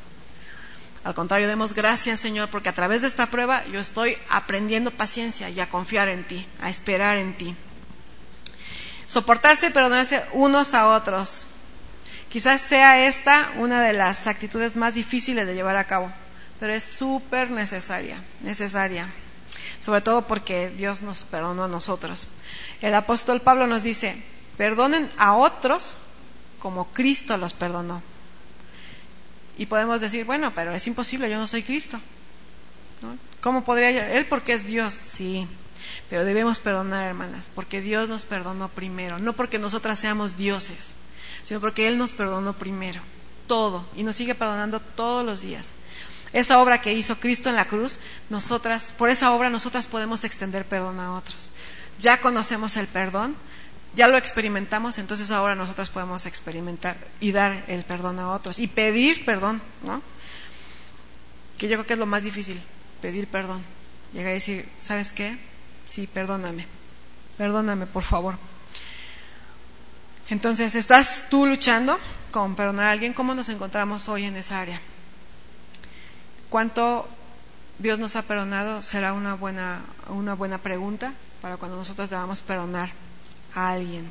Al 1.07 1.15
contrario, 1.15 1.47
demos 1.47 1.73
gracias, 1.73 2.19
Señor, 2.19 2.49
porque 2.51 2.69
a 2.69 2.75
través 2.75 3.03
de 3.03 3.07
esta 3.07 3.27
prueba 3.27 3.65
yo 3.67 3.79
estoy 3.79 4.19
aprendiendo 4.29 4.91
paciencia 4.91 5.49
y 5.49 5.61
a 5.61 5.69
confiar 5.69 6.09
en 6.09 6.25
ti, 6.25 6.45
a 6.61 6.69
esperar 6.69 7.17
en 7.17 7.37
ti. 7.37 7.55
Soportarse 9.07 9.69
y 9.69 9.71
perdonarse 9.71 10.25
unos 10.33 10.75
a 10.75 10.89
otros. 10.89 11.47
Quizás 12.29 12.61
sea 12.61 13.07
esta 13.07 13.53
una 13.57 13.83
de 13.83 13.93
las 13.93 14.27
actitudes 14.27 14.75
más 14.75 14.97
difíciles 14.97 15.47
de 15.47 15.55
llevar 15.55 15.77
a 15.77 15.87
cabo, 15.87 16.11
pero 16.59 16.75
es 16.75 16.83
súper 16.83 17.53
necesaria, 17.53 18.21
necesaria. 18.41 19.09
Sobre 19.81 20.01
todo 20.01 20.23
porque 20.23 20.71
Dios 20.71 21.03
nos 21.03 21.23
perdonó 21.23 21.67
a 21.67 21.69
nosotros. 21.69 22.27
El 22.81 22.97
apóstol 22.97 23.41
Pablo 23.43 23.69
nos 23.69 23.85
dice, 23.85 24.21
perdonen 24.57 25.09
a 25.19 25.37
otros 25.37 25.95
como 26.59 26.87
Cristo 26.87 27.37
los 27.37 27.53
perdonó. 27.53 28.03
Y 29.57 29.67
podemos 29.67 30.01
decir, 30.01 30.25
bueno, 30.25 30.53
pero 30.55 30.73
es 30.73 30.87
imposible, 30.87 31.31
yo 31.31 31.39
no 31.39 31.47
soy 31.47 31.63
Cristo. 31.63 32.01
¿Cómo 33.41 33.65
podría 33.65 33.91
yo? 33.91 34.01
Él 34.01 34.27
porque 34.27 34.55
es 34.55 34.67
Dios, 34.67 34.95
sí. 34.95 35.47
Pero 36.11 36.25
debemos 36.25 36.59
perdonar, 36.59 37.07
hermanas, 37.07 37.51
porque 37.55 37.81
Dios 37.81 38.09
nos 38.09 38.25
perdonó 38.25 38.69
primero, 38.69 39.19
no 39.19 39.33
porque 39.33 39.59
nosotras 39.59 39.99
seamos 39.99 40.37
dioses, 40.37 40.93
sino 41.43 41.61
porque 41.61 41.89
Él 41.89 41.99
nos 41.99 42.13
perdonó 42.13 42.53
primero, 42.53 43.01
todo, 43.47 43.85
y 43.97 44.03
nos 44.03 44.17
sigue 44.17 44.35
perdonando 44.35 44.81
todos 44.81 45.25
los 45.25 45.41
días. 45.41 45.73
Esa 46.33 46.61
obra 46.61 46.81
que 46.81 46.93
hizo 46.93 47.19
Cristo 47.19 47.49
en 47.49 47.57
la 47.57 47.67
cruz, 47.67 47.99
nosotras, 48.31 48.95
por 48.97 49.09
esa 49.11 49.33
obra 49.33 49.49
nosotras 49.49 49.87
podemos 49.87 50.25
extender 50.25 50.65
perdón 50.65 51.01
a 51.01 51.15
otros. 51.15 51.51
Ya 51.99 52.21
conocemos 52.21 52.77
el 52.77 52.87
perdón, 52.89 53.35
ya 53.97 54.09
lo 54.09 54.19
experimentamos, 54.19 54.99
entonces 54.99 55.31
ahora 55.31 55.55
nosotros 55.55 55.89
podemos 55.89 56.27
experimentar 56.27 56.99
y 57.19 57.33
dar 57.33 57.65
el 57.67 57.83
perdón 57.85 58.19
a 58.19 58.31
otros 58.31 58.59
y 58.59 58.67
pedir 58.67 59.25
perdón, 59.25 59.63
¿no? 59.83 60.03
Que 61.57 61.67
yo 61.67 61.77
creo 61.79 61.87
que 61.87 61.93
es 61.95 61.99
lo 61.99 62.05
más 62.05 62.23
difícil, 62.23 62.63
pedir 63.01 63.27
perdón. 63.27 63.65
Llega 64.13 64.29
a 64.29 64.35
decir, 64.35 64.69
¿sabes 64.83 65.13
qué? 65.13 65.39
Sí, 65.89 66.07
perdóname, 66.07 66.67
perdóname, 67.39 67.87
por 67.87 68.03
favor. 68.03 68.37
Entonces, 70.29 70.75
¿estás 70.75 71.25
tú 71.31 71.47
luchando 71.47 71.99
con 72.31 72.55
perdonar 72.55 72.89
a 72.89 72.91
alguien? 72.91 73.15
¿Cómo 73.15 73.35
nos 73.35 73.49
encontramos 73.49 74.09
hoy 74.09 74.25
en 74.25 74.37
esa 74.37 74.61
área? 74.61 74.79
¿Cuánto 76.51 77.09
Dios 77.79 77.99
nos 77.99 78.15
ha 78.17 78.23
perdonado? 78.23 78.83
Será 78.83 79.15
una 79.15 79.35
buena, 79.35 79.81
una 80.09 80.35
buena 80.35 80.59
pregunta 80.59 81.15
para 81.41 81.57
cuando 81.57 81.79
nosotros 81.79 82.11
debamos 82.11 82.43
perdonar 82.43 83.06
a 83.57 83.73
alguien. 83.73 84.09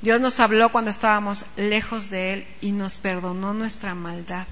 Dios 0.00 0.20
nos 0.20 0.38
habló 0.38 0.70
cuando 0.70 0.92
estábamos 0.92 1.46
lejos 1.56 2.08
de 2.10 2.34
Él 2.34 2.46
y 2.60 2.70
nos 2.70 2.98
perdonó 2.98 3.52
nuestra 3.52 3.96
maldad. 3.96 4.46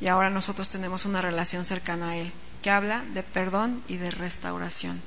Y 0.00 0.06
ahora 0.06 0.30
nosotros 0.30 0.70
tenemos 0.70 1.04
una 1.04 1.20
relación 1.20 1.66
cercana 1.66 2.10
a 2.10 2.16
Él 2.16 2.32
que 2.62 2.70
habla 2.70 3.04
de 3.12 3.22
perdón 3.22 3.82
y 3.86 3.96
de 3.96 4.10
restauración. 4.10 5.02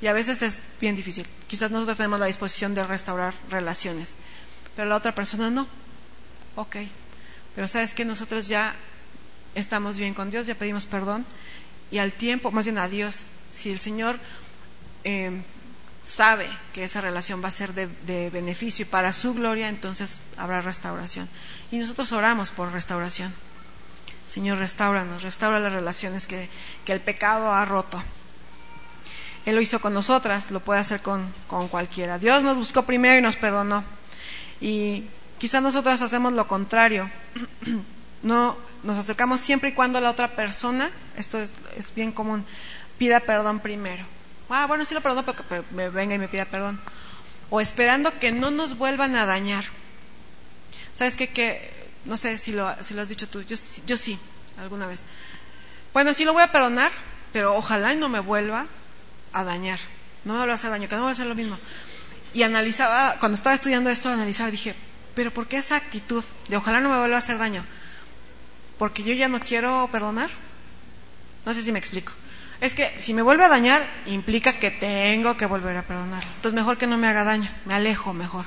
Y 0.00 0.06
a 0.06 0.12
veces 0.12 0.42
es 0.42 0.60
bien 0.80 0.94
difícil. 0.94 1.26
Quizás 1.48 1.72
nosotros 1.72 1.96
tenemos 1.96 2.20
la 2.20 2.26
disposición 2.26 2.74
de 2.76 2.84
restaurar 2.84 3.34
relaciones, 3.50 4.14
pero 4.76 4.88
la 4.88 4.96
otra 4.96 5.12
persona 5.12 5.50
no. 5.50 5.66
Ok. 6.54 6.76
Pero 7.56 7.66
sabes 7.66 7.94
que 7.94 8.04
nosotros 8.04 8.46
ya 8.46 8.76
estamos 9.56 9.98
bien 9.98 10.14
con 10.14 10.30
Dios, 10.30 10.46
ya 10.46 10.54
pedimos 10.54 10.86
perdón 10.86 11.26
y 11.90 11.98
al 11.98 12.12
tiempo, 12.12 12.50
más 12.50 12.66
bien 12.66 12.78
a 12.78 12.88
Dios, 12.88 13.24
si 13.50 13.70
el 13.70 13.80
Señor 13.80 14.18
eh, 15.04 15.42
sabe 16.08 16.48
que 16.72 16.84
esa 16.84 17.02
relación 17.02 17.44
va 17.44 17.48
a 17.48 17.52
ser 17.52 17.74
de, 17.74 18.30
beneficio 18.30 18.84
y 18.84 18.88
para 18.88 19.12
su 19.12 19.34
gloria, 19.34 19.68
entonces 19.68 20.22
habrá 20.38 20.62
restauración. 20.62 21.28
Y 21.70 21.76
nosotros 21.76 22.10
oramos 22.12 22.50
por 22.50 22.72
restauración. 22.72 23.32
Señor, 24.26 24.58
restauranos, 24.58 25.22
restaura 25.22 25.60
las 25.60 25.72
relaciones 25.72 26.26
que, 26.26 26.48
el 26.86 27.00
pecado 27.00 27.52
ha 27.52 27.64
roto. 27.66 28.02
Él 29.44 29.54
lo 29.54 29.60
hizo 29.60 29.80
con 29.80 29.92
nosotras, 29.94 30.50
lo 30.50 30.60
puede 30.60 30.80
hacer 30.80 31.02
con, 31.02 31.32
con 31.46 31.68
cualquiera. 31.68 32.18
Dios 32.18 32.42
nos 32.42 32.56
buscó 32.56 32.82
primero 32.84 33.18
y 33.18 33.22
nos 33.22 33.36
perdonó. 33.36 33.84
Y 34.60 35.04
quizás 35.38 35.62
nosotros 35.62 36.00
hacemos 36.00 36.32
lo 36.32 36.48
contrario. 36.48 37.10
No 38.20 38.56
nos 38.82 38.98
acercamos 38.98 39.40
siempre 39.40 39.68
y 39.68 39.74
cuando 39.74 40.00
la 40.00 40.10
otra 40.10 40.34
persona, 40.34 40.90
esto 41.16 41.38
es 41.38 41.94
bien 41.94 42.10
común, 42.10 42.44
pida 42.98 43.20
perdón 43.20 43.60
primero 43.60 44.04
ah, 44.50 44.66
bueno, 44.66 44.84
sí 44.84 44.94
lo 44.94 45.00
perdono, 45.00 45.24
pero 45.24 45.46
que 45.46 45.62
me 45.74 45.88
venga 45.90 46.14
y 46.14 46.18
me 46.18 46.28
pida 46.28 46.44
perdón. 46.44 46.80
O 47.50 47.60
esperando 47.60 48.18
que 48.18 48.32
no 48.32 48.50
nos 48.50 48.76
vuelvan 48.76 49.16
a 49.16 49.26
dañar. 49.26 49.64
¿Sabes 50.94 51.16
qué? 51.16 51.28
Que, 51.28 51.90
no 52.04 52.16
sé 52.16 52.38
si 52.38 52.52
lo, 52.52 52.66
has 52.66 53.08
dicho 53.08 53.28
tú, 53.28 53.42
yo, 53.42 53.56
yo 53.86 53.96
sí, 53.96 54.18
alguna 54.58 54.86
vez. 54.86 55.00
Bueno, 55.92 56.12
sí 56.14 56.24
lo 56.24 56.32
voy 56.32 56.42
a 56.42 56.52
perdonar, 56.52 56.90
pero 57.32 57.56
ojalá 57.56 57.92
y 57.92 57.96
no 57.96 58.08
me 58.08 58.20
vuelva 58.20 58.66
a 59.32 59.44
dañar. 59.44 59.78
No 60.24 60.34
me 60.34 60.38
vuelva 60.40 60.54
a 60.54 60.56
hacer 60.56 60.70
daño, 60.70 60.88
que 60.88 60.96
no 60.96 61.02
voy 61.02 61.10
a 61.10 61.12
hacer 61.12 61.26
lo 61.26 61.34
mismo. 61.34 61.58
Y 62.34 62.42
analizaba, 62.42 63.16
cuando 63.20 63.36
estaba 63.36 63.54
estudiando 63.54 63.90
esto, 63.90 64.10
analizaba 64.10 64.48
y 64.48 64.52
dije, 64.52 64.74
pero 65.14 65.32
¿por 65.32 65.46
qué 65.46 65.58
esa 65.58 65.76
actitud 65.76 66.24
de 66.48 66.56
ojalá 66.56 66.80
no 66.80 66.90
me 66.90 66.98
vuelva 66.98 67.16
a 67.16 67.18
hacer 67.18 67.38
daño? 67.38 67.64
Porque 68.78 69.02
yo 69.02 69.14
ya 69.14 69.28
no 69.28 69.40
quiero 69.40 69.88
perdonar. 69.90 70.30
No 71.44 71.54
sé 71.54 71.62
si 71.62 71.72
me 71.72 71.78
explico. 71.78 72.12
Es 72.60 72.74
que 72.74 72.94
si 73.00 73.14
me 73.14 73.22
vuelve 73.22 73.44
a 73.44 73.48
dañar, 73.48 73.86
implica 74.06 74.54
que 74.54 74.70
tengo 74.70 75.36
que 75.36 75.46
volver 75.46 75.76
a 75.76 75.82
perdonar. 75.82 76.24
Entonces 76.24 76.54
mejor 76.54 76.76
que 76.76 76.86
no 76.86 76.98
me 76.98 77.06
haga 77.06 77.24
daño, 77.24 77.48
me 77.64 77.74
alejo 77.74 78.12
mejor. 78.12 78.46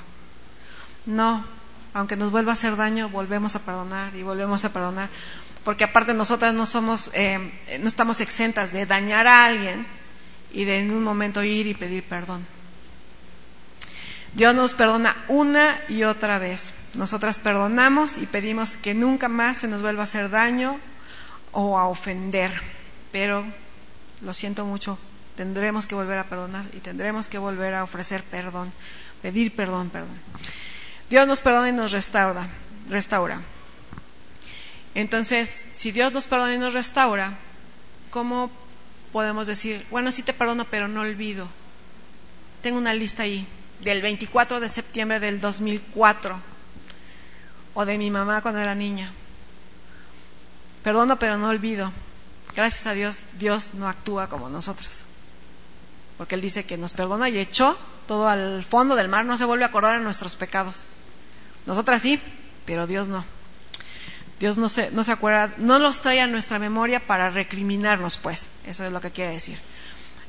No, 1.05 1.45
aunque 1.93 2.17
nos 2.17 2.31
vuelva 2.31 2.51
a 2.51 2.53
hacer 2.53 2.75
daño, 2.75 3.09
volvemos 3.09 3.55
a 3.55 3.59
perdonar 3.59 4.15
y 4.15 4.23
volvemos 4.23 4.65
a 4.65 4.73
perdonar. 4.73 5.09
Porque 5.63 5.83
aparte 5.83 6.13
nosotras 6.13 6.53
no 6.53 6.65
somos, 6.65 7.11
eh, 7.13 7.51
no 7.79 7.87
estamos 7.87 8.19
exentas 8.19 8.73
de 8.73 8.85
dañar 8.85 9.27
a 9.27 9.45
alguien 9.45 9.85
y 10.51 10.65
de 10.65 10.79
en 10.79 10.91
un 10.91 11.03
momento 11.03 11.43
ir 11.43 11.67
y 11.67 11.73
pedir 11.73 12.03
perdón. 12.03 12.45
Dios 14.33 14.55
nos 14.55 14.73
perdona 14.73 15.15
una 15.27 15.79
y 15.87 16.03
otra 16.03 16.39
vez. 16.39 16.73
Nosotras 16.95 17.37
perdonamos 17.37 18.17
y 18.17 18.25
pedimos 18.25 18.77
que 18.77 18.93
nunca 18.93 19.27
más 19.27 19.57
se 19.57 19.67
nos 19.67 19.81
vuelva 19.81 20.01
a 20.01 20.03
hacer 20.03 20.29
daño 20.29 20.79
o 21.51 21.77
a 21.77 21.87
ofender. 21.87 22.51
Pero 23.11 23.45
lo 24.21 24.33
siento 24.33 24.65
mucho, 24.65 24.97
tendremos 25.35 25.87
que 25.87 25.95
volver 25.95 26.19
a 26.19 26.25
perdonar 26.25 26.65
y 26.73 26.79
tendremos 26.79 27.27
que 27.27 27.37
volver 27.37 27.73
a 27.73 27.83
ofrecer 27.83 28.23
perdón, 28.23 28.71
pedir 29.21 29.55
perdón, 29.55 29.89
perdón. 29.89 30.17
Dios 31.09 31.27
nos 31.27 31.41
perdona 31.41 31.69
y 31.69 31.73
nos 31.73 31.91
restaura, 31.91 32.47
restaura. 32.89 33.41
Entonces, 34.93 35.65
si 35.73 35.91
Dios 35.91 36.13
nos 36.13 36.27
perdona 36.27 36.53
y 36.53 36.57
nos 36.57 36.73
restaura, 36.73 37.33
¿cómo 38.09 38.51
podemos 39.11 39.47
decir, 39.47 39.85
bueno, 39.89 40.11
sí 40.11 40.23
te 40.23 40.33
perdono, 40.33 40.65
pero 40.65 40.87
no 40.87 41.01
olvido? 41.01 41.47
Tengo 42.61 42.77
una 42.77 42.93
lista 42.93 43.23
ahí 43.23 43.47
del 43.81 44.01
24 44.01 44.59
de 44.59 44.69
septiembre 44.69 45.19
del 45.19 45.41
2004 45.41 46.39
o 47.73 47.85
de 47.85 47.97
mi 47.97 48.11
mamá 48.11 48.41
cuando 48.41 48.59
era 48.59 48.75
niña. 48.75 49.11
Perdono, 50.83 51.17
pero 51.17 51.37
no 51.37 51.49
olvido. 51.49 51.91
Gracias 52.55 52.85
a 52.87 52.93
Dios, 52.93 53.19
Dios 53.39 53.73
no 53.73 53.87
actúa 53.87 54.27
como 54.27 54.49
nosotros. 54.49 55.03
porque 56.17 56.35
Él 56.35 56.41
dice 56.41 56.65
que 56.65 56.77
nos 56.77 56.93
perdona 56.93 57.29
y 57.29 57.39
echó 57.39 57.77
todo 58.07 58.27
al 58.27 58.63
fondo 58.63 58.95
del 58.95 59.07
mar, 59.07 59.25
no 59.25 59.37
se 59.37 59.45
vuelve 59.45 59.63
a 59.63 59.67
acordar 59.67 59.97
de 59.97 60.03
nuestros 60.03 60.35
pecados. 60.35 60.85
Nosotras 61.65 62.01
sí, 62.01 62.19
pero 62.65 62.85
Dios 62.85 63.07
no. 63.07 63.23
Dios 64.39 64.57
no 64.57 64.69
se, 64.69 64.91
no 64.91 65.03
se 65.03 65.11
acuerda, 65.11 65.53
no 65.57 65.79
los 65.79 66.01
trae 66.01 66.19
a 66.19 66.27
nuestra 66.27 66.59
memoria 66.59 66.99
para 66.99 67.29
recriminarnos, 67.29 68.17
pues. 68.17 68.49
Eso 68.65 68.85
es 68.85 68.91
lo 68.91 68.99
que 68.99 69.11
quiere 69.11 69.33
decir. 69.33 69.59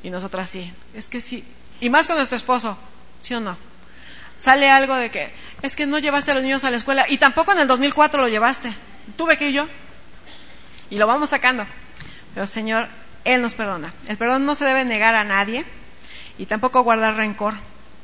Y 0.03 0.11
nosotras 0.11 0.51
sí. 0.51 0.73
Es 0.95 1.09
que 1.09 1.21
sí. 1.21 1.45
Y 1.81 1.91
más 1.91 2.07
con 2.07 2.17
nuestro 2.17 2.37
esposo, 2.37 2.77
¿sí 3.23 3.35
o 3.35 3.41
no? 3.41 3.57
Sale 4.39 4.71
algo 4.71 4.95
de 4.95 5.11
que, 5.11 5.33
es 5.63 5.77
que 5.77 5.87
no 5.87 5.99
llevaste 5.99 6.31
a 6.31 6.35
los 6.35 6.43
niños 6.43 6.65
a 6.65 6.71
la 6.71 6.77
escuela 6.77 7.07
y 7.09 7.19
tampoco 7.19 7.53
en 7.53 7.61
el 7.61 7.67
2004 7.67 8.23
lo 8.23 8.29
llevaste. 8.29 8.73
Tuve 9.17 9.37
que 9.37 9.49
ir 9.49 9.55
yo. 9.55 9.69
Y 10.91 10.99
lo 10.99 11.07
vamos 11.07 11.31
sacando. 11.31 11.67
Pero 12.35 12.47
Señor, 12.47 12.89
Él 13.25 13.43
nos 13.43 13.55
perdona. 13.55 13.93
El 14.09 14.17
perdón 14.17 14.45
no 14.47 14.55
se 14.55 14.65
debe 14.65 14.85
negar 14.85 15.15
a 15.15 15.25
nadie 15.25 15.65
y 16.39 16.47
tampoco 16.47 16.83
guardar 16.83 17.17
rencor 17.17 17.55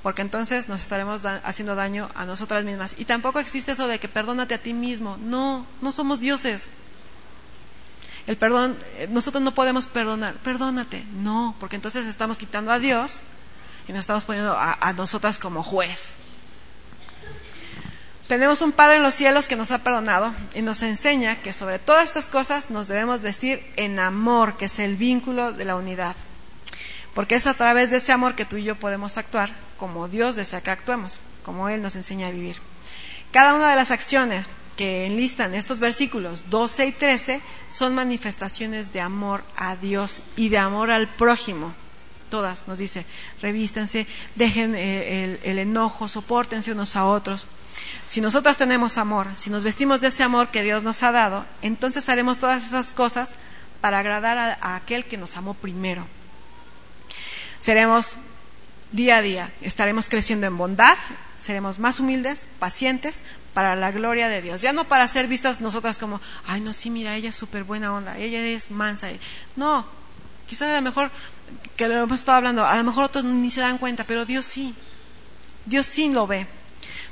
porque 0.02 0.22
entonces 0.22 0.68
nos 0.68 0.80
estaremos 0.80 1.22
haciendo 1.24 1.74
daño 1.74 2.08
a 2.14 2.24
nosotras 2.24 2.64
mismas. 2.64 2.94
Y 2.98 3.04
tampoco 3.04 3.40
existe 3.40 3.72
eso 3.72 3.88
de 3.88 3.98
que 3.98 4.08
perdónate 4.08 4.54
a 4.54 4.58
ti 4.58 4.72
mismo. 4.72 5.16
No, 5.18 5.66
no 5.80 5.92
somos 5.92 6.20
dioses. 6.20 6.68
El 8.26 8.36
perdón, 8.36 8.78
eh, 8.96 9.08
nosotros 9.10 9.42
no 9.42 9.54
podemos 9.54 9.86
perdonar. 9.86 10.34
Perdónate. 10.36 11.04
No, 11.14 11.54
porque 11.58 11.76
entonces 11.76 12.06
estamos 12.06 12.38
quitando 12.38 12.70
a 12.70 12.78
Dios 12.78 13.20
y 13.88 13.92
nos 13.92 14.00
estamos 14.00 14.24
poniendo 14.24 14.56
a, 14.56 14.78
a 14.80 14.92
nosotras 14.92 15.38
como 15.38 15.62
juez. 15.62 16.12
Tenemos 18.28 18.60
un 18.60 18.72
Padre 18.72 18.96
en 18.96 19.02
los 19.02 19.14
cielos 19.14 19.48
que 19.48 19.56
nos 19.56 19.70
ha 19.70 19.78
perdonado 19.78 20.34
y 20.54 20.60
nos 20.60 20.82
enseña 20.82 21.40
que 21.40 21.54
sobre 21.54 21.78
todas 21.78 22.04
estas 22.04 22.28
cosas 22.28 22.68
nos 22.68 22.86
debemos 22.86 23.22
vestir 23.22 23.64
en 23.76 23.98
amor, 23.98 24.58
que 24.58 24.66
es 24.66 24.78
el 24.80 24.96
vínculo 24.96 25.54
de 25.54 25.64
la 25.64 25.76
unidad. 25.76 26.14
Porque 27.14 27.36
es 27.36 27.46
a 27.46 27.54
través 27.54 27.90
de 27.90 27.96
ese 27.96 28.12
amor 28.12 28.34
que 28.34 28.44
tú 28.44 28.58
y 28.58 28.64
yo 28.64 28.76
podemos 28.76 29.16
actuar 29.16 29.50
como 29.78 30.08
Dios 30.08 30.36
desea 30.36 30.60
que 30.60 30.70
actuemos, 30.70 31.20
como 31.42 31.70
Él 31.70 31.80
nos 31.80 31.96
enseña 31.96 32.26
a 32.26 32.30
vivir. 32.30 32.58
Cada 33.32 33.54
una 33.54 33.70
de 33.70 33.76
las 33.76 33.90
acciones 33.90 34.46
que 34.76 35.06
enlistan 35.06 35.54
estos 35.54 35.80
versículos 35.80 36.50
12 36.50 36.84
y 36.84 36.92
13 36.92 37.40
son 37.72 37.94
manifestaciones 37.94 38.92
de 38.92 39.00
amor 39.00 39.42
a 39.56 39.74
Dios 39.74 40.22
y 40.36 40.50
de 40.50 40.58
amor 40.58 40.90
al 40.90 41.08
prójimo. 41.08 41.72
Todas, 42.30 42.68
nos 42.68 42.78
dice, 42.78 43.06
revístense, 43.40 44.06
dejen 44.34 44.74
eh, 44.74 45.38
el, 45.42 45.58
enojo, 45.58 46.08
soportense 46.08 46.72
unos 46.72 46.96
a 46.96 47.04
otros. 47.04 47.46
Si 48.06 48.20
nosotros 48.20 48.56
tenemos 48.56 48.98
amor, 48.98 49.28
si 49.36 49.50
nos 49.50 49.64
vestimos 49.64 50.00
de 50.00 50.08
ese 50.08 50.22
amor 50.22 50.48
que 50.48 50.62
Dios 50.62 50.82
nos 50.82 51.02
ha 51.02 51.12
dado, 51.12 51.46
entonces 51.62 52.08
haremos 52.08 52.38
todas 52.38 52.66
esas 52.66 52.92
cosas 52.92 53.36
para 53.80 54.00
agradar 54.00 54.36
a, 54.38 54.58
a 54.60 54.76
aquel 54.76 55.04
que 55.04 55.16
nos 55.16 55.36
amó 55.36 55.54
primero. 55.54 56.06
Seremos 57.60 58.16
día 58.92 59.18
a 59.18 59.22
día. 59.22 59.52
Estaremos 59.60 60.08
creciendo 60.08 60.46
en 60.46 60.56
bondad, 60.56 60.96
seremos 61.40 61.78
más 61.78 62.00
humildes, 62.00 62.46
pacientes, 62.58 63.22
para 63.54 63.74
la 63.74 63.90
gloria 63.90 64.28
de 64.28 64.42
Dios. 64.42 64.60
Ya 64.60 64.72
no 64.72 64.84
para 64.84 65.08
ser 65.08 65.26
vistas 65.26 65.60
nosotras 65.60 65.98
como, 65.98 66.20
ay, 66.46 66.60
no, 66.60 66.72
sí, 66.72 66.90
mira, 66.90 67.16
ella 67.16 67.30
es 67.30 67.34
súper 67.34 67.64
buena 67.64 67.92
onda, 67.92 68.16
ella 68.16 68.40
es 68.40 68.70
mansa. 68.70 69.08
No, 69.56 69.84
quizás 70.46 70.68
a 70.68 70.76
lo 70.76 70.82
mejor, 70.82 71.10
que 71.76 71.88
lo 71.88 71.94
hemos 71.96 72.18
estado 72.18 72.38
hablando, 72.38 72.66
a 72.66 72.76
lo 72.76 72.84
mejor 72.84 73.04
otros 73.04 73.24
ni 73.24 73.50
se 73.50 73.60
dan 73.60 73.78
cuenta, 73.78 74.04
pero 74.04 74.24
Dios 74.24 74.44
sí. 74.44 74.74
Dios 75.66 75.86
sí 75.86 76.10
lo 76.10 76.26
ve. 76.26 76.46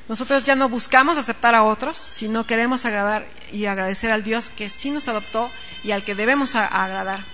Nosotros 0.09 0.45
ya 0.45 0.55
no 0.55 0.69
buscamos 0.69 1.19
aceptar 1.19 1.55
a 1.55 1.65
otros, 1.65 1.97
sino 1.97 2.47
queremos 2.47 2.85
agradar 2.85 3.27
y 3.51 3.67
agradecer 3.67 4.11
al 4.11 4.23
Dios 4.23 4.51
que 4.51 4.71
sí 4.71 4.91
nos 4.91 5.09
adoptó 5.09 5.51
y 5.83 5.91
al 5.91 6.05
que 6.05 6.15
debemos 6.15 6.55
agradar. 6.55 7.25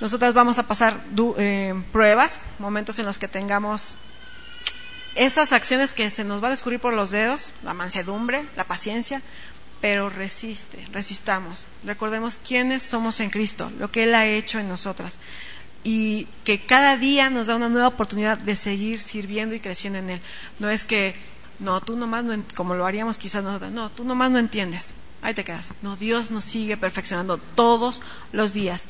Nosotras 0.00 0.34
vamos 0.34 0.58
a 0.58 0.66
pasar 0.66 1.00
eh, 1.38 1.74
pruebas, 1.92 2.40
momentos 2.58 2.98
en 2.98 3.06
los 3.06 3.18
que 3.18 3.28
tengamos 3.28 3.94
esas 5.14 5.52
acciones 5.52 5.94
que 5.94 6.10
se 6.10 6.24
nos 6.24 6.42
va 6.42 6.48
a 6.48 6.50
descubrir 6.50 6.80
por 6.80 6.92
los 6.92 7.10
dedos, 7.10 7.52
la 7.62 7.74
mansedumbre, 7.74 8.44
la 8.56 8.64
paciencia, 8.64 9.22
pero 9.80 10.10
resiste, 10.10 10.86
resistamos. 10.92 11.60
Recordemos 11.84 12.38
quiénes 12.46 12.82
somos 12.82 13.20
en 13.20 13.30
Cristo, 13.30 13.72
lo 13.78 13.90
que 13.90 14.02
Él 14.02 14.14
ha 14.14 14.26
hecho 14.26 14.58
en 14.58 14.68
nosotras 14.68 15.18
y 15.86 16.26
que 16.42 16.60
cada 16.60 16.96
día 16.96 17.30
nos 17.30 17.46
da 17.46 17.54
una 17.54 17.68
nueva 17.68 17.86
oportunidad 17.86 18.38
de 18.38 18.56
seguir 18.56 18.98
sirviendo 18.98 19.54
y 19.54 19.60
creciendo 19.60 20.00
en 20.00 20.10
Él. 20.10 20.20
No 20.58 20.68
es 20.68 20.84
que, 20.84 21.14
no, 21.60 21.80
tú 21.80 21.96
nomás 21.96 22.24
no, 22.24 22.42
como 22.56 22.74
lo 22.74 22.86
haríamos 22.86 23.18
quizás 23.18 23.44
nosotros, 23.44 23.70
no, 23.70 23.90
tú 23.90 24.02
nomás 24.02 24.32
no 24.32 24.38
entiendes, 24.38 24.92
ahí 25.22 25.32
te 25.32 25.44
quedas. 25.44 25.74
No, 25.82 25.96
Dios 25.96 26.32
nos 26.32 26.44
sigue 26.44 26.76
perfeccionando 26.76 27.38
todos 27.38 28.02
los 28.32 28.52
días 28.52 28.88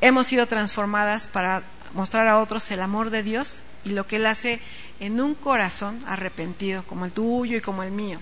hemos 0.00 0.26
sido 0.26 0.46
transformadas 0.46 1.26
para 1.26 1.62
mostrar 1.94 2.28
a 2.28 2.38
otros 2.38 2.70
el 2.70 2.80
amor 2.80 3.10
de 3.10 3.22
Dios 3.22 3.62
y 3.84 3.90
lo 3.90 4.06
que 4.06 4.16
Él 4.16 4.26
hace 4.26 4.60
en 5.00 5.20
un 5.20 5.34
corazón 5.34 6.02
arrepentido, 6.06 6.84
como 6.84 7.04
el 7.04 7.12
tuyo 7.12 7.56
y 7.56 7.60
como 7.60 7.82
el 7.82 7.90
mío. 7.90 8.20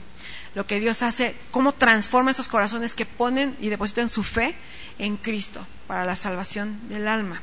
Lo 0.55 0.67
que 0.67 0.81
Dios 0.81 1.03
hace, 1.03 1.37
cómo 1.51 1.73
transforma 1.73 2.31
esos 2.31 2.49
corazones 2.49 2.95
que 2.95 3.07
ponen 3.07 3.57
y 3.61 3.69
depositan 3.69 4.09
su 4.09 4.23
fe 4.23 4.55
en 4.99 5.17
Cristo 5.17 5.67
para 5.87 6.05
la 6.05 6.17
salvación 6.17 6.89
del 6.89 7.09
alma. 7.09 7.43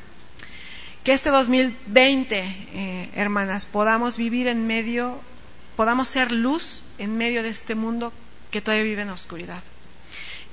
Que 1.04 1.12
este 1.12 1.28
2020, 1.28 2.38
eh, 2.38 3.10
hermanas, 3.14 3.66
podamos 3.66 4.16
vivir 4.16 4.48
en 4.48 4.66
medio, 4.66 5.20
podamos 5.76 6.08
ser 6.08 6.32
luz 6.32 6.82
en 6.96 7.18
medio 7.18 7.42
de 7.42 7.50
este 7.50 7.74
mundo 7.74 8.10
que 8.50 8.62
todavía 8.62 8.84
vive 8.84 9.02
en 9.02 9.10
oscuridad. 9.10 9.62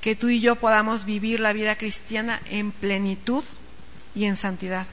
Que 0.02 0.14
tú 0.14 0.28
y 0.28 0.40
yo 0.40 0.56
podamos 0.56 1.06
vivir 1.06 1.40
la 1.40 1.54
vida 1.54 1.76
cristiana 1.76 2.38
en 2.50 2.70
plenitud 2.70 3.42
y 4.14 4.26
en 4.26 4.36
santidad. 4.36 4.86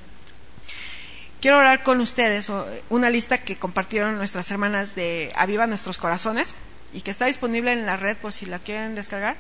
Quiero 1.42 1.58
orar 1.58 1.84
con 1.84 2.00
ustedes 2.00 2.50
una 2.90 3.10
lista 3.10 3.40
que 3.40 3.58
compartieron 3.58 4.16
nuestras 4.18 4.50
hermanas 4.52 4.96
de 4.96 5.34
Aviva 5.36 5.68
Nuestros 5.68 5.98
Corazones 5.98 6.56
y 6.94 7.02
que 7.02 7.12
está 7.12 7.26
disponible 7.26 7.74
en 7.74 7.86
la 7.86 7.98
red 7.98 8.16
por 8.16 8.32
si 8.32 8.46
la 8.46 8.60
quieren 8.60 8.96
descargar. 8.96 9.36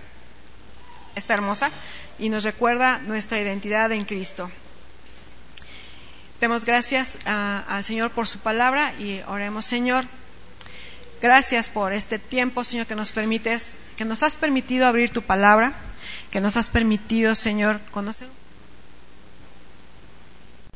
Está 1.16 1.36
hermosa 1.36 1.72
y 2.18 2.28
nos 2.28 2.44
recuerda 2.44 3.00
nuestra 3.00 3.40
identidad 3.40 3.90
en 3.94 4.04
Cristo. 4.04 4.52
Demos 6.40 6.64
gracias 6.64 7.18
al 7.26 7.84
Señor 7.84 8.12
por 8.12 8.26
su 8.26 8.40
palabra 8.40 8.94
y 8.98 9.22
oremos, 9.28 9.66
Señor, 9.66 10.06
gracias 11.22 11.70
por 11.70 11.92
este 11.92 12.18
tiempo, 12.18 12.64
Señor, 12.64 12.88
que 12.88 12.96
nos 12.96 13.12
permites, 13.12 13.76
que 13.98 14.06
nos 14.06 14.24
has 14.24 14.38
permitido 14.38 14.88
abrir 14.88 15.12
tu 15.12 15.22
palabra, 15.22 15.74
que 16.32 16.40
nos 16.40 16.56
has 16.56 16.70
permitido, 16.70 17.36
Señor, 17.36 17.82
conocer 17.92 18.30